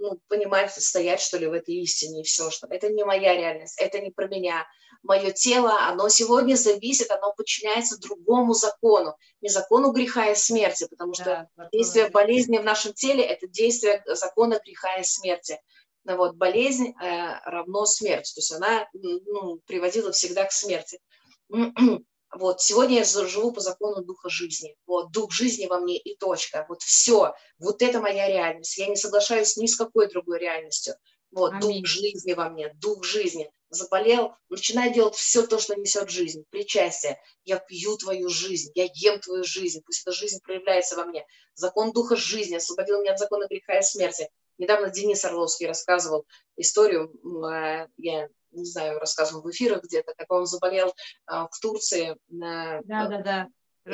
[0.00, 3.80] ну, понимать, стоять, что ли, в этой истине и все, что это не моя реальность,
[3.80, 4.66] это не про меня.
[5.02, 11.14] Мое тело, оно сегодня зависит, оно подчиняется другому закону, не закону греха и смерти, потому
[11.14, 15.60] что да, действие болезни в нашем теле– это действие закона греха и смерти
[16.16, 21.00] вот, болезнь э, равно смерть, то есть она ну, приводила всегда к смерти.
[22.34, 24.76] Вот, сегодня я живу по закону духа жизни.
[24.86, 26.66] Вот, дух жизни во мне и точка.
[26.68, 27.34] Вот все.
[27.58, 28.76] Вот это моя реальность.
[28.76, 30.94] Я не соглашаюсь ни с какой другой реальностью.
[31.30, 31.60] Вот, Аминь.
[31.60, 33.50] дух жизни во мне, дух жизни.
[33.70, 36.44] Заболел, начинай делать все то, что несет жизнь.
[36.50, 37.20] Причастие.
[37.44, 39.82] Я пью твою жизнь, я ем твою жизнь.
[39.84, 41.26] Пусть эта жизнь проявляется во мне.
[41.54, 44.30] Закон духа жизни освободил меня от закона греха и смерти.
[44.58, 46.26] Недавно Денис Орловский рассказывал
[46.56, 47.12] историю,
[47.46, 50.94] э, я не знаю, рассказывал в эфирах где-то, как он заболел
[51.26, 52.16] а, в Турции.
[52.28, 53.48] Да, да, да.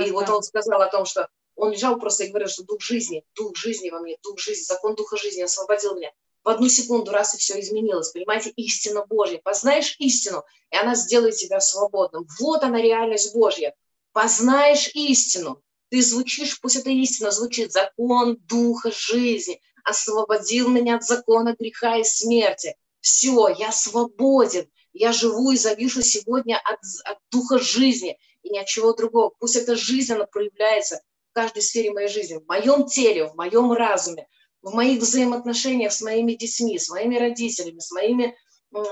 [0.04, 3.24] И вот он сказал о том, что он лежал просто и говорил, что дух жизни,
[3.34, 6.10] дух жизни во мне, дух жизни, закон духа жизни освободил меня.
[6.42, 8.10] В одну секунду раз и все изменилось.
[8.10, 9.40] Понимаете, истина Божья.
[9.42, 12.26] Познаешь истину, и она сделает тебя свободным.
[12.38, 13.74] Вот она реальность Божья.
[14.12, 21.54] Познаешь истину, ты звучишь, пусть эта истина звучит, закон духа жизни, освободил меня от закона
[21.58, 22.76] греха и смерти.
[23.04, 28.66] Все, я свободен, я живу и завишу сегодня от, от духа жизни и ни от
[28.66, 29.30] чего другого.
[29.38, 33.72] Пусть эта жизнь, она проявляется в каждой сфере моей жизни, в моем теле, в моем
[33.72, 34.26] разуме,
[34.62, 38.34] в моих взаимоотношениях с моими детьми, с моими родителями, с моими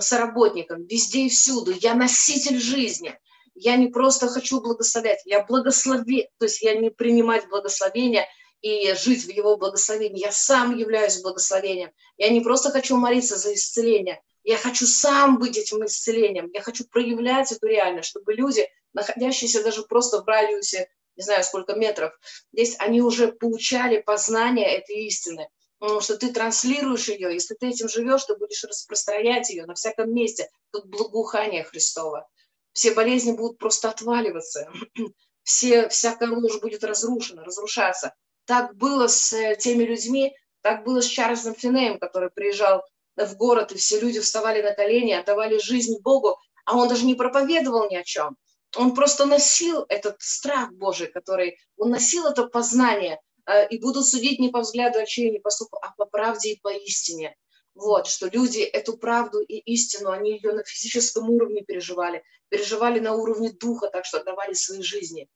[0.00, 1.72] соработниками, везде и всюду.
[1.80, 3.18] Я носитель жизни.
[3.54, 8.26] Я не просто хочу благословлять, я благослови, то есть я не принимать благословения–
[8.62, 10.24] и жить в Его благословении.
[10.24, 11.90] Я сам являюсь благословением.
[12.16, 16.50] Я не просто хочу молиться за исцеление, я хочу сам быть этим исцелением.
[16.52, 21.74] Я хочу проявлять эту реальность, чтобы люди, находящиеся даже просто в радиусе, не знаю сколько
[21.74, 22.12] метров,
[22.52, 25.48] здесь они уже получали познание этой истины.
[25.78, 30.14] Потому что ты транслируешь ее, если ты этим живешь, ты будешь распространять ее на всяком
[30.14, 32.28] месте, как благоухание Христова.
[32.72, 34.72] Все болезни будут просто отваливаться,
[35.42, 38.14] все, всякая ложь будет разрушена, разрушаться.
[38.44, 42.82] Так было с э, теми людьми, так было с Чарльзом Финеем, который приезжал
[43.16, 47.14] в город, и все люди вставали на колени, отдавали жизнь Богу, а он даже не
[47.14, 48.36] проповедовал ни о чем.
[48.76, 54.38] Он просто носил этот страх Божий, который, он носил это познание, э, и будут судить
[54.38, 57.36] не по взгляду очей, не по слуху, а по правде и по истине.
[57.74, 63.14] Вот, что люди эту правду и истину, они ее на физическом уровне переживали, переживали на
[63.14, 65.28] уровне духа, так что отдавали свои жизни.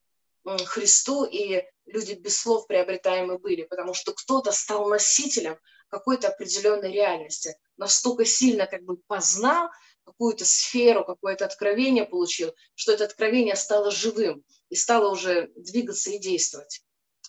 [0.66, 5.58] Христу, и люди без слов приобретаемы были, потому что кто-то стал носителем
[5.88, 9.70] какой-то определенной реальности, настолько сильно как бы познал
[10.04, 16.18] какую-то сферу, какое-то откровение получил, что это откровение стало живым и стало уже двигаться и
[16.18, 16.82] действовать,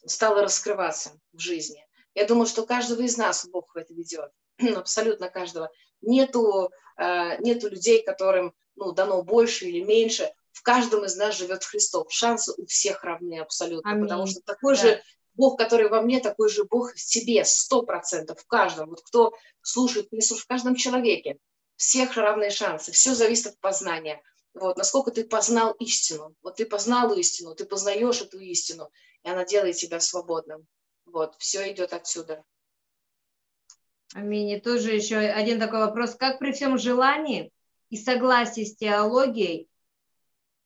[0.06, 1.86] стало раскрываться в жизни.
[2.14, 4.32] Я думаю, что каждого из нас Бог это ведет,
[4.76, 5.70] абсолютно каждого.
[6.02, 11.64] Нету, э, нету людей, которым ну, дано больше или меньше, в каждом из нас живет
[11.64, 12.08] Христос.
[12.10, 14.06] Шансы у всех равны абсолютно, Аминь.
[14.06, 14.82] потому что такой да.
[14.82, 15.04] же
[15.36, 18.90] Бог, который во мне, такой же Бог в тебе, сто процентов, в каждом.
[18.90, 21.38] Вот кто слушает, не слушает, в каждом человеке.
[21.76, 22.92] Всех равные шансы.
[22.92, 24.20] Все зависит от познания.
[24.56, 26.34] Вот, насколько ты познал истину.
[26.42, 28.90] Вот ты познал истину, ты познаешь эту истину,
[29.24, 30.66] и она делает тебя свободным.
[31.06, 32.44] Вот, все идет отсюда.
[34.16, 34.50] Аминь.
[34.50, 36.16] И тоже еще один такой вопрос.
[36.16, 37.52] Как при всем желании
[37.92, 39.70] и согласии с теологией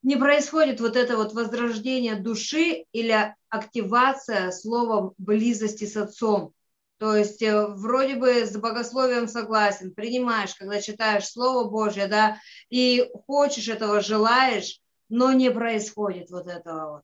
[0.03, 6.53] не происходит вот это вот возрождение души или активация словом близости с Отцом?
[6.97, 12.37] То есть э, вроде бы с богословием согласен, принимаешь, когда читаешь Слово Божье, да,
[12.69, 14.79] и хочешь этого, желаешь,
[15.09, 17.01] но не происходит вот этого вот.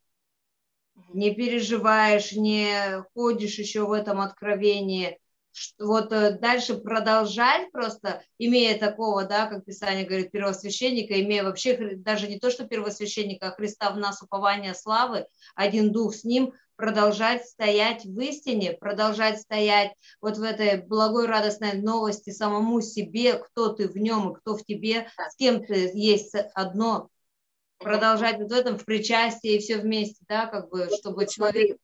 [1.13, 5.19] Не переживаешь, не ходишь еще в этом откровении.
[5.79, 12.27] Вот э, дальше продолжать просто, имея такого, да, как Писание говорит, первосвященника, имея вообще даже
[12.27, 17.45] не то, что первосвященника, а Христа в нас упование славы, один дух с ним, продолжать
[17.45, 23.87] стоять в истине, продолжать стоять вот в этой благой радостной новости самому себе, кто ты
[23.87, 27.09] в нем и кто в тебе, с кем ты есть одно,
[27.79, 31.77] продолжать вот в этом в причастии и все вместе, да, как бы, чтобы человек...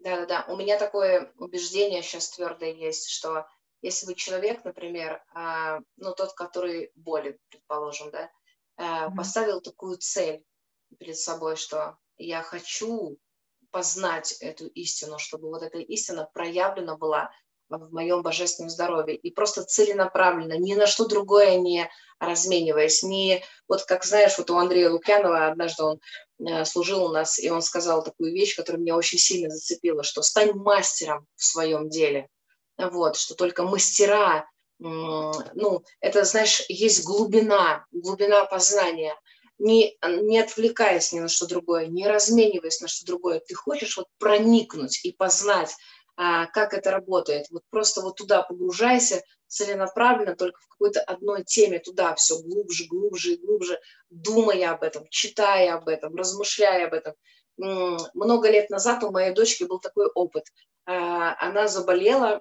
[0.00, 0.44] Да, да, да.
[0.52, 3.46] У меня такое убеждение сейчас твердое есть, что
[3.82, 8.30] если вы человек, например, а, ну, тот, который болен, предположим, да,
[8.78, 9.14] mm-hmm.
[9.14, 10.44] поставил такую цель
[10.98, 13.18] перед собой, что я хочу
[13.70, 17.30] познать эту истину, чтобы вот эта истина проявлена была
[17.78, 21.88] в моем божественном здоровье и просто целенаправленно, ни на что другое не
[22.18, 26.00] размениваясь, не вот как знаешь, вот у Андрея Лукьянова однажды он
[26.46, 30.22] э, служил у нас, и он сказал такую вещь, которая меня очень сильно зацепила, что
[30.22, 32.28] стань мастером в своем деле,
[32.76, 34.46] вот, что только мастера,
[34.78, 39.14] ну, это, знаешь, есть глубина, глубина познания–
[39.60, 44.06] не, не отвлекаясь ни на что другое, не размениваясь на что другое, ты хочешь вот
[44.18, 45.76] проникнуть и познать,
[46.16, 47.46] как это работает.
[47.50, 53.34] Вот просто вот туда погружайся целенаправленно, только в какой-то одной теме, туда все глубже, глубже
[53.34, 57.14] и глубже, думая об этом, читая об этом, размышляя об этом.
[58.14, 60.44] Много лет назад у моей дочки был такой опыт.
[60.86, 62.40] А, она заболела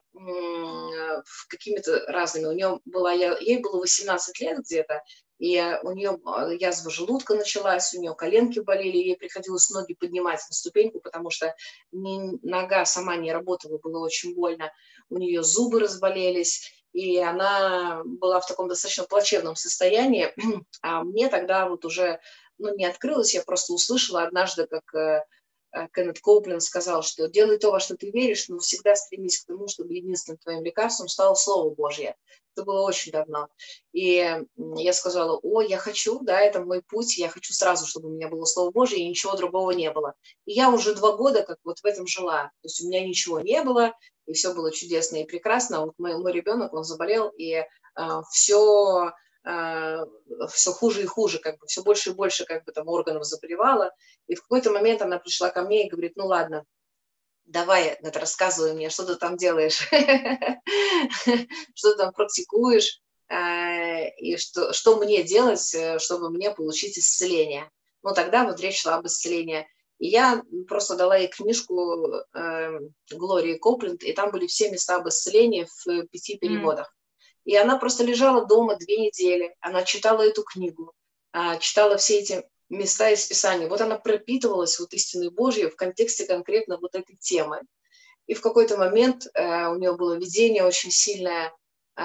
[1.49, 2.45] какими-то разными.
[2.45, 5.01] У нее была, ей было 18 лет где-то,
[5.39, 10.41] и у нее а, язва желудка началась, у нее коленки болели, ей приходилось ноги поднимать
[10.47, 11.55] на ступеньку, потому что
[11.91, 14.71] нога сама не работала, было очень больно,
[15.09, 20.33] у нее зубы разболелись, и она была в таком достаточно плачевном состоянии,
[20.81, 22.19] а мне тогда вот уже,
[22.57, 25.23] ну, не открылось, я просто услышала однажды, как э,
[25.71, 29.47] Э, Кеннет Коупленд сказал, что делай то, во что ты веришь, но всегда стремись к
[29.47, 32.15] тому, чтобы единственным твоим лекарством стало Слово Божье.
[32.55, 33.47] Это было очень давно.
[33.93, 38.11] И я сказала, о, я хочу, да, это мой путь, я хочу сразу, чтобы у
[38.11, 40.13] меня было Слово Божье, и ничего другого не было.
[40.45, 42.51] И я уже два года как вот в этом жила.
[42.61, 43.93] То есть у меня ничего не было,
[44.25, 45.85] и все было чудесно и прекрасно.
[45.85, 47.65] Вот мой, мой ребенок, он заболел, и э,
[48.31, 49.13] все
[49.43, 50.05] а,
[50.51, 53.91] все хуже и хуже, как бы все больше и больше как бы там органов заболевала.
[54.27, 56.65] И в какой-то момент она пришла ко мне и говорит, ну ладно,
[57.49, 59.79] давай, это рассказывай мне, что ты там делаешь,
[61.73, 67.69] что ты там практикуешь, а, и что, что мне делать, э, чтобы мне получить исцеление.
[68.01, 69.67] Ну, тогда вот речь шла об исцелении.
[69.99, 72.79] И я просто дала ей книжку э,
[73.11, 76.95] Глории Копленд, и там были все места об исцелении в пяти переводах.
[77.43, 80.93] И она просто лежала дома две недели, она читала эту книгу,
[81.31, 83.67] а, читала все эти места из Писания.
[83.67, 87.61] Вот она пропитывалась вот истиной Божьей в контексте конкретно вот этой темы.
[88.27, 91.51] И в какой-то момент э, у нее было видение очень сильное,
[91.97, 92.03] э,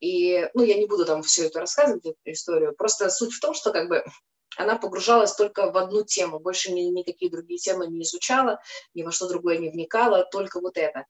[0.00, 3.52] и, ну, я не буду там все это рассказывать, эту историю, просто суть в том,
[3.52, 4.02] что как бы
[4.56, 8.58] она погружалась только в одну тему, больше ни, никакие другие темы не изучала,
[8.94, 11.04] ни во что другое не вникала, только вот это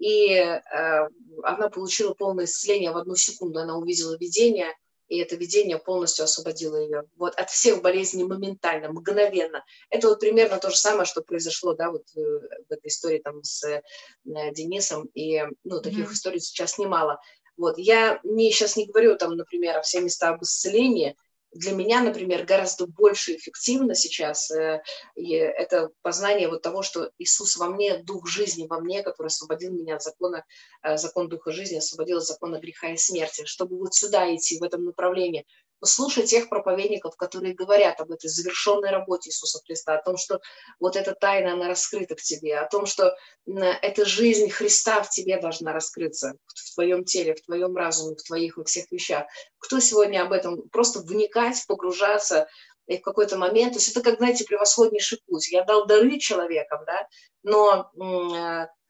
[0.00, 1.08] и э,
[1.42, 3.60] она получила полное исцеление в одну секунду.
[3.60, 4.74] Она увидела видение,
[5.10, 9.64] и это видение полностью освободило ее вот, от всех болезней моментально, мгновенно.
[9.90, 13.42] Это вот примерно то же самое, что произошло да, вот, э, в этой истории там,
[13.42, 13.82] с э,
[14.24, 16.12] Денисом, и ну, таких mm-hmm.
[16.12, 17.20] историй сейчас немало.
[17.56, 17.76] Вот.
[17.76, 21.16] Я не, сейчас не говорю, там, например, все места об исцелении,
[21.52, 24.82] для меня, например, гораздо больше эффективно сейчас э,
[25.16, 29.96] это познание вот того, что Иисус во мне, Дух жизни во мне, который освободил меня
[29.96, 30.44] от закона,
[30.82, 34.62] э, закон Духа жизни, освободил от закона греха и смерти, чтобы вот сюда идти, в
[34.62, 35.44] этом направлении,
[35.80, 40.40] послушай тех проповедников, которые говорят об этой завершенной работе Иисуса Христа, о том, что
[40.78, 43.16] вот эта тайна, она раскрыта к тебе, о том, что
[43.46, 48.56] эта жизнь Христа в тебе должна раскрыться, в твоем теле, в твоем разуме, в твоих
[48.58, 49.26] во всех вещах.
[49.58, 50.68] Кто сегодня об этом?
[50.68, 52.46] Просто вникать, погружаться,
[52.86, 55.50] и в какой-то момент, то есть это как, знаете, превосходнейший путь.
[55.52, 57.06] Я дал дары человекам, да,
[57.44, 57.90] но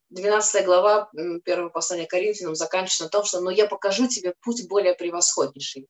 [0.09, 1.11] 12 э, глава
[1.45, 5.87] первого послания Коринфянам заканчивается на том, что «но я покажу тебе путь более превосходнейший».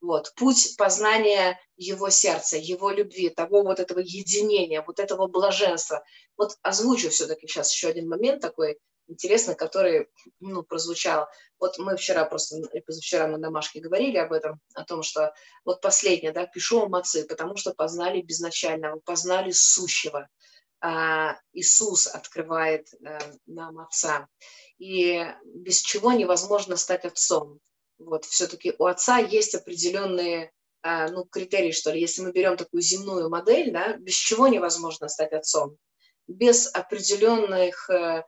[0.00, 6.02] Вот, путь познания его сердца, его любви, того вот этого единения, вот этого блаженства.
[6.38, 8.78] Вот озвучу все-таки сейчас еще один момент такой.
[9.08, 10.08] интересный, который,
[10.38, 11.26] ну, прозвучал.
[11.58, 12.56] Вот мы вчера просто,
[12.86, 17.26] позавчера на домашке говорили об этом, о том, что вот последнее, да, пишу вам отцы,
[17.26, 20.28] потому что познали безначального, познали сущего.
[20.80, 24.28] А, Иисус открывает а, нам Отца.
[24.78, 27.60] И без чего невозможно стать отцом.
[28.00, 30.52] Вот, все-таки у отца есть определенные
[30.82, 32.00] а, ну, критерии, что ли.
[32.00, 35.76] Если мы берем такую земную модель, да, без чего невозможно стать отцом?
[36.26, 38.24] Без определенных э,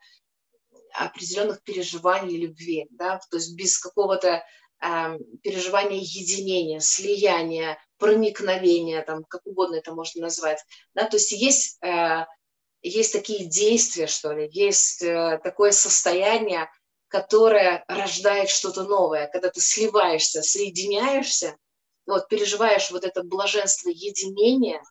[0.93, 4.45] определенных переживаний любви, да, то есть без какого-то
[4.83, 10.63] э, переживания единения, слияния, проникновения, там, как угодно это можно назвать,
[10.95, 12.27] да, то есть есть, э,
[12.83, 16.69] есть такие действия, что ли, есть э, такое состояние,
[17.13, 21.59] которое рождает что-то новое, когда ты сливаешься, соединяешься,
[22.07, 24.83] вот, переживаешь вот это блаженство единения,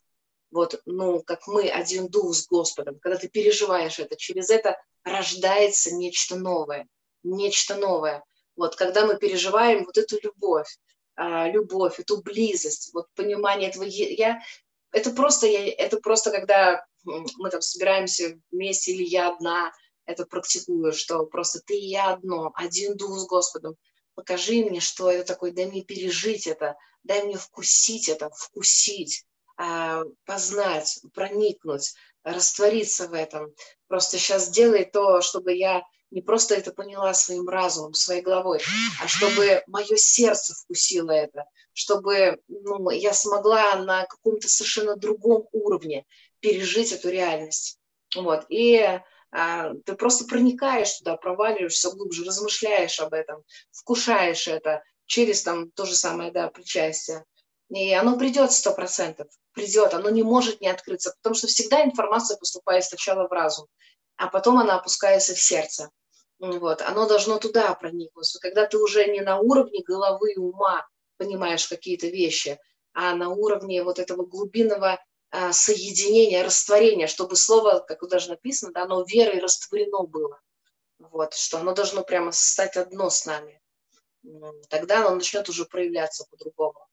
[0.52, 5.96] вот, ну, как мы, один дух с Господом, когда ты переживаешь это, через это рождается
[5.96, 6.88] нечто новое,
[7.24, 8.24] нечто новое.
[8.56, 10.78] Вот, когда мы переживаем вот эту любовь,
[11.16, 14.44] а, любовь, эту близость, вот понимание этого, я,
[14.92, 19.72] это просто, я, это просто, когда мы там собираемся вместе или я одна,
[20.06, 23.76] это практикую, что просто ты и я одно, один дух с Господом.
[24.16, 29.26] Покажи мне, что это такое, дай мне пережить это, дай мне вкусить это, вкусить.
[29.64, 33.54] А, познать, проникнуть, раствориться в этом.
[33.88, 38.60] Просто сейчас делай то, чтобы я не просто это поняла своим разумом, своей головой,
[39.00, 46.06] а чтобы мое сердце вкусило это, чтобы ну, я смогла на каком-то совершенно другом уровне
[46.40, 47.78] пережить эту реальность.
[48.16, 48.46] Вот.
[48.50, 49.00] И
[49.32, 55.96] ты просто проникаешь туда, проваливаешься глубже, размышляешь об этом, вкушаешь это через там то же
[55.96, 57.26] самое, да, причастие.
[57.70, 62.38] И оно придет сто процентов придет, оно не может не открыться, потому что всегда информация
[62.38, 63.68] поступает сначала в разум,
[64.18, 65.90] а потом она опускается в сердце.
[66.40, 68.40] Вот, оно должно туда проникнуться.
[68.40, 70.88] Когда ты уже не на уровне головы и ума
[71.18, 72.58] понимаешь какие-то вещи,
[72.94, 75.00] а на уровне вот этого глубинного
[75.32, 80.42] а, соединения, растворения, чтобы слово, как даже написано, да, оно верой растворено было.
[81.00, 83.62] Вот, что оно должно прямо стать одно с нами.
[84.70, 86.86] Тогда оно начнет уже проявляться по-другому.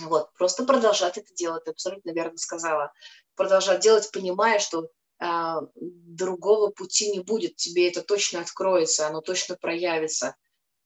[0.00, 2.92] Вот, просто продолжать это делать, ты абсолютно верно сказала.
[3.34, 9.56] Продолжать делать, понимая, что а, другого пути не будет, тебе это точно откроется, оно точно
[9.56, 10.36] проявится.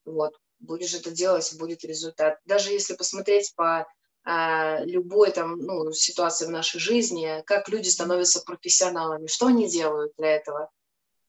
[0.04, 2.38] Вот, будешь это делать, будет результат.
[2.46, 3.86] Даже если посмотреть по
[4.24, 10.36] любой там, ну, ситуации в нашей жизни, как люди становятся профессионалами, что они делают для
[10.36, 10.70] этого–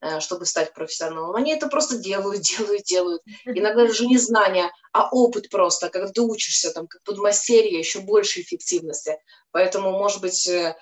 [0.03, 1.34] Э, чтобы стать профессионалом.
[1.34, 3.22] Они это просто делают, делают, делают.
[3.45, 8.41] Иногда даже не знания, а опыт просто, когда ты учишься, там, как подмастерье, еще больше
[8.41, 9.18] эффективности.
[9.52, 10.76] Поэтому, может быть, э,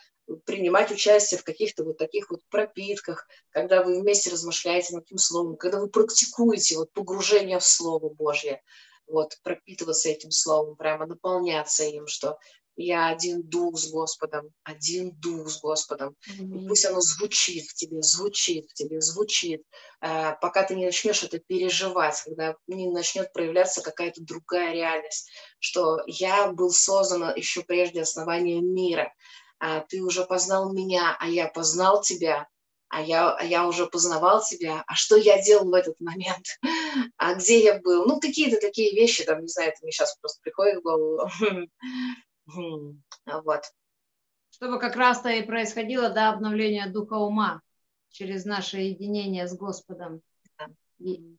[0.45, 5.55] принимать участие в каких-то вот таких вот пропитках, когда вы вместе размышляете над этим словом,
[5.55, 8.63] когда вы практикуете вот погружение в Слово Божье,
[9.11, 12.37] вот пропитываться этим словом, прямо наполняться им, что
[12.77, 16.15] я один дух с Господом, один дух с Господом.
[16.29, 16.63] Mm-hmm.
[16.63, 19.63] И пусть оно звучит в тебе, звучит в тебе, звучит,
[20.01, 25.29] э, пока ты не начнешь это переживать, когда не начнет проявляться какая-то другая реальность,
[25.59, 29.13] что я был создан еще прежде основания мира,
[29.59, 32.47] а ты уже познал меня, а я познал тебя,
[32.89, 36.45] а я, а я уже познавал тебя, а что я делал в этот момент,
[37.17, 40.39] а где я был, ну, какие-то такие вещи, там, не знаю, это мне сейчас просто
[40.41, 41.29] приходит в голову,
[43.43, 43.61] Вот.
[44.51, 47.61] Чтобы как раз-то и происходило до обновления духа ума
[48.09, 50.21] через наше единение с Господом.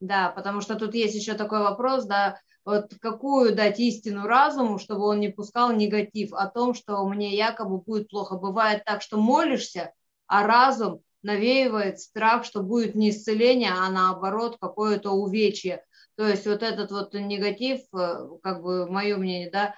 [0.00, 5.04] Да, потому что тут есть еще такой вопрос, да, вот какую дать истину разуму, чтобы
[5.04, 8.36] он не пускал негатив о том, что мне якобы будет плохо.
[8.36, 9.92] Бывает так, что молишься,
[10.26, 15.84] а разум навеивает страх, что будет не исцеление, а наоборот какое-то увечье.
[16.16, 19.74] То есть вот этот вот негатив, э, как бы мое мнение, да,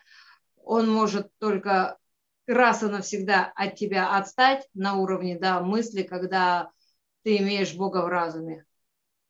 [0.56, 1.98] он может только
[2.46, 6.70] раз и навсегда от тебя отстать на уровне да, мысли, когда
[7.22, 8.64] ты имеешь Бога в разуме.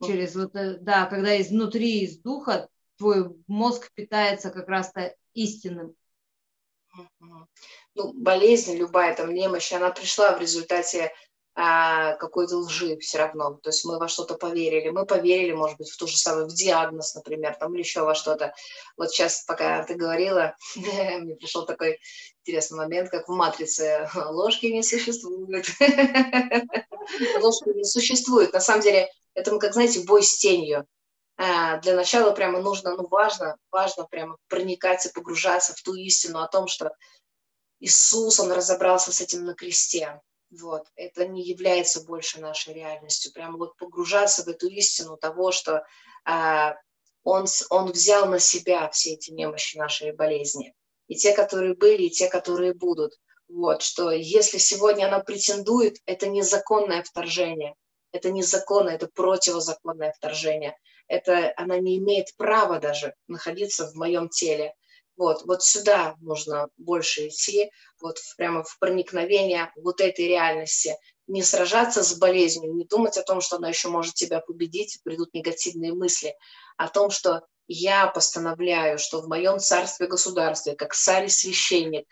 [0.03, 5.95] Через вот, э, да, когда изнутри, из духа твой мозг питается как раз-то истинным.
[7.95, 11.13] Ну, болезнь любая, там, немощь, она пришла в результате
[11.55, 13.55] какой-то лжи все равно.
[13.63, 14.89] То есть мы во что-то поверили.
[14.91, 18.15] Мы поверили, может быть, в ту же самую, в диагноз, например, там, или еще во
[18.15, 18.53] что-то.
[18.97, 22.01] Вот сейчас, пока ты говорила, мне пришел такой
[22.45, 24.11] интересный момент, как в «Матрице».
[24.15, 25.67] Ложки не существуют.
[27.41, 28.53] Ложки не существует.
[28.53, 30.87] На самом деле, это, как, знаете, бой с тенью.
[31.37, 36.41] А, для начала прямо нужно, ну, важно, важно прямо проникать и погружаться в ту истину
[36.41, 36.93] о том, что
[37.79, 40.21] Иисус, Он разобрался с этим на кресте
[40.61, 40.87] Вот.
[40.95, 43.33] Это не является больше нашей реальностью.
[43.33, 45.85] Прямо вот погружаться в эту истину того, что
[46.25, 46.77] а,
[47.23, 50.75] он, он взял на себя все эти немощи нашей болезни.
[51.09, 53.13] И те, которые были, и те, которые будут.
[53.49, 57.75] Вот, что если сегодня она претендует, это незаконное вторжение.
[58.13, 60.77] Это незаконно, это противозаконное вторжение.
[61.09, 64.75] Это она не имеет права даже находиться в моем теле.
[65.17, 67.71] Вот, вот сюда нужно больше идти,
[68.01, 70.97] вот прямо в проникновение вот этой реальности.
[71.27, 75.33] Не сражаться с болезнью, не думать о том, что она еще может тебя победить, придут
[75.33, 76.35] негативные мысли,
[76.77, 82.07] о том, что я постановляю, что в моем царстве государстве, как царь и священник,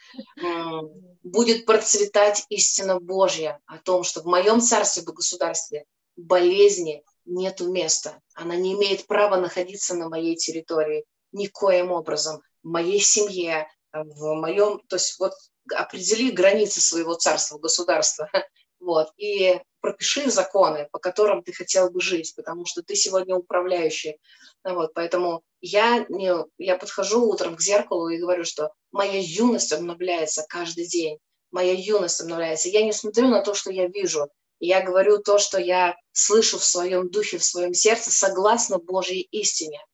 [1.23, 5.85] будет процветать истина Божья о том, что в моем царстве государстве
[6.17, 8.21] болезни нету места.
[8.35, 14.97] Она не имеет права находиться на моей территории никоим образом моей семье, в моем, то
[14.97, 15.33] есть вот
[15.75, 18.29] определи границы своего царства, государства,
[18.81, 24.19] вот, и пропиши законы, по которым ты хотел бы жить, потому что ты сегодня управляющий,
[24.65, 30.45] вот, поэтому я, не, я подхожу утром к зеркалу и говорю, что моя юность обновляется
[30.49, 31.19] каждый день,
[31.51, 34.29] моя юность обновляется, я не смотрю на то, что я вижу,
[34.59, 39.85] я говорю то, что я слышу в своем духе, в своем сердце, согласно Божьей истине,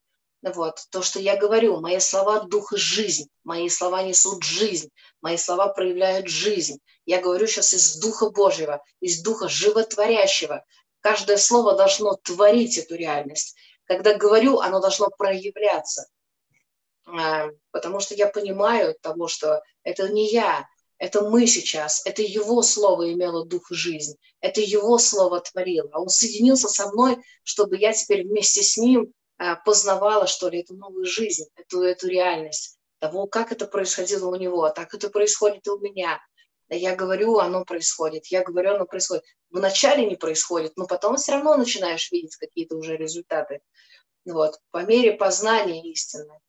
[0.43, 4.90] вот, то, что я говорю, мои слова– дух и жизнь, мои слова несут жизнь,
[5.20, 6.78] мои слова проявляют жизнь.
[7.06, 10.65] Я говорю сейчас из Духа Божьего, из Духа Животворящего.
[11.01, 13.56] Каждое слово должно творить эту реальность.
[13.85, 16.06] Когда говорю, оно должно проявляться.
[17.06, 22.62] А, потому что я понимаю того, что это не я, это мы сейчас, это Его
[22.62, 25.90] Слово имело дух и жизнь, это Его Слово творило.
[25.94, 29.09] Он соединился со мной, чтобы я теперь вместе с Ним а,
[29.65, 34.65] познавала, что ли, эту новую жизнь, эту, эту реальность того, как это происходило у него,
[34.65, 36.20] а так это происходит и у меня.
[36.69, 39.24] Я говорю, оно происходит, я говорю, оно происходит.
[39.51, 43.60] Вначале не происходит, но потом все равно начинаешь видеть какие-то уже результаты.
[44.27, 44.59] Вот.
[44.70, 46.40] По мере познания истины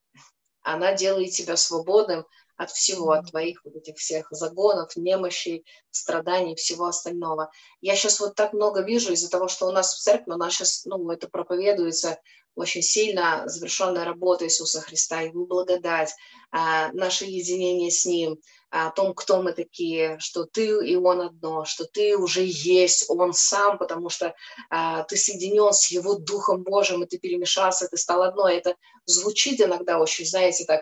[0.61, 2.25] она делает тебя свободным
[2.59, 7.49] от всего, от твоих вот этих всех загонов, немощей, страданий, всего остального.
[7.79, 10.53] Я сейчас вот так много вижу из-за того, что у нас в церкви, у нас
[10.53, 12.19] сейчас, ну, это проповедуется
[12.55, 16.13] очень сильно завершенная работа Иисуса Христа, Его благодать,
[16.51, 18.37] а, наше единение с Ним,
[18.71, 23.31] о том, кто мы такие, что ты и Он одно, что ты уже есть Он
[23.33, 24.35] сам, потому что
[24.69, 28.49] а, ты соединен с Его Духом Божьим, и ты перемешался, ты стал одно.
[28.49, 28.75] Это
[29.05, 30.81] звучит иногда очень, знаете, так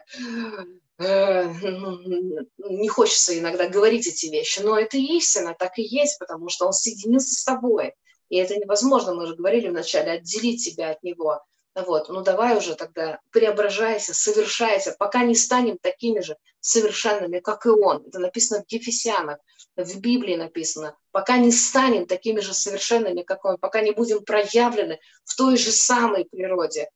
[1.00, 6.74] не хочется иногда говорить эти вещи, но это истина, так и есть, потому что он
[6.74, 7.94] соединился с тобой.
[8.30, 11.42] И это невозможно, мы же говорили вначале, отделить тебя от него.
[11.76, 17.70] Вот, ну давай уже тогда преображайся, совершайся, пока не станем такими же совершенными, как и
[17.70, 18.04] он.
[18.08, 19.38] Это написано в Ефесянах,
[19.76, 20.98] в Библии написано.
[21.12, 25.72] Пока не станем такими же совершенными, как он, пока не будем проявлены в той же
[25.72, 26.90] самой природе.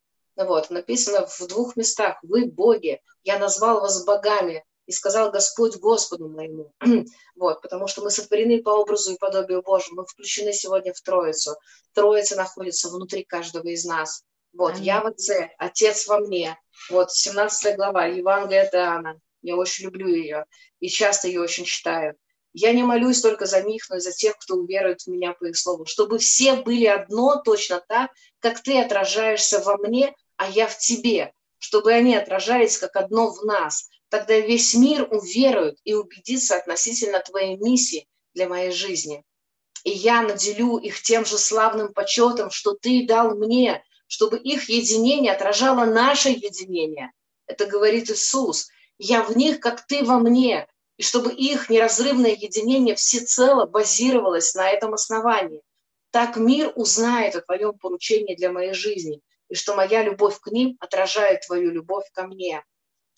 [0.45, 2.18] Вот, написано в двух местах.
[2.23, 6.73] Вы боги, я назвал вас богами, и сказал Господь Господу моему.
[7.35, 11.55] вот, потому что мы сотворены по образу и подобию Божьему, мы включены сегодня в Троицу.
[11.93, 14.23] Троица находится внутри каждого из нас.
[14.53, 14.84] Вот, Аминь.
[14.84, 16.57] я в Отце, Отец во мне.
[16.89, 19.18] Вот, 17 глава, Евангелие от.
[19.43, 20.45] Я очень люблю ее
[20.80, 22.15] и часто ее очень читаю.
[22.53, 25.45] Я не молюсь только за них, но и за тех, кто уверует в меня по
[25.45, 30.65] их слову, чтобы все были одно точно так, как ты отражаешься во мне, а я
[30.65, 33.91] в тебе, чтобы они отражались как одно в нас.
[34.09, 39.23] Тогда весь мир уверует и убедится относительно твоей миссии для моей жизни.
[39.84, 45.31] И я наделю их тем же славным почетом, что ты дал мне, чтобы их единение
[45.31, 47.11] отражало наше единение.
[47.45, 48.68] Это говорит Иисус.
[48.97, 50.68] Я в них, как ты во мне.
[50.97, 55.61] И чтобы их неразрывное единение всецело базировалось на этом основании.
[56.09, 59.22] Так мир узнает о твоем поручении для моей жизни,
[59.52, 62.64] и что моя любовь к ним отражает твою любовь ко мне.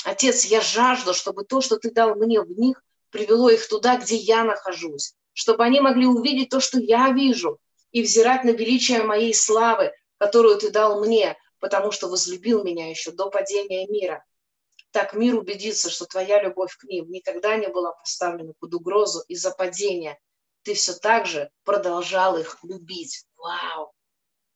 [0.03, 4.15] Отец, я жажду, чтобы то, что ты дал мне в них, привело их туда, где
[4.15, 7.59] я нахожусь, чтобы они могли увидеть то, что я вижу,
[7.91, 13.11] и взирать на величие моей славы, которую ты дал мне, потому что возлюбил меня еще
[13.11, 14.25] до падения мира.
[14.89, 19.51] Так мир убедится, что твоя любовь к ним никогда не была поставлена под угрозу из-за
[19.51, 20.17] падения.
[20.63, 23.27] Ты все так же продолжал их любить.
[23.37, 23.93] Вау!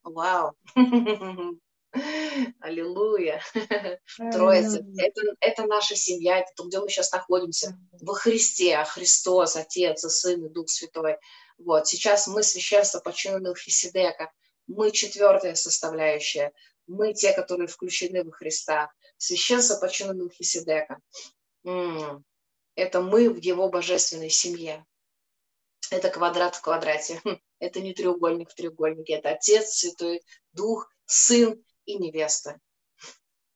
[0.03, 0.55] Вау!
[2.59, 3.41] Аллилуйя!
[4.31, 4.85] Троица.
[4.97, 7.77] Это, это наша семья, это то, где мы сейчас находимся.
[8.01, 11.17] Во Христе, а Христос, Отец и Сын и Дух Святой.
[11.57, 11.87] Вот.
[11.87, 14.31] Сейчас мы священство по чину Мелхиседека–
[14.67, 16.53] мы четвертая составляющая.
[16.87, 18.91] Мы те, которые включены во Христа.
[19.17, 20.99] Священство по чину Мелхиседека.
[22.75, 24.85] Это мы в его божественной семье.
[25.89, 27.21] это квадрат в квадрате.
[27.59, 32.59] Это не треугольник в треугольнике, это Отец, Святой Дух, Сын и невеста.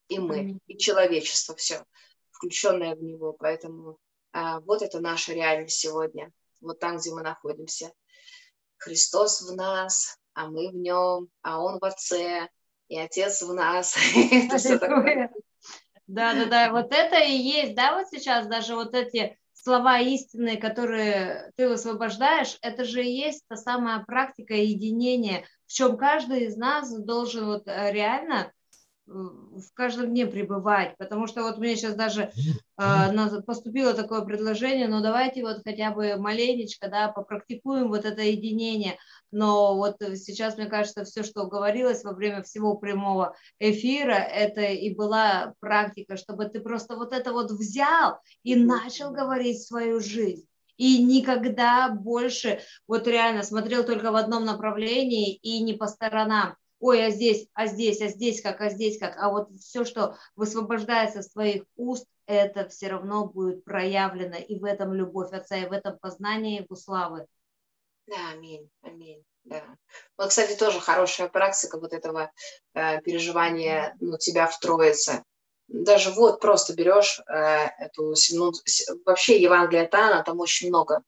[0.08, 1.86] И мы, и человечество, все,
[2.32, 3.34] включенное в него.
[3.34, 4.00] Поэтому
[4.34, 7.94] а, вот это наша реальность сегодня, вот там, где мы находимся.
[8.78, 12.50] Христос в нас, а мы в нем, а Он в Отце,
[12.88, 13.96] и Отец в нас.
[14.32, 15.32] это все такое.
[16.08, 20.58] Да, да, да, вот это и есть, да, вот сейчас даже вот эти слова истинные,
[20.58, 26.58] которые ты высвобождаешь, это же и есть та самая практика единения, в чем каждый из
[26.58, 28.52] нас должен вот э, реально
[29.06, 32.32] в каждом дне пребывать, потому что вот мне сейчас даже
[32.78, 38.98] э, поступило такое предложение, ну давайте вот хотя бы маленечко, да, попрактикуем вот это единение,
[39.32, 44.94] но вот сейчас, мне кажется, все, что говорилось во время всего прямого эфира, это и
[44.94, 50.46] была практика, чтобы ты просто вот это вот взял и начал говорить свою жизнь
[50.82, 57.06] и никогда больше вот реально смотрел только в одном направлении и не по сторонам ой,
[57.06, 61.22] а здесь, а здесь, а здесь как, а здесь как, а вот все, что высвобождается
[61.22, 65.72] с твоих уст, это все равно будет проявлено, и в этом любовь Отца, и в
[65.72, 67.28] этом познание Его славы.
[68.08, 69.24] Да, аминь, аминь.
[69.44, 69.64] Да.
[70.18, 72.32] Вот, кстати, тоже хорошая практика вот этого
[72.74, 75.24] э, переживания ну, тебя в Троице.
[75.74, 78.52] Даже вот просто берешь э, эту, ну,
[79.06, 81.04] вообще Евангелие Тана, там очень много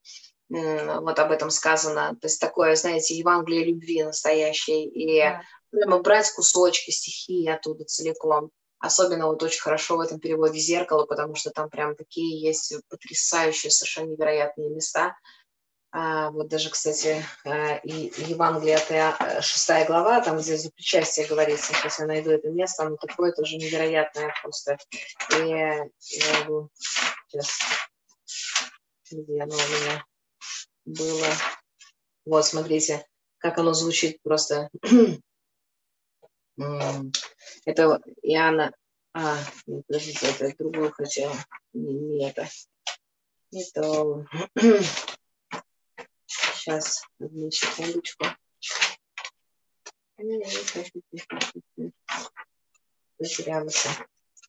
[0.53, 2.15] э, вот об этом сказано.
[2.21, 4.85] То есть такое, знаете, Евангелие любви настоящее.
[4.85, 5.41] И да
[5.73, 8.51] прямо брать кусочки стихии оттуда целиком.
[8.79, 13.71] Особенно вот очень хорошо в этом переводе «Зеркало», потому что там прям такие есть потрясающие,
[13.71, 15.15] совершенно невероятные места.
[15.95, 21.71] А, вот даже, кстати, а, и Евангелие, это шестая глава, там, где за причастие говорится,
[21.71, 24.79] сейчас я найду это место, оно такое тоже невероятное просто.
[25.37, 25.85] И я
[26.39, 26.69] могу
[27.27, 27.59] сейчас,
[29.11, 30.03] где оно у меня
[30.85, 31.27] было.
[32.25, 33.05] Вот, смотрите,
[33.37, 34.69] как оно звучит просто.
[37.65, 38.73] Это Иоанна...
[39.15, 39.37] А,
[39.67, 41.35] подождите, это другую хотела.
[41.73, 42.49] Не, не это.
[43.51, 44.25] Не то.
[46.63, 48.25] Сейчас, одну секундочку.
[53.17, 53.85] Потерялась.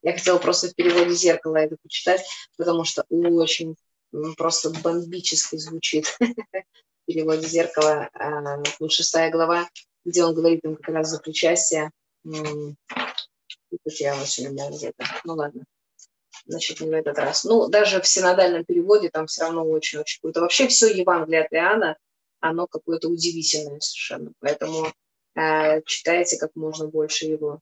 [0.02, 2.24] Я хотела просто в переводе зеркала это почитать,
[2.56, 3.74] потому что очень
[4.36, 8.08] просто бомбически звучит в переводе зеркала.
[8.12, 9.68] А, шестая глава
[10.04, 11.90] где он говорит им как раз за причастие.
[13.82, 15.04] Потерялась у меня где-то.
[15.24, 15.64] Ну ладно.
[16.46, 17.44] Значит, не в этот раз.
[17.44, 20.40] Ну, даже в синодальном переводе там все равно очень-очень круто.
[20.40, 21.96] Вообще все Евангелие от Иоанна,
[22.40, 24.32] оно какое-то удивительное совершенно.
[24.40, 24.92] Поэтому
[25.36, 27.60] э, читайте как можно больше его.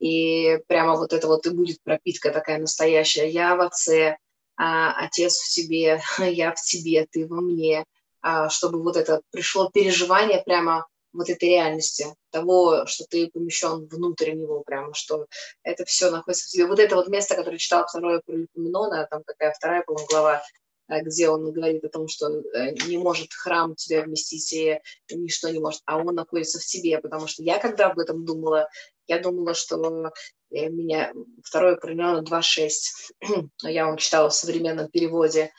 [0.00, 3.30] И прямо вот это вот и будет пропитка такая настоящая.
[3.30, 4.16] Я в Отце,
[4.56, 7.84] а, Отец в тебе, я в тебе, ты во мне.
[8.22, 14.32] А, чтобы вот это пришло переживание прямо вот этой реальности, того, что ты помещен внутрь
[14.32, 15.26] него прямо, что
[15.62, 16.66] это все находится в тебе.
[16.66, 20.42] Вот это вот место, которое читал второе про Липоменона, там какая вторая, по глава,
[20.88, 24.80] э, где он говорит о том, что э, не может храм тебя вместить, и
[25.10, 28.68] ничто не может, а он находится в тебе, потому что я когда об этом думала,
[29.06, 30.12] я думала, что
[30.50, 31.12] э, меня
[31.42, 32.70] второе Липоменона 2.6,
[33.62, 35.50] я вам читала в современном переводе,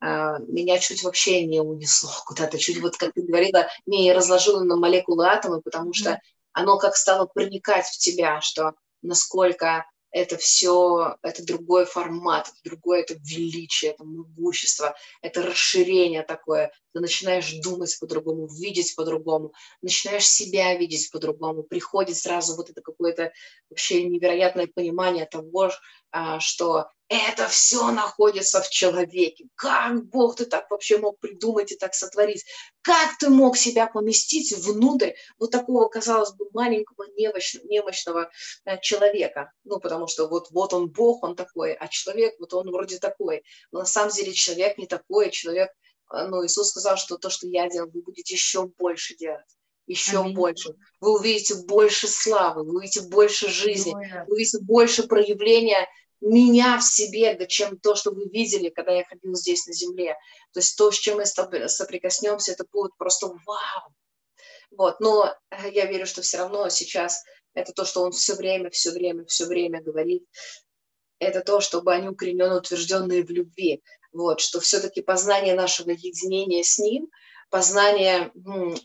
[0.00, 5.26] меня чуть вообще не унесло куда-то, чуть вот, как ты говорила, не разложило на молекулы
[5.26, 6.20] атомы, потому что
[6.52, 8.72] оно как стало проникать в тебя, что
[9.02, 16.72] насколько это все, это другой формат, это другое, это величие, это могущество, это расширение такое.
[16.92, 19.52] Ты начинаешь думать по-другому, видеть по-другому,
[19.82, 21.62] начинаешь себя видеть по-другому.
[21.62, 23.32] Приходит сразу вот это какое-то
[23.70, 25.70] вообще невероятное понимание того, а,
[26.38, 29.48] что это все находится в человеке.
[29.56, 32.44] Как Бог ты так вообще мог придумать и так сотворить?
[32.82, 38.30] Как ты мог себя поместить внутрь вот такого, казалось бы, маленького немощного, немощного
[38.64, 39.50] э, человека?
[39.64, 43.42] Ну, потому что вот, вот он Бог, он такой, а человек, вот он вроде такой.
[43.72, 45.70] Но на самом деле человек не такой, человек,
[46.14, 49.59] э, ну, Иисус сказал, что то, что я делал, вы будете еще больше делать
[49.90, 50.34] еще Аминь.
[50.34, 50.74] больше.
[51.00, 55.88] Вы увидите больше славы, вы увидите больше жизни, вы увидите больше проявления
[56.20, 60.16] меня в себе, да, чем то, что вы видели, когда я ходил здесь на земле.
[60.52, 63.94] То есть то, с чем мы соприкоснемся, это будет просто вау.
[64.70, 68.70] Вот, но э, я верю, что все равно сейчас это то, что он все время,
[68.70, 70.24] все время, все время говорит,
[71.18, 73.82] это то, чтобы они укорененно утвержденные в любви.
[74.12, 77.08] Вот, что все-таки познание нашего единения с ним,
[77.50, 78.32] познание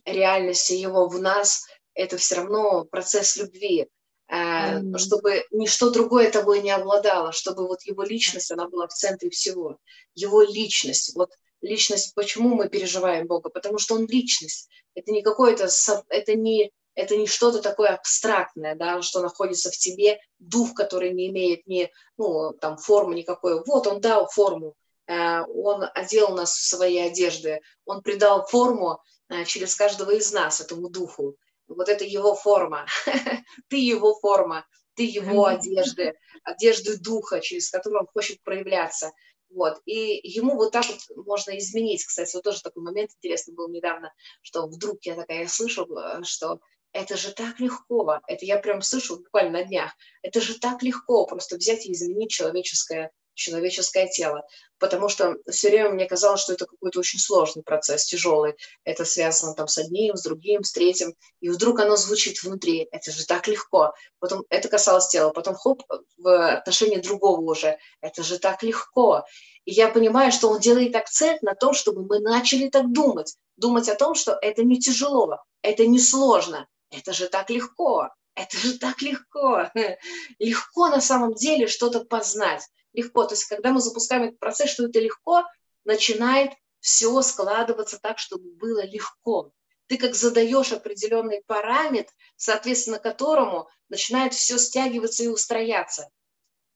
[0.05, 3.87] реальности его в нас, это все равно процесс любви.
[4.27, 4.97] Mm-hmm.
[4.97, 9.77] чтобы ничто другое тобой не обладало, чтобы вот его личность, она была в центре всего.
[10.15, 11.29] Его личность, вот
[11.61, 13.49] личность, почему мы переживаем Бога?
[13.49, 14.67] Потому что Он личность.
[14.95, 15.67] Это не какое-то,
[16.09, 21.27] это не, это не что-то такое абстрактное, да, что находится в тебе, дух, который не
[21.27, 23.63] имеет ни, ну, там, формы никакой.
[23.63, 24.75] Вот Он дал форму,
[25.07, 28.99] Он одел нас в свои одежды, Он придал форму
[29.29, 31.35] э, через каждого из нас, этому духу.
[31.67, 32.85] Вот это его форма.
[33.69, 34.65] Ты его форма,
[34.95, 36.13] ты его одежды,
[36.43, 39.11] одежды духа, через которую он хочет проявляться.
[39.49, 39.79] Вот.
[39.85, 42.05] И ему вот так вот можно изменить.
[42.05, 46.23] Кстати, вот тоже такой момент интересный был недавно, что вдруг я такая я слышу, э,
[46.23, 46.59] что
[46.93, 48.19] это же так легко.
[48.27, 49.91] Это я прям слышу буквально на днях.
[50.21, 54.43] Это же так легко просто взять и изменить человеческое человеческое тело.
[54.79, 58.55] Потому что все время мне казалось, что это какой-то очень сложный процесс, тяжелый.
[58.83, 61.15] Это связано там с одним, с другим, с третьим.
[61.39, 62.87] И вдруг оно звучит внутри.
[62.91, 63.93] Это же так легко.
[64.19, 65.29] Потом это касалось тела.
[65.29, 65.83] Потом хоп,
[66.17, 67.77] в отношении другого уже.
[68.01, 69.23] Это же так легко.
[69.65, 73.35] И я понимаю, что он делает акцент на том, чтобы мы начали так думать.
[73.57, 76.67] Думать о том, что это не тяжело, это не сложно.
[76.91, 78.09] Это же так легко.
[78.35, 79.71] Это же так легко.
[80.39, 83.25] Легко на самом деле что-то познать легко.
[83.25, 85.43] То есть, когда мы запускаем этот процесс, что это легко,
[85.83, 89.51] начинает все складываться так, чтобы было легко.
[89.87, 96.09] Ты как задаешь определенный параметр, соответственно которому начинает все стягиваться и устрояться.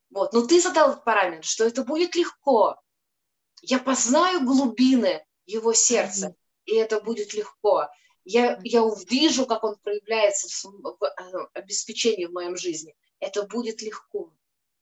[0.10, 0.34] Вот.
[0.34, 2.80] Но ты задал этот параметр, что это будет легко.
[3.62, 6.36] Я познаю глубины его сердца,
[6.66, 7.88] и это будет легко.
[8.24, 12.96] Я, я увижу, как он проявляется в, в, в э, обеспечении в моем жизни.
[13.20, 14.34] Это будет легко.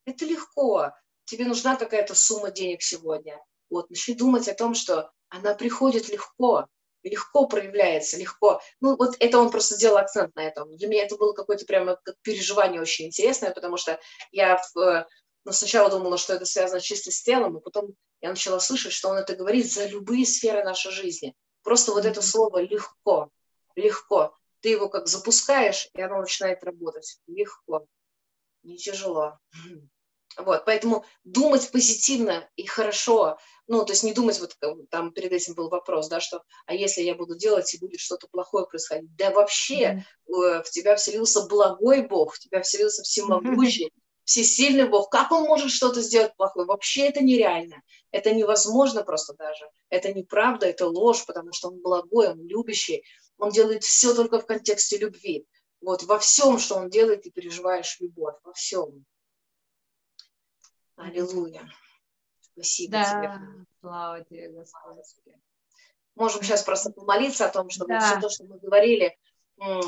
[0.04, 0.92] Это легко
[1.28, 3.40] тебе нужна какая-то сумма денег сегодня.
[3.70, 6.66] Вот, начни думать о том, что она приходит легко,
[7.02, 8.60] легко проявляется, легко.
[8.80, 10.74] Ну, вот это он просто сделал акцент на этом.
[10.76, 14.00] Для меня это было какое-то прямо переживание очень интересное, потому что
[14.32, 15.06] я в,
[15.44, 19.10] ну, сначала думала, что это связано чисто с телом, а потом я начала слышать, что
[19.10, 21.34] он это говорит за любые сферы нашей жизни.
[21.62, 23.30] Просто вот это слово «легко»,
[23.76, 24.34] «легко».
[24.60, 27.20] Ты его как запускаешь, и оно начинает работать.
[27.28, 27.86] Легко,
[28.64, 29.38] не тяжело.
[30.38, 34.54] Вот, поэтому думать позитивно и хорошо, ну, то есть не думать, вот
[34.88, 38.28] там перед этим был вопрос, да, что, а если я буду делать, и будет что-то
[38.28, 39.14] плохое происходить?
[39.16, 40.62] Да вообще mm-hmm.
[40.62, 44.22] в тебя вселился благой Бог, в тебя вселился всемогущий, mm-hmm.
[44.24, 45.10] всесильный Бог.
[45.10, 46.66] Как он может что-то сделать плохое?
[46.66, 47.82] Вообще это нереально.
[48.12, 49.68] Это невозможно просто даже.
[49.90, 53.02] Это неправда, это ложь, потому что он благой, он любящий.
[53.38, 55.46] Он делает все только в контексте любви.
[55.80, 59.04] Вот во всем, что он делает, ты переживаешь любовь, во всем.
[60.98, 61.62] Аллилуйя.
[62.40, 63.04] Спасибо да.
[63.04, 63.66] тебе.
[63.80, 65.34] Слава тебе, Господь.
[66.16, 68.00] Можем сейчас просто помолиться о том, чтобы да.
[68.00, 69.16] все то, что мы говорили,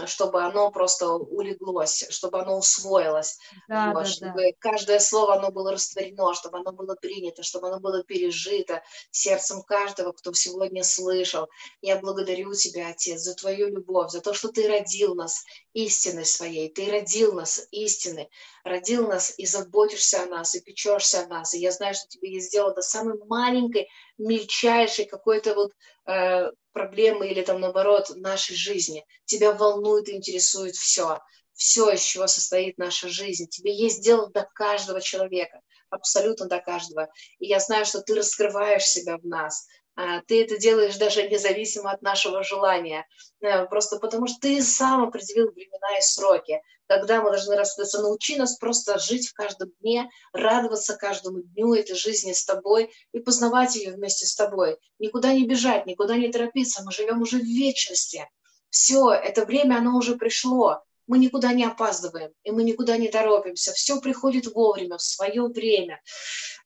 [0.06, 3.38] чтобы оно просто улеглось, чтобы оно усвоилось,
[3.68, 4.56] да, вот, да, чтобы да.
[4.58, 10.12] каждое слово оно было растворено, чтобы оно было принято, чтобы оно было пережито сердцем каждого,
[10.12, 11.48] кто сегодня слышал.
[11.82, 16.68] Я благодарю Тебя, Отец, за Твою любовь, за то, что Ты родил нас истиной своей,
[16.68, 18.28] Ты родил нас истиной,
[18.64, 21.54] родил нас и заботишься о нас, и печешься о нас.
[21.54, 23.88] И я знаю, что Тебе есть дело до самой маленькой,
[24.18, 25.72] мельчайшей какой-то вот
[26.06, 29.04] э, проблемы или там наоборот нашей жизни.
[29.24, 31.18] Тебя волнует и интересует все.
[31.52, 33.48] Все, из чего состоит наша жизнь.
[33.48, 35.60] Тебе есть дело до каждого человека,
[35.90, 37.08] абсолютно до каждого.
[37.38, 39.66] И я знаю, что ты раскрываешь себя в нас.
[40.00, 43.06] А, ты это делаешь даже независимо от нашего желания.
[43.42, 48.02] Э, просто потому что ты сам определил времена и сроки когда мы должны раскрыться.
[48.02, 53.20] Научи нас просто жить в каждом дне, радоваться каждому дню этой жизни с тобой и
[53.20, 54.76] познавать ее вместе с тобой.
[54.98, 56.82] Никуда не бежать, никуда не торопиться.
[56.82, 58.28] Мы живем уже в вечности.
[58.70, 63.72] Все, это время, оно уже пришло мы никуда не опаздываем, и мы никуда не торопимся.
[63.72, 66.00] Все приходит вовремя, в свое время.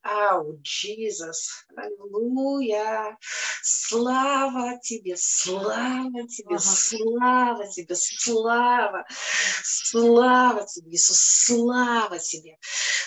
[0.02, 3.16] Ау, Иисус, аллилуйя,
[3.62, 9.06] слава тебе, слава тебе, слава тебе, слава,
[9.62, 12.58] слава тебе, Иисус, слава тебе,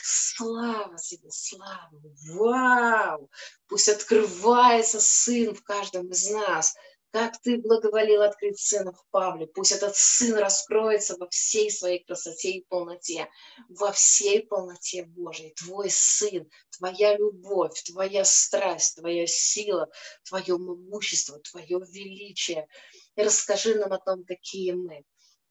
[0.01, 2.01] слава тебе, слава,
[2.33, 3.29] вау,
[3.67, 6.73] пусть открывается Сын в каждом из нас–
[7.11, 9.47] как ты благоволил открыть сына в Павле.
[9.47, 13.29] Пусть этот сын раскроется во всей своей красоте и полноте,
[13.69, 15.53] во всей полноте Божьей.
[15.55, 19.89] Твой сын, твоя любовь, твоя страсть, твоя сила,
[20.23, 22.67] твое могущество, твое величие.
[23.15, 25.03] И расскажи нам о том, какие мы.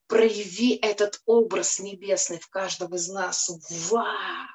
[0.07, 3.51] Прояви этот образ небесный в каждом из нас.
[3.91, 4.47] Вау!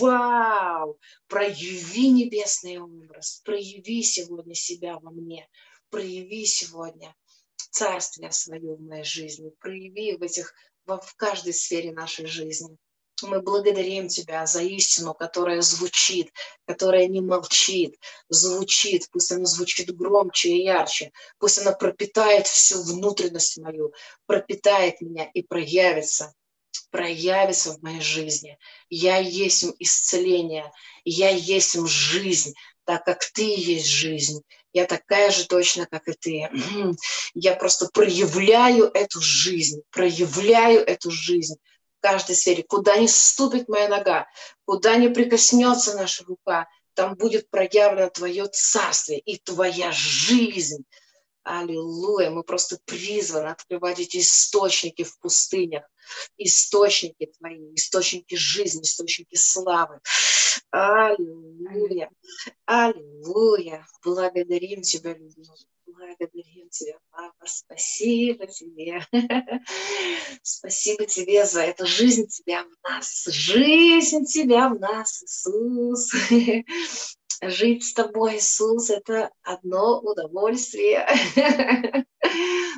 [0.00, 0.98] Вау!
[1.28, 5.48] Прояви небесный образ, прояви сегодня себя во мне
[5.90, 7.14] прояви сегодня
[7.70, 10.54] царствие свое в моей жизни, прояви в этих,
[10.86, 12.76] в каждой сфере нашей жизни.
[13.22, 16.30] Мы благодарим Тебя за истину, которая звучит,
[16.66, 17.98] которая не молчит,
[18.28, 19.08] звучит.
[19.10, 21.12] Пусть она звучит громче и ярче.
[21.38, 23.94] Пусть она пропитает всю внутренность мою,
[24.26, 26.34] пропитает меня и проявится
[26.90, 28.58] проявится в моей жизни.
[28.88, 30.72] Я есть им исцеление,
[31.04, 32.54] я есть им жизнь,
[32.84, 34.42] так как ты есть жизнь.
[34.76, 36.50] Я такая же точно, как и ты.
[37.32, 41.56] Я просто проявляю эту жизнь, проявляю эту жизнь
[41.96, 42.62] в каждой сфере.
[42.62, 44.26] Куда не ступит моя нога,
[44.66, 50.84] куда не прикоснется наша рука, там будет проявлено твое царствие и твоя жизнь.
[51.46, 52.30] Аллилуйя.
[52.30, 55.84] Мы просто призваны открывать эти источники в пустынях.
[56.36, 60.00] Источники твои, источники жизни, источники славы.
[60.72, 62.10] Аллилуйя.
[62.64, 63.86] Аллилуйя.
[64.04, 65.56] Благодарим Тебя, любимый.
[65.86, 67.46] Благодарим Тебя, Папа.
[67.46, 69.06] Спасибо Тебе.
[70.42, 73.24] Спасибо Тебе за эту жизнь Тебя в нас.
[73.28, 76.10] Жизнь Тебя в нас, Иисус
[77.42, 81.06] жить с тобой, Иисус, это одно удовольствие.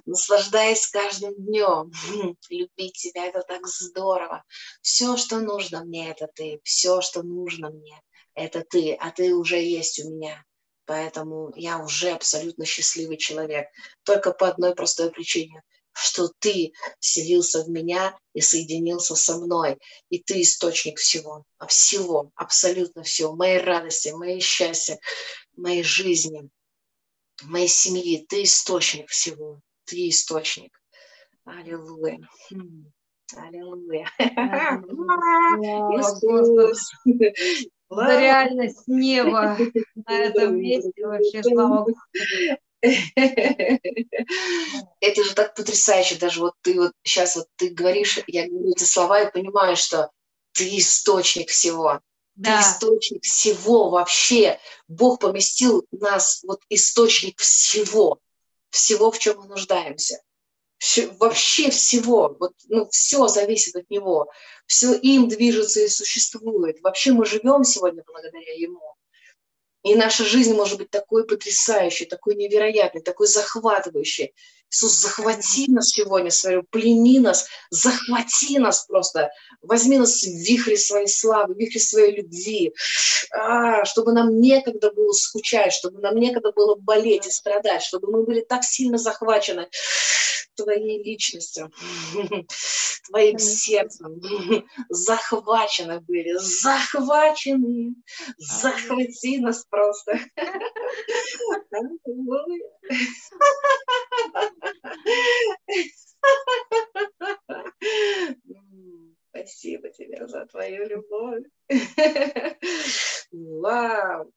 [0.07, 1.93] Наслаждаясь каждым днем,
[2.51, 4.45] любить тебя, это так здорово.
[4.83, 6.61] Все, что нужно мне, это ты.
[6.65, 8.01] Все, что нужно мне,
[8.35, 8.95] это ты.
[8.95, 10.45] А ты уже есть у меня.
[10.87, 13.69] Поэтому я уже абсолютно счастливый человек.
[14.05, 15.63] Только по одной простой причине–
[15.99, 19.79] что ты вселился в меня и соединился со мной.
[20.11, 24.99] И ты источник всего, всего, абсолютно всего, моей радости, моей счастья,
[25.57, 26.49] моей жизни,
[27.43, 28.25] моей семьи.
[28.29, 30.81] Ты источник всего, ты источник.
[31.45, 32.21] Аллилуйя.
[33.37, 34.09] Аллилуйя.
[35.97, 36.93] Иисус.
[37.91, 39.57] За реальность неба
[40.07, 41.99] на этом месте вообще, слава Богу.
[45.01, 48.85] Это же так потрясающе, даже вот ты вот сейчас вот ты говоришь, я говорю эти
[48.85, 50.11] слова и понимаю, что
[50.53, 52.01] ты источник всего.
[52.37, 52.57] Да.
[52.57, 54.61] Ты источник всего вообще.
[54.87, 58.21] Бог поместил нас, вот источник всего,
[58.71, 60.23] всего, в чем мы нуждаемся.
[60.79, 64.31] Все, вообще всего, вот, ну, все зависит от Него,
[64.67, 66.81] все им движется и существует.
[66.83, 68.95] Вообще мы живем сегодня благодаря Ему.
[69.85, 74.35] И наша жизнь может быть такой потрясающей, такой невероятной, такой захватывающей.
[74.71, 79.31] Иисус, захвати нас сегодня свою, плени нас, захвати нас просто,
[79.63, 82.75] возьми нас в вихре своей славы, в вихре своей любви,
[83.31, 88.25] а, чтобы нам некогда было скучать, чтобы нам некогда было болеть и страдать, чтобы мы
[88.25, 89.69] были так сильно захвачены
[90.55, 91.73] твоей личностью,
[93.09, 94.21] твоим сердцем,
[94.91, 97.95] захвачены были, захвачены,
[98.37, 100.19] захвати нас просто.
[113.33, 114.33] Вау!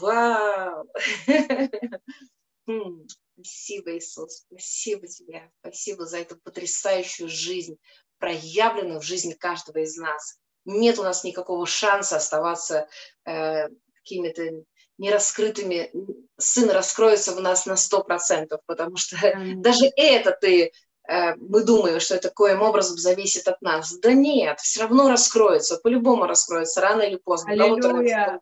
[0.00, 0.88] Вау!
[2.66, 7.76] Хм, спасибо, Иисус, спасибо тебе, спасибо за эту потрясающую жизнь,
[8.18, 10.38] проявленную в жизни каждого из нас.
[10.64, 12.88] Нет у нас никакого шанса оставаться
[13.26, 14.64] э, какими-то
[14.98, 15.90] нераскрытыми.
[16.38, 19.54] Сын раскроется в нас на сто процентов, потому что mm.
[19.56, 20.72] даже это ты
[21.06, 23.92] Э, мы думаем, что это коим образом зависит от нас.
[23.98, 27.52] Да нет, все равно раскроется, по-любому раскроется, рано или поздно.
[27.52, 28.40] Аллилуйя.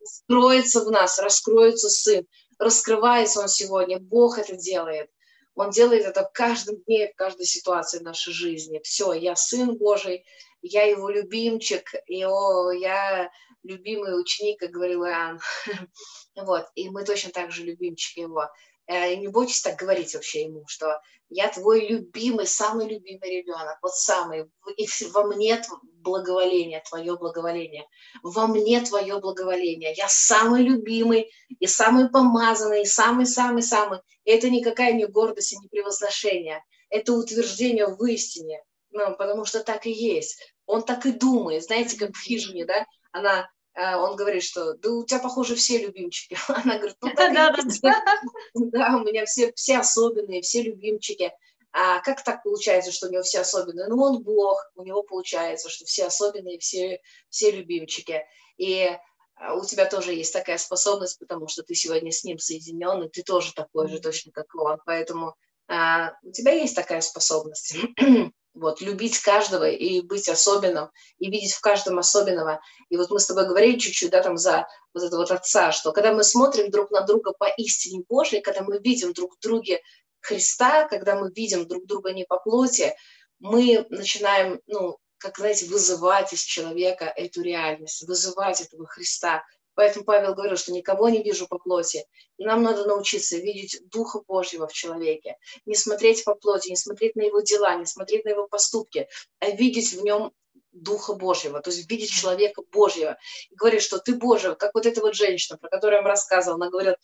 [0.00, 2.26] Раскроется в нас, раскроется Сын,
[2.58, 5.08] раскрывается Он сегодня, Бог это делает.
[5.54, 8.80] Он делает это в каждом дне, в каждой ситуации в нашей жизни.
[8.82, 10.24] Все, я Сын Божий,
[10.62, 13.30] я Его любимчик, и о, я
[13.62, 15.40] любимый ученик, как говорил Иоанн.
[16.36, 18.48] Вот, и мы точно так же любимчики Его.
[18.86, 23.78] Э, и не бойтесь так говорить вообще ему, что я твой любимый, самый любимый ребенок,
[23.82, 24.46] вот самый,
[24.76, 27.86] и во мне благоволение, твое благоволение,
[28.24, 31.30] во мне твое благоволение, я самый любимый,
[31.60, 34.00] и самый помазанный, и самый-самый-самый.
[34.24, 38.60] Это никакая не гордость и не превозношение, это утверждение в истине,
[38.90, 40.54] ну, потому что так и есть.
[40.66, 44.90] Он так и думает, знаете, как в хижине, да, она а, он говорит, что да
[44.90, 46.36] у тебя, похоже, все любимчики.
[46.48, 48.04] Она говорит, ну да, да, да.
[48.54, 51.32] да, у меня все, все особенные, все любимчики.
[51.72, 53.86] А как так получается, что у него все особенные?
[53.86, 58.24] Ну, он Бог, у него получается, что все особенные, все, все любимчики.
[58.56, 58.90] И
[59.36, 63.08] а, у тебя тоже есть такая способность, потому что ты сегодня с ним соединен, и
[63.08, 64.78] ты тоже такой же точно, как он.
[64.84, 65.36] Поэтому
[65.68, 67.76] а, у тебя есть такая способность.
[68.52, 72.60] Вот, любить каждого и быть особенным, и видеть в каждом особенного.
[72.88, 75.92] И вот мы с тобой говорили чуть-чуть, да, там за вот это вот отца, что
[75.92, 79.80] когда мы смотрим друг на друга по истине Божьей, когда мы видим друг в друге
[80.20, 82.94] Христа, когда мы видим друг друга не по плоти,
[83.38, 89.44] мы начинаем, ну, как, знаете, вызывать из человека эту реальность, вызывать этого Христа.
[89.74, 92.04] Поэтому Павел говорил, что никого не вижу по плоти.
[92.36, 95.36] И нам надо научиться видеть Духа Божьего в человеке.
[95.66, 99.50] Не смотреть по плоти, не смотреть на его дела, не смотреть на его поступки, а
[99.50, 100.32] видеть в нем
[100.72, 103.18] Духа Божьего, то есть видеть человека Божьего.
[103.50, 106.56] И говорит, что ты Божий, как вот эта вот женщина, про которую я вам рассказывала,
[106.56, 106.96] она говорит,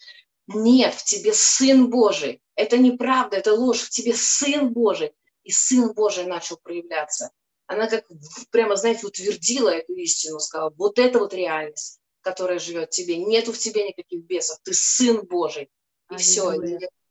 [0.46, 2.40] нет, в тебе Сын Божий.
[2.54, 5.12] Это неправда, это ложь, в тебе Сын Божий.
[5.42, 7.30] И Сын Божий начал проявляться.
[7.66, 8.04] Она как
[8.50, 13.18] прямо, знаете, утвердила эту истину, сказала, вот это вот реальность, которая живет в тебе.
[13.18, 15.70] Нету в тебе никаких бесов, ты Сын Божий.
[16.10, 16.52] И Они все.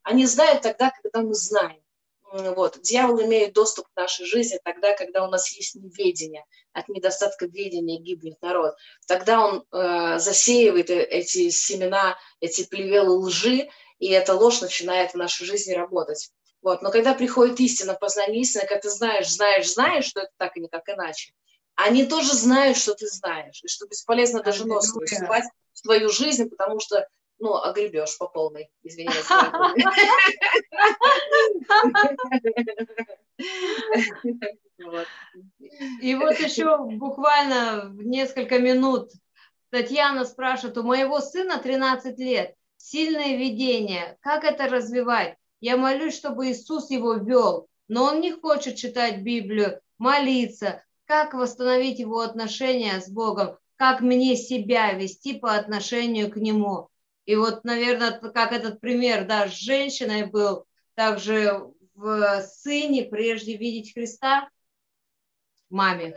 [0.03, 1.81] Они знают тогда, когда мы знаем.
[2.33, 2.81] Вот.
[2.81, 6.43] Дьявол имеет доступ к нашей жизни тогда, когда у нас есть неведение.
[6.73, 8.75] От недостатка ведения гибнет народ.
[9.07, 13.69] Тогда он э, засеивает э, эти семена, эти плевелы лжи,
[13.99, 16.29] и эта ложь начинает в нашей жизни работать.
[16.61, 16.81] Вот.
[16.81, 20.59] Но когда приходит истина, познание истины, когда ты знаешь, знаешь, знаешь, что это так и
[20.59, 21.31] никак иначе,
[21.75, 26.49] они тоже знают, что ты знаешь, и что бесполезно даже нос высыпать в твою жизнь,
[26.49, 27.07] потому что
[27.37, 29.25] ну, огребешь по полной, извиняюсь.
[36.01, 39.11] И вот еще буквально несколько минут
[39.69, 45.35] Татьяна спрашивает, у моего сына 13 лет, сильное видение, как это развивать?
[45.59, 50.83] Я молюсь, чтобы Иисус его вел, но он не хочет читать Библию, молиться.
[51.05, 53.57] Как восстановить его отношения с Богом?
[53.75, 56.89] Как мне себя вести по отношению к Нему?
[57.25, 63.93] И вот, наверное, как этот пример, да, с женщиной был, также в сыне прежде видеть
[63.93, 64.49] Христа,
[65.69, 66.15] маме.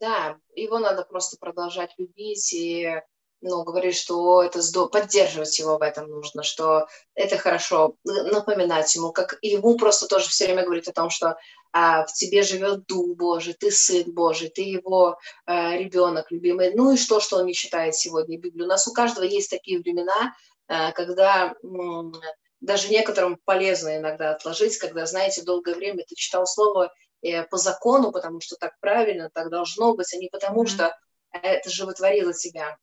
[0.00, 3.00] Да, его надо просто продолжать любить и
[3.40, 9.12] ну, говорить, что это здорово, поддерживать его в этом нужно, что это хорошо, напоминать ему,
[9.12, 11.36] как ему просто тоже все время говорить о том, что
[11.72, 16.72] а, в тебе живет Дух Божий, ты Сын Божий, ты его а, ребенок любимый.
[16.74, 18.64] Ну и что, что он не читает сегодня Библию?
[18.64, 20.34] У нас у каждого есть такие времена,
[20.68, 22.14] а, когда м,
[22.60, 26.92] даже некоторым полезно иногда отложить, когда, знаете, долгое время ты читал слово
[27.22, 30.68] э, по закону, потому что так правильно, так должно быть, а не потому mm-hmm.
[30.68, 30.96] что
[31.42, 32.76] это животворило тебя.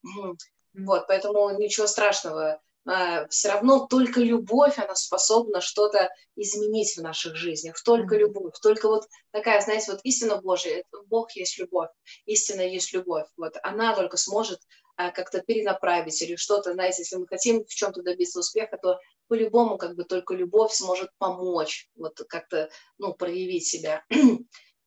[0.74, 2.60] Вот, поэтому ничего страшного.
[2.86, 7.82] А, Все равно только любовь, она способна что-то изменить в наших жизнях.
[7.84, 11.90] Только любовь, только вот такая, знаете, вот истина Божия, Бог есть любовь,
[12.26, 13.26] истина есть любовь.
[13.38, 14.60] Вот она только сможет
[14.98, 19.78] а, как-то перенаправить или что-то, знаете, если мы хотим в чем-то добиться успеха, то по-любому
[19.78, 24.04] как бы только любовь сможет помочь, вот как-то, ну, проявить себя.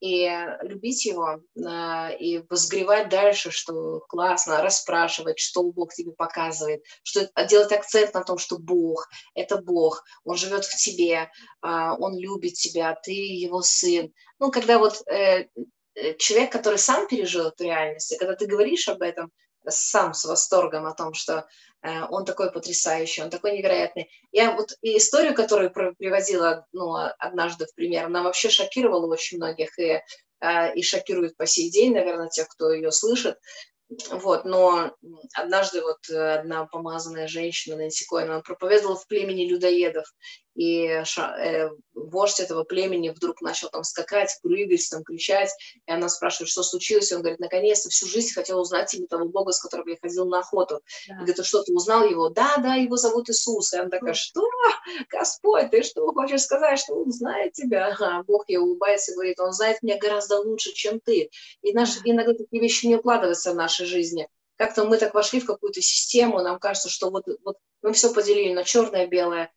[0.07, 0.31] И
[0.63, 7.45] любить его, а, и возгревать дальше, что классно, расспрашивать, что Бог тебе показывает, что а
[7.45, 11.31] делать акцент на том, что Бог– это Бог, Он живет в тебе,
[11.61, 14.13] а, Он любит тебя, ты его сын.
[14.39, 15.49] Ну, когда вот э,
[15.95, 19.31] э, человек, который сам пережил эту реальность, и когда ты говоришь об этом–
[19.71, 21.47] сам с восторгом о том, что
[21.83, 24.11] он такой потрясающий, он такой невероятный.
[24.33, 29.79] Я вот и историю, которую приводила ну, однажды в пример, она вообще шокировала очень многих
[29.79, 30.01] и,
[30.41, 33.39] э, и шокирует по сей день, наверное, тех, кто ее слышит.
[34.11, 34.97] Вот, но
[35.35, 40.07] однажды вот одна помазанная женщина, Нэнси Коэн, она проповедовала в племени людоедов,
[40.57, 45.51] и э, вождь этого племени вдруг начал там скакать, прыгать, там кричать,
[45.87, 49.27] и она спрашивает, что случилось, и он говорит, наконец-то всю жизнь хотел узнать имя того
[49.27, 50.81] Бога, с которым я ходил на охоту.
[51.09, 51.15] Да.
[51.15, 52.31] И говорит, что ты узнал его?
[52.31, 53.73] Да, да, его зовут Иисус.
[53.75, 54.43] И она такая, что?
[55.11, 57.89] Господь, ты что хочешь сказать, что он знает тебя?
[57.89, 61.31] Ага, Бог ей улыбается и говорит, он знает меня гораздо лучше, чем ты.
[61.61, 65.47] И наши, иногда такие вещи не укладываются в нашей жизни как-то мы так вошли в
[65.47, 69.53] какую-то систему, нам кажется, что вот, вот мы все поделили на черное, белое,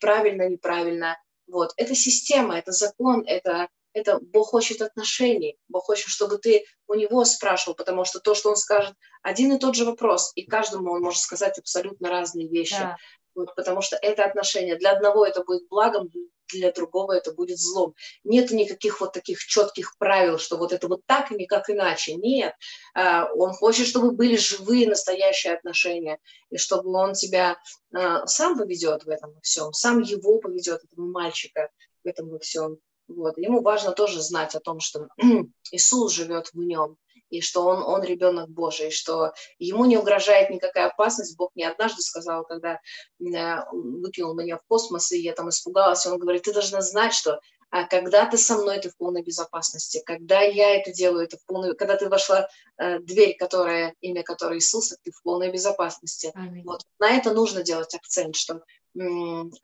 [0.00, 1.18] правильно, неправильно.
[1.46, 1.72] Вот.
[1.76, 5.56] Это система, это закон, это, это Бог хочет отношений.
[5.68, 9.58] Бог хочет, чтобы ты у него спрашивал, потому что то, что он скажет, один и
[9.58, 12.78] тот же вопрос, и каждому он может сказать абсолютно разные вещи.
[12.78, 12.96] Да.
[13.34, 14.76] Вот, потому что это отношение.
[14.76, 16.10] Для одного это будет благом,
[16.52, 17.94] для другого это будет злом.
[18.24, 22.14] Нет никаких вот таких четких правил, что вот это вот так и никак иначе.
[22.14, 22.54] Нет.
[22.94, 26.18] А, он хочет, чтобы были живые, настоящие отношения,
[26.50, 27.58] и чтобы он тебя
[27.94, 31.70] а, сам поведет в этом всем, сам его поведет, этого мальчика
[32.04, 32.78] в этом всем.
[33.16, 33.38] Вот.
[33.38, 35.08] Ему важно тоже знать о том, что
[35.72, 36.96] Иисус живет в нем,
[37.30, 41.36] и что он, он ребенок Божий, и что ему не угрожает никакая опасность.
[41.36, 42.78] Бог мне однажды сказал, когда
[43.18, 47.40] выкинул меня в космос, и я там испугалась, он говорит, ты должна знать, что
[47.72, 50.02] а когда ты со мной, ты в полной безопасности.
[50.04, 51.74] Когда я это делаю, это в полной...
[51.74, 56.34] Когда ты вошла э, дверь, которая, имя которой Иисуса, ты в полной безопасности.
[56.66, 56.82] Вот.
[56.98, 58.60] На это нужно делать акцент, что,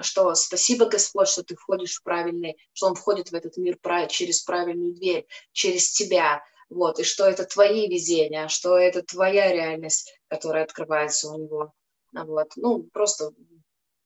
[0.01, 3.79] что спасибо, Господь, что ты входишь в правильный, что Он входит в этот мир
[4.09, 6.43] через правильную дверь, через тебя.
[6.71, 11.73] Вот, и что это твои видения, что это твоя реальность, которая открывается у него.
[12.13, 12.53] Вот.
[12.57, 13.33] Ну, просто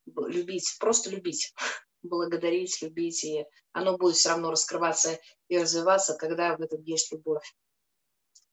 [0.07, 1.53] любить, просто любить
[2.03, 5.19] благодарить, любить, и оно будет все равно раскрываться
[5.49, 7.45] и развиваться, когда в этом есть любовь.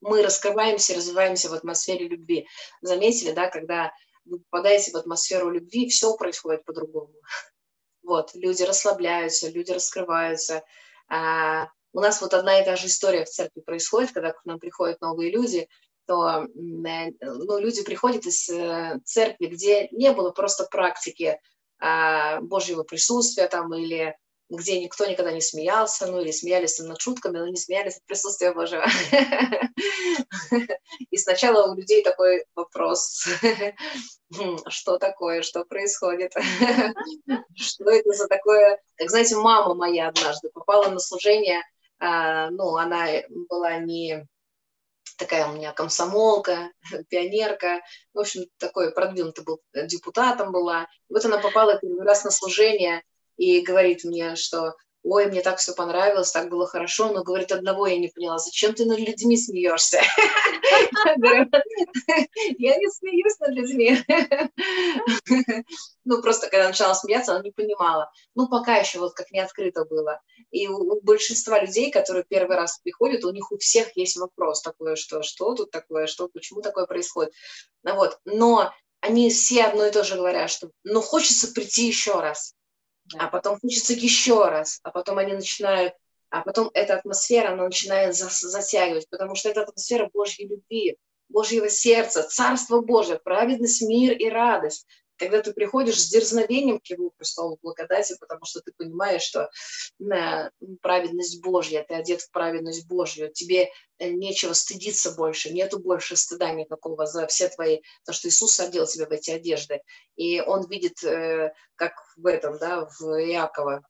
[0.02, 2.48] Мы раскрываемся, развиваемся в атмосфере любви.
[2.82, 3.92] Заметили, да, когда
[4.30, 7.14] вы попадаете в атмосферу любви, все происходит по-другому.
[8.02, 10.64] Вот, люди расслабляются, люди раскрываются.
[11.10, 14.58] А, у нас вот одна и та же история в церкви происходит, когда к нам
[14.58, 15.68] приходят новые люди,
[16.08, 21.40] то ну, люди приходят из э, церкви, где не было просто практики
[21.80, 24.18] а, Божьего присутствия там или
[24.50, 28.54] где никто никогда не смеялся, ну или смеялись над шутками, но не смеялись от присутствия
[28.54, 28.86] Божьего.
[31.12, 33.28] И сначала у людей такой вопрос,
[34.68, 36.34] что такое, что происходит,
[37.56, 41.62] что это за такое, как знаете, мама моя однажды попала на служение,
[42.00, 43.08] а, ну, она
[43.50, 44.26] была не
[45.18, 46.72] такая у меня комсомолка,
[47.10, 47.82] пионерка,
[48.14, 50.84] в общем, такой продвинутый был депутатом была.
[51.10, 53.04] И вот она попала первый раз на служение
[53.40, 57.88] и говорит мне, что ой, мне так все понравилось, так было хорошо, но, говорит, одного
[57.88, 60.02] я не поняла, зачем ты над людьми смеешься?
[62.58, 63.98] Я не смеюсь над людьми.
[66.06, 68.12] Ну, просто когда начала смеяться, она не понимала.
[68.36, 70.20] Ну, пока еще вот как не открыто было.
[70.52, 74.96] И у большинства людей, которые первый раз приходят, у них у всех есть вопрос такой,
[74.96, 77.32] что что тут такое, что, почему такое происходит.
[77.84, 78.18] Вот.
[78.26, 82.56] Но они все одно и то же говорят, что ну хочется прийти еще раз
[83.18, 85.94] а потом хочется еще раз, а потом они начинают,
[86.30, 90.98] а потом эта атмосфера, она начинает затягивать, потому что это атмосфера Божьей любви,
[91.30, 94.86] Божьего сердца, Царство Божие, праведность, мир и радость
[95.20, 99.50] когда ты приходишь с дерзновением к его престолу благодати, потому что ты понимаешь, что
[100.00, 100.50] э,
[100.82, 106.52] праведность Божья, ты одет в праведность Божью, тебе э, нечего стыдиться больше, нету больше стыда
[106.52, 109.82] никакого за все твои, то, что Иисус одел тебя в эти одежды,
[110.16, 113.84] и Он видит, э, как в этом, да, в Иакова,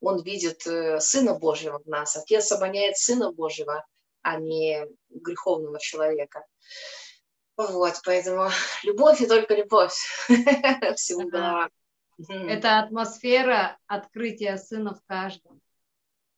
[0.00, 0.62] Он видит
[1.02, 3.84] Сына Божьего в нас, Отец обоняет Сына Божьего,
[4.22, 6.44] а не греховного человека.
[7.56, 8.48] Вот, поэтому
[8.82, 9.94] любовь и только любовь.
[10.96, 11.68] Всему голова.
[12.28, 15.60] Это атмосфера открытия сына в каждом.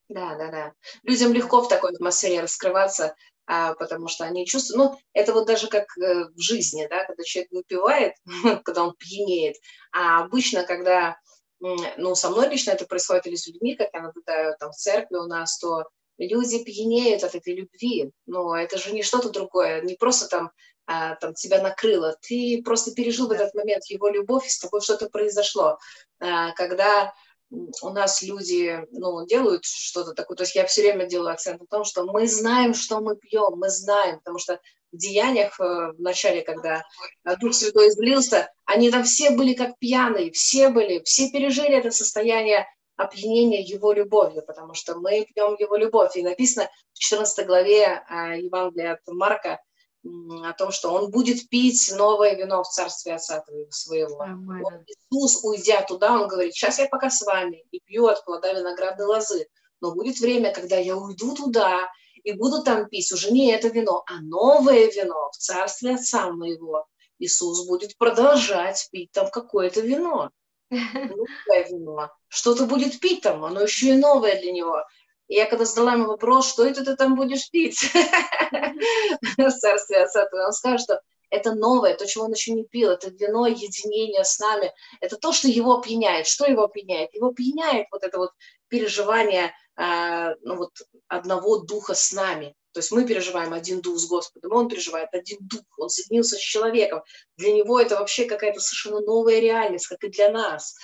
[0.08, 0.72] Да, да, да.
[1.02, 3.14] Людям легко в такой атмосфере раскрываться,
[3.46, 7.22] а, потому что они чувствуют, ну, это вот даже как э, в жизни, да, когда
[7.24, 8.14] человек выпивает,
[8.64, 9.56] когда он пьянеет,
[9.92, 11.18] а обычно, когда,
[11.60, 15.16] ну, со мной лично это происходит или с людьми, как я наблюдаю там в церкви
[15.16, 15.84] у нас, то
[16.18, 20.50] люди пьянеют от этой любви, но это же не что-то другое, не просто там
[20.86, 24.82] а, там тебя накрыло, ты просто пережил в этот момент его любовь, и с тобой
[24.82, 25.78] что-то произошло.
[26.20, 27.14] А, когда
[27.82, 31.66] у нас люди ну, делают что-то такое, то есть я все время делаю акцент на
[31.66, 34.60] том, что мы знаем, что мы пьем, мы знаем, потому что
[34.92, 36.84] в деяниях э, в начале, когда
[37.40, 42.66] Дух Святой излился, они там все были как пьяные, все были, все пережили это состояние
[42.96, 46.16] опьянения Его любовью, потому что мы пьем Его любовь.
[46.16, 49.60] И написано в 14 главе а, Евангелия от Марка,
[50.04, 54.26] о том, что он будет пить новое вино в царстве Отца своего.
[54.62, 58.52] Вот Иисус, уйдя туда, он говорит, сейчас я пока с вами и пью от плода
[58.52, 59.46] виноградной лозы,
[59.80, 61.88] но будет время, когда я уйду туда
[62.22, 66.86] и буду там пить уже не это вино, а новое вино в царстве Отца моего.
[67.18, 70.30] Иисус будет продолжать пить там какое-то вино.
[70.74, 72.10] Новое вино.
[72.28, 74.82] Что-то будет пить там, оно еще и новое для него.
[75.28, 77.78] И я когда задала ему вопрос, что это ты там будешь пить
[79.38, 83.10] в царстве отца, он скажет, что это новое, то, чего он еще не пил, это
[83.10, 86.26] вино единения с нами, это то, что его опьяняет.
[86.26, 87.12] Что его опьяняет?
[87.14, 88.30] Его опьяняет вот это вот
[88.68, 90.70] переживание э, ну, вот,
[91.08, 92.54] одного духа с нами.
[92.74, 96.40] То есть мы переживаем один дух с Господом, он переживает один дух, он соединился с
[96.40, 97.02] человеком.
[97.36, 100.74] Для него это вообще какая-то совершенно новая реальность, как и для нас.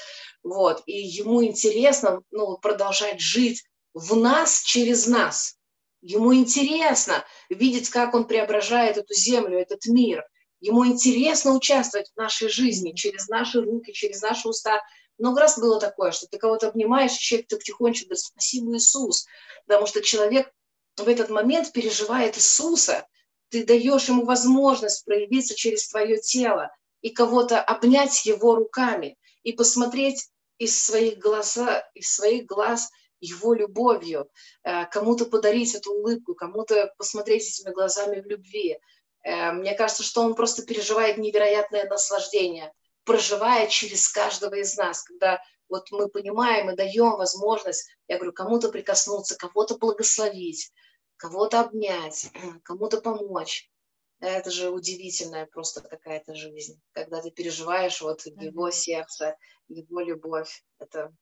[0.44, 0.84] Вот.
[0.86, 5.56] И ему интересно ну, продолжать жить в нас через нас.
[6.00, 10.24] Ему интересно видеть, как он преображает эту землю, этот мир.
[10.60, 14.80] Ему интересно участвовать в нашей жизни через наши руки, через наши уста.
[15.18, 19.26] Много раз было такое, что ты кого-то обнимаешь, человек так тихонечко говорит, спасибо, Иисус.
[19.66, 20.52] Потому что человек
[20.96, 23.06] в этот момент переживает Иисуса.
[23.48, 30.28] Ты даешь ему возможность проявиться через твое тело и кого-то обнять его руками и посмотреть
[30.58, 32.90] из своих, глаза, из своих глаз
[33.20, 34.28] его любовью,
[34.62, 38.78] э, кому-то подарить эту улыбку, кому-то посмотреть этими глазами в любви.
[39.22, 42.72] Э, мне кажется, что он просто переживает невероятное наслаждение,
[43.04, 45.40] проживая через каждого из нас, когда
[45.70, 50.72] вот мы понимаем и даем возможность, я говорю, кому-то прикоснуться, кого-то благословить,
[51.16, 52.30] кого-то обнять,
[52.64, 53.70] кому-то помочь.
[54.18, 59.36] Это же удивительная просто какая-то жизнь, когда ты переживаешь вот его сердце,
[59.68, 60.62] его любовь.
[60.78, 61.14] Это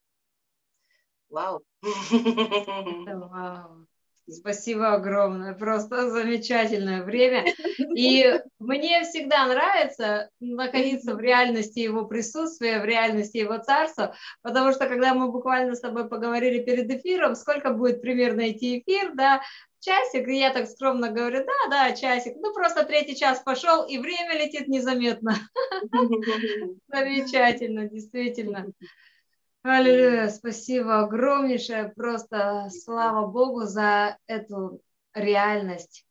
[1.28, 1.62] вау.
[1.92, 3.86] Это вау.
[4.30, 7.44] Спасибо огромное, просто замечательное время.
[7.96, 14.86] И мне всегда нравится находиться в реальности его присутствия, в реальности его царства, потому что
[14.86, 19.40] когда мы буквально с тобой поговорили перед эфиром, сколько будет примерно идти эфир, да,
[19.80, 23.98] часик, и я так скромно говорю, да, да, часик, ну просто третий час пошел, и
[23.98, 25.36] время летит незаметно.
[26.88, 28.66] Замечательно, действительно.
[29.70, 34.80] Аллилуйя, спасибо огромнейшее, просто слава Богу за эту
[35.12, 36.06] реальность,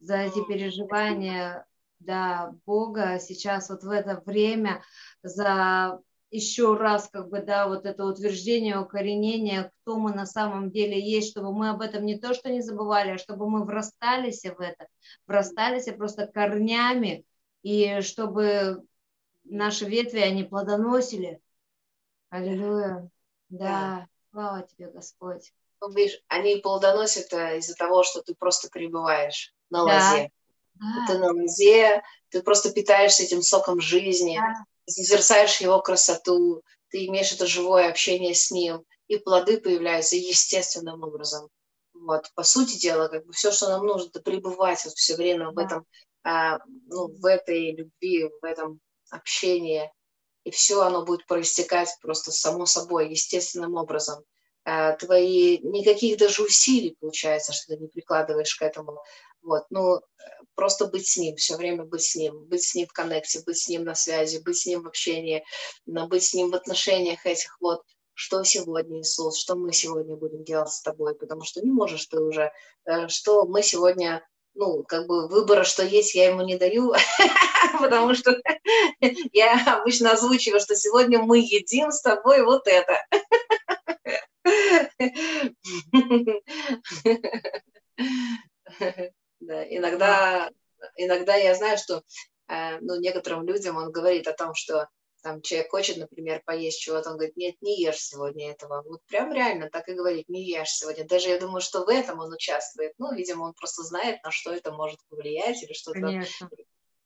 [0.00, 1.66] за эти переживания,
[2.00, 4.82] да, Бога сейчас вот в это время,
[5.22, 6.00] за
[6.32, 11.30] еще раз, как бы, да, вот это утверждение, укоренение, кто мы на самом деле есть,
[11.30, 14.88] чтобы мы об этом не то, что не забывали, а чтобы мы врастались в это,
[15.28, 17.24] врастались просто корнями,
[17.62, 18.82] и чтобы
[19.44, 21.40] наши ветви, они плодоносили,
[22.30, 23.10] Аллилуйя.
[23.48, 23.58] Да.
[23.58, 24.08] да.
[24.32, 25.52] Слава тебе, Господь.
[25.80, 30.10] Ну, видишь, они плодоносят э, из-за того, что ты просто пребываешь на да.
[30.10, 30.30] лозе.
[30.74, 31.06] Да.
[31.06, 34.64] Ты на лозе, ты просто питаешься этим соком жизни, да.
[34.86, 41.48] созерцаешь его красоту, ты имеешь это живое общение с ним, и плоды появляются естественным образом.
[41.92, 45.46] Вот, по сути дела, как бы все, что нам нужно, это пребывать вот все время
[45.46, 45.50] да.
[45.50, 45.86] в этом,
[46.22, 48.80] а, ну, в этой любви, в этом
[49.10, 49.90] общении
[50.50, 54.24] и все оно будет проистекать просто само собой, естественным образом.
[54.64, 59.00] Э, твои никаких даже усилий, получается, что ты не прикладываешь к этому.
[59.42, 60.00] Вот, ну,
[60.56, 63.58] просто быть с ним, все время быть с ним, быть с ним в коннекте, быть
[63.58, 65.44] с ним на связи, быть с ним в общении,
[65.86, 67.82] быть с ним в отношениях этих вот,
[68.12, 72.18] что сегодня, Иисус, что мы сегодня будем делать с тобой, потому что не можешь ты
[72.20, 72.52] уже,
[72.86, 74.26] э, что мы сегодня
[74.60, 76.92] ну, как бы выбора, что есть, я ему не даю,
[77.80, 78.36] потому что
[79.32, 83.02] я обычно озвучиваю, что сегодня мы едим с тобой вот это.
[89.40, 90.50] Да, иногда,
[90.96, 92.02] иногда я знаю, что
[92.48, 94.86] э, ну, некоторым людям он говорит о том, что
[95.22, 98.82] там человек хочет, например, поесть чего-то, он говорит, нет, не ешь сегодня этого.
[98.82, 101.06] Вот прям реально так и говорит, не ешь сегодня.
[101.06, 102.94] Даже я думаю, что в этом он участвует.
[102.98, 106.00] Ну, видимо, он просто знает, на что это может повлиять или что-то.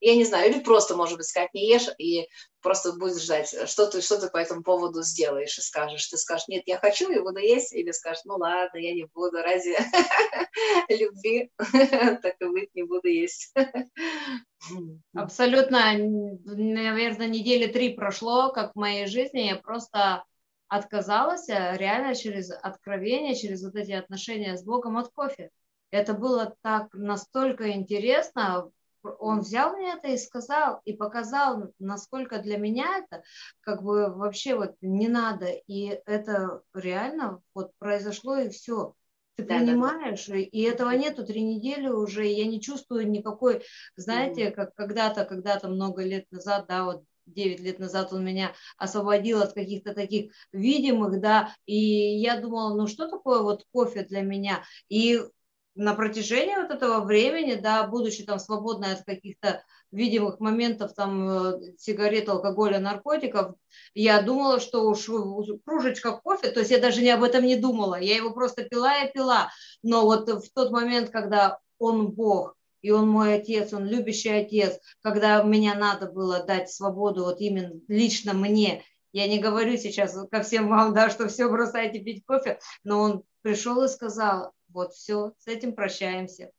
[0.05, 2.29] Я не знаю, или просто, может быть, сказать, не ешь, и
[2.61, 6.07] просто будешь ждать, что ты, что ты по этому поводу сделаешь и скажешь.
[6.09, 9.39] Ты скажешь, нет, я хочу и буду есть, или скажешь, ну ладно, я не буду,
[9.39, 9.75] ради
[10.91, 13.55] любви, так и быть, не буду есть.
[15.15, 20.23] Абсолютно, наверное, недели три прошло, как в моей жизни, я просто
[20.69, 25.49] отказалась э, реально через откровение, через вот эти отношения с Богом от кофе.
[25.91, 28.71] Это было так настолько интересно,
[29.05, 33.23] он взял мне это и сказал, и показал, насколько для меня это
[33.61, 35.47] как бы вообще вот не надо.
[35.67, 38.95] И это реально вот произошло и все.
[39.37, 40.39] Ты да, понимаешь, да, да.
[40.39, 43.65] и этого нету три недели уже, я не чувствую никакой,
[43.97, 49.43] знаете, как когда-то, когда-то много лет назад, да, вот 9 лет назад он меня освободил
[49.43, 54.63] от каких-то таких видимых, да, и я думала, ну что такое вот кофе для меня?
[54.89, 55.21] И
[55.75, 61.61] на протяжении вот этого времени, да, будучи там свободной от каких-то видимых моментов, там, э,
[61.79, 63.55] сигарет, алкоголя, наркотиков,
[63.95, 65.09] я думала, что уж
[65.65, 69.03] кружечка кофе, то есть я даже не об этом не думала, я его просто пила
[69.03, 69.51] и пила,
[69.83, 74.79] но вот в тот момент, когда он Бог, и он мой отец, он любящий отец,
[75.01, 80.43] когда мне надо было дать свободу вот именно лично мне, я не говорю сейчас ко
[80.43, 85.33] всем вам, да, что все бросайте пить кофе, но он пришел и сказал, вот все,
[85.39, 86.51] с этим прощаемся.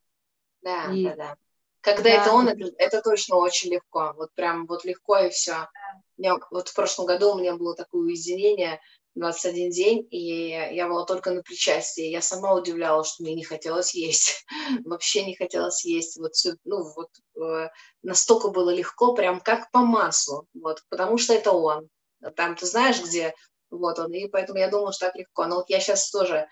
[0.62, 1.36] Да, и, да, да.
[1.80, 4.12] Когда да, это он, это, это точно очень легко.
[4.16, 5.52] Вот прям вот легко и все.
[5.52, 5.70] Да.
[6.16, 8.80] Меня, вот в прошлом году у меня было такое уединение,
[9.14, 12.04] 21 день, и я была только на причастии.
[12.04, 14.44] Я сама удивлялась, что мне не хотелось есть.
[14.84, 16.18] Вообще не хотелось есть.
[16.18, 16.32] Вот,
[16.64, 17.10] ну, вот
[17.40, 17.68] э,
[18.02, 20.46] настолько было легко, прям как по маслу.
[20.54, 21.88] Вот, потому что это он.
[22.34, 23.34] Там ты знаешь, где
[23.70, 24.12] вот он.
[24.12, 25.46] И поэтому я думала, что так легко.
[25.46, 26.48] Но вот я сейчас тоже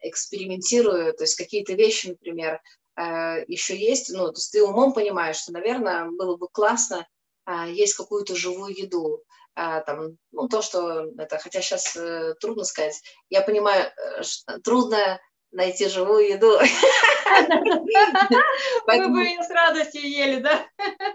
[0.00, 2.60] экспериментирую, то есть какие-то вещи, например,
[2.96, 7.06] э, еще есть, ну, то есть ты умом понимаешь, что, наверное, было бы классно
[7.48, 9.22] а, есть какую-то живую еду.
[9.54, 13.00] а, там, ну, то, что это, хотя сейчас э, трудно сказать,
[13.30, 14.20] я понимаю, э,
[14.62, 15.18] трудно
[15.50, 16.58] найти живую еду.
[18.86, 20.66] Мы бы ее с радостью ели, да?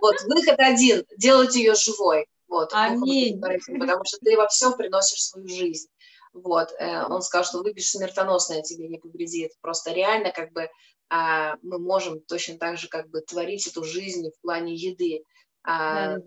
[0.01, 2.25] Вот, выход один, делать ее живой.
[2.47, 3.39] Вот, Аминь.
[3.39, 5.87] Потому что ты во всем приносишь свою жизнь.
[6.33, 9.51] Вот, э, он сказал, что выпьешь смертоносное, тебе не повредит.
[9.61, 10.69] Просто реально как бы
[11.09, 15.23] а, мы можем точно так же как бы творить эту жизнь в плане еды.
[15.63, 16.17] А,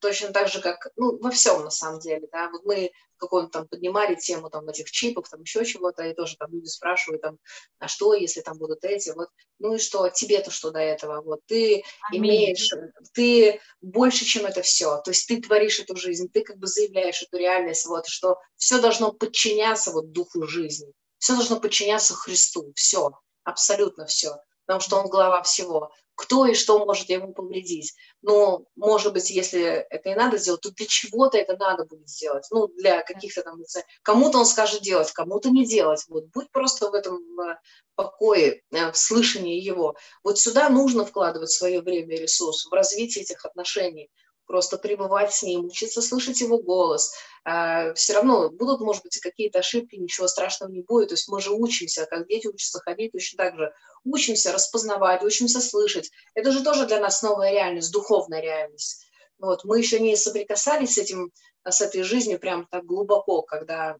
[0.00, 2.90] точно так же, как, ну, во всем на самом деле, да, вот мы
[3.20, 7.22] каком-то там поднимали тему там этих чипов, там еще чего-то, и тоже там люди спрашивают
[7.22, 7.38] там,
[7.78, 9.28] а что, если там будут эти, вот,
[9.58, 12.22] ну и что, тебе-то что до этого, вот, ты Аминь.
[12.22, 12.70] имеешь,
[13.12, 17.22] ты больше, чем это все, то есть ты творишь эту жизнь, ты как бы заявляешь
[17.22, 23.12] эту реальность, вот, что все должно подчиняться вот духу жизни, все должно подчиняться Христу, все,
[23.44, 24.36] абсолютно все,
[24.70, 25.90] потому что он глава всего
[26.20, 27.94] кто и что может ему повредить.
[28.20, 32.46] Но, может быть, если это и надо сделать, то для чего-то это надо будет сделать.
[32.50, 33.58] Ну, для каких-то там,
[34.02, 36.04] кому-то он скажет делать, кому-то не делать.
[36.08, 37.56] Вот будь просто в этом э,
[37.94, 39.96] покое, э, в слышании его.
[40.22, 44.10] Вот сюда нужно вкладывать свое время и ресурс в развитие этих отношений
[44.50, 47.12] просто пребывать с ним, учиться слышать его голос.
[47.44, 51.10] А, Все равно будут, может быть, какие-то ошибки, ничего страшного не будет.
[51.10, 53.72] То есть мы же учимся, как дети учатся ходить, точно так же
[54.02, 56.10] учимся распознавать, учимся слышать.
[56.34, 59.06] Это же тоже для нас новая реальность, духовная реальность.
[59.38, 59.62] Вот.
[59.62, 61.30] Мы еще не соприкасались с этим,
[61.64, 63.98] с этой жизнью прям так глубоко, когда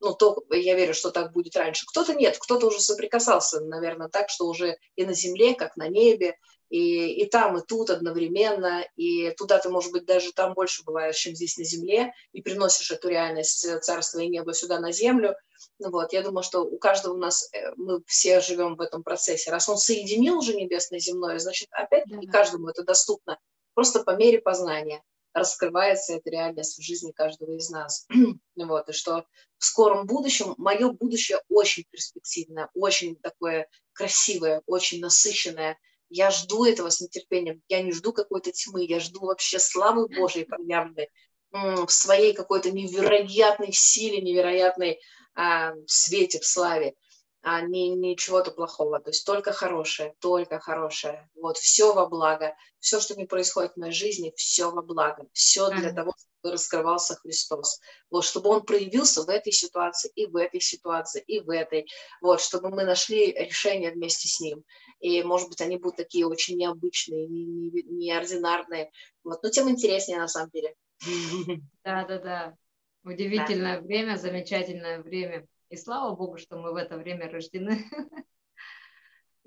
[0.00, 1.84] ну, то, я верю, что так будет раньше.
[1.86, 6.36] Кто-то нет, кто-то уже соприкасался, наверное, так, что уже и на земле, как на небе,
[6.70, 11.16] и, и там, и тут одновременно, и туда ты, может быть, даже там больше бываешь,
[11.16, 15.34] чем здесь на земле, и приносишь эту реальность э, царства и неба сюда на землю.
[15.78, 19.02] Ну вот, я думаю, что у каждого у нас, э, мы все живем в этом
[19.02, 19.50] процессе.
[19.50, 23.38] Раз он соединил уже небесное и земное, значит, опять и каждому это доступно,
[23.74, 28.06] просто по мере познания раскрывается эта реальность в жизни каждого из нас.
[28.56, 29.24] вот, и что
[29.58, 35.78] в скором будущем, мое будущее очень перспективное, очень такое красивое, очень насыщенное,
[36.10, 37.62] я жду этого с нетерпением.
[37.68, 41.08] Я не жду какой-то тьмы, я жду вообще славы Божьей проявленной
[41.50, 45.00] в своей какой-то невероятной силе, невероятной
[45.34, 46.94] а, свете, в славе,
[47.42, 49.00] а не, не чего-то плохого.
[49.00, 51.28] То есть только хорошее, только хорошее.
[51.34, 52.54] Вот все во благо.
[52.80, 55.26] Все, что не происходит в моей жизни, все во благо.
[55.32, 57.80] Все для того, чтобы раскрывался Христос.
[58.10, 61.86] Вот, чтобы Он проявился в этой ситуации, и в этой ситуации, и в этой.
[62.20, 64.64] Вот, чтобы мы нашли решение вместе с Ним
[65.00, 68.90] и, может быть, они будут такие очень необычные, неординарные, не,
[69.24, 70.74] вот, но тем интереснее на самом деле.
[71.84, 72.54] Да, да, да.
[73.04, 73.82] Удивительное да.
[73.82, 75.46] время, замечательное время.
[75.70, 77.84] И слава Богу, что мы в это время рождены.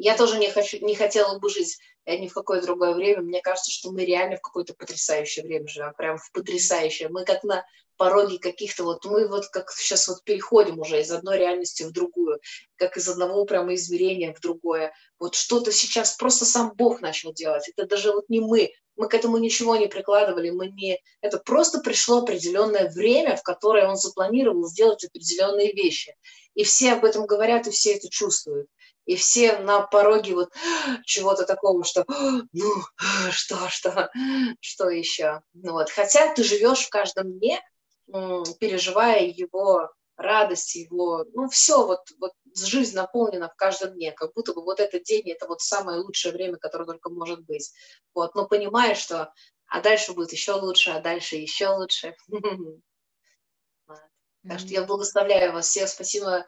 [0.03, 3.22] Я тоже не, хочу, не хотела бы жить э, ни в какое другое время.
[3.22, 7.07] Мне кажется, что мы реально в какое-то потрясающее время живем, прям в потрясающее.
[7.07, 7.64] Мы как на
[7.98, 12.40] пороге каких-то вот, мы вот как сейчас вот переходим уже из одной реальности в другую,
[12.78, 14.91] как из одного прямо измерения в другое.
[15.19, 17.69] Вот что-то сейчас просто сам Бог начал делать.
[17.69, 20.99] Это даже вот не мы, мы к этому ничего не прикладывали, мы не...
[21.21, 26.15] Это просто пришло определенное время, в которое он запланировал сделать определенные вещи.
[26.55, 28.68] И все об этом говорят, и все это чувствуют
[29.05, 30.54] и все на пороге вот
[31.05, 32.05] чего-то такого, что
[32.54, 32.73] ну,
[33.31, 34.10] что, что,
[34.60, 35.41] что еще.
[35.54, 35.89] Ну, вот.
[35.89, 37.62] Хотя ты живешь в каждом дне,
[38.60, 44.54] переживая его радость, его, ну, все, вот, вот жизнь наполнена в каждом дне, как будто
[44.54, 47.71] бы вот этот день, это вот самое лучшее время, которое только может быть.
[48.13, 49.34] Вот, но понимаешь, что
[49.68, 52.15] а дальше будет еще лучше, а дальше еще лучше.
[54.47, 55.88] Так что я благословляю вас всех.
[55.88, 56.47] Спасибо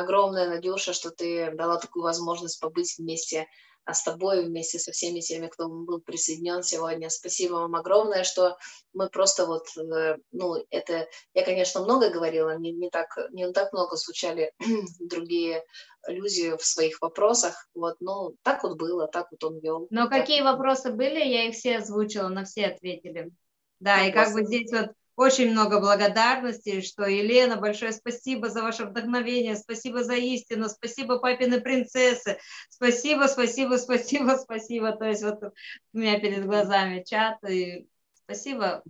[0.00, 3.46] огромное, Надюша, что ты дала такую возможность побыть вместе
[3.86, 7.08] а с тобой, вместе со всеми теми, кто был присоединен сегодня.
[7.08, 8.58] Спасибо вам огромное, что
[8.92, 13.72] мы просто вот, э, ну, это, я, конечно, много говорила, не, не, так, не так
[13.72, 14.52] много звучали
[14.98, 15.64] другие
[16.08, 19.86] люди в своих вопросах, вот, ну, так вот было, так вот он вел.
[19.90, 23.30] Но какие вопросы были, я их все озвучила, на все ответили.
[23.78, 28.62] Да, ну, и как бы здесь вот очень много благодарности, что Елена, большое спасибо за
[28.62, 32.38] ваше вдохновение, спасибо за истину, спасибо папины принцессы,
[32.68, 34.92] спасибо, спасибо, спасибо, спасибо.
[34.92, 38.82] То есть вот у меня перед глазами чат, и спасибо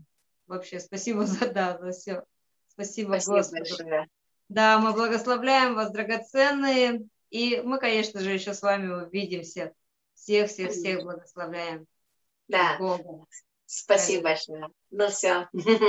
[0.47, 2.23] вообще, спасибо за, да, за все.
[2.69, 3.61] Спасибо, спасибо Господу.
[3.61, 4.09] Большое.
[4.49, 9.73] Да, мы благословляем вас, драгоценные, и мы, конечно же, еще с вами увидимся.
[10.15, 11.87] Всех-всех-всех благословляем.
[12.49, 12.77] Да.
[12.79, 13.29] Богу.
[13.67, 14.69] Спасибо большое.
[14.91, 15.49] Ну все.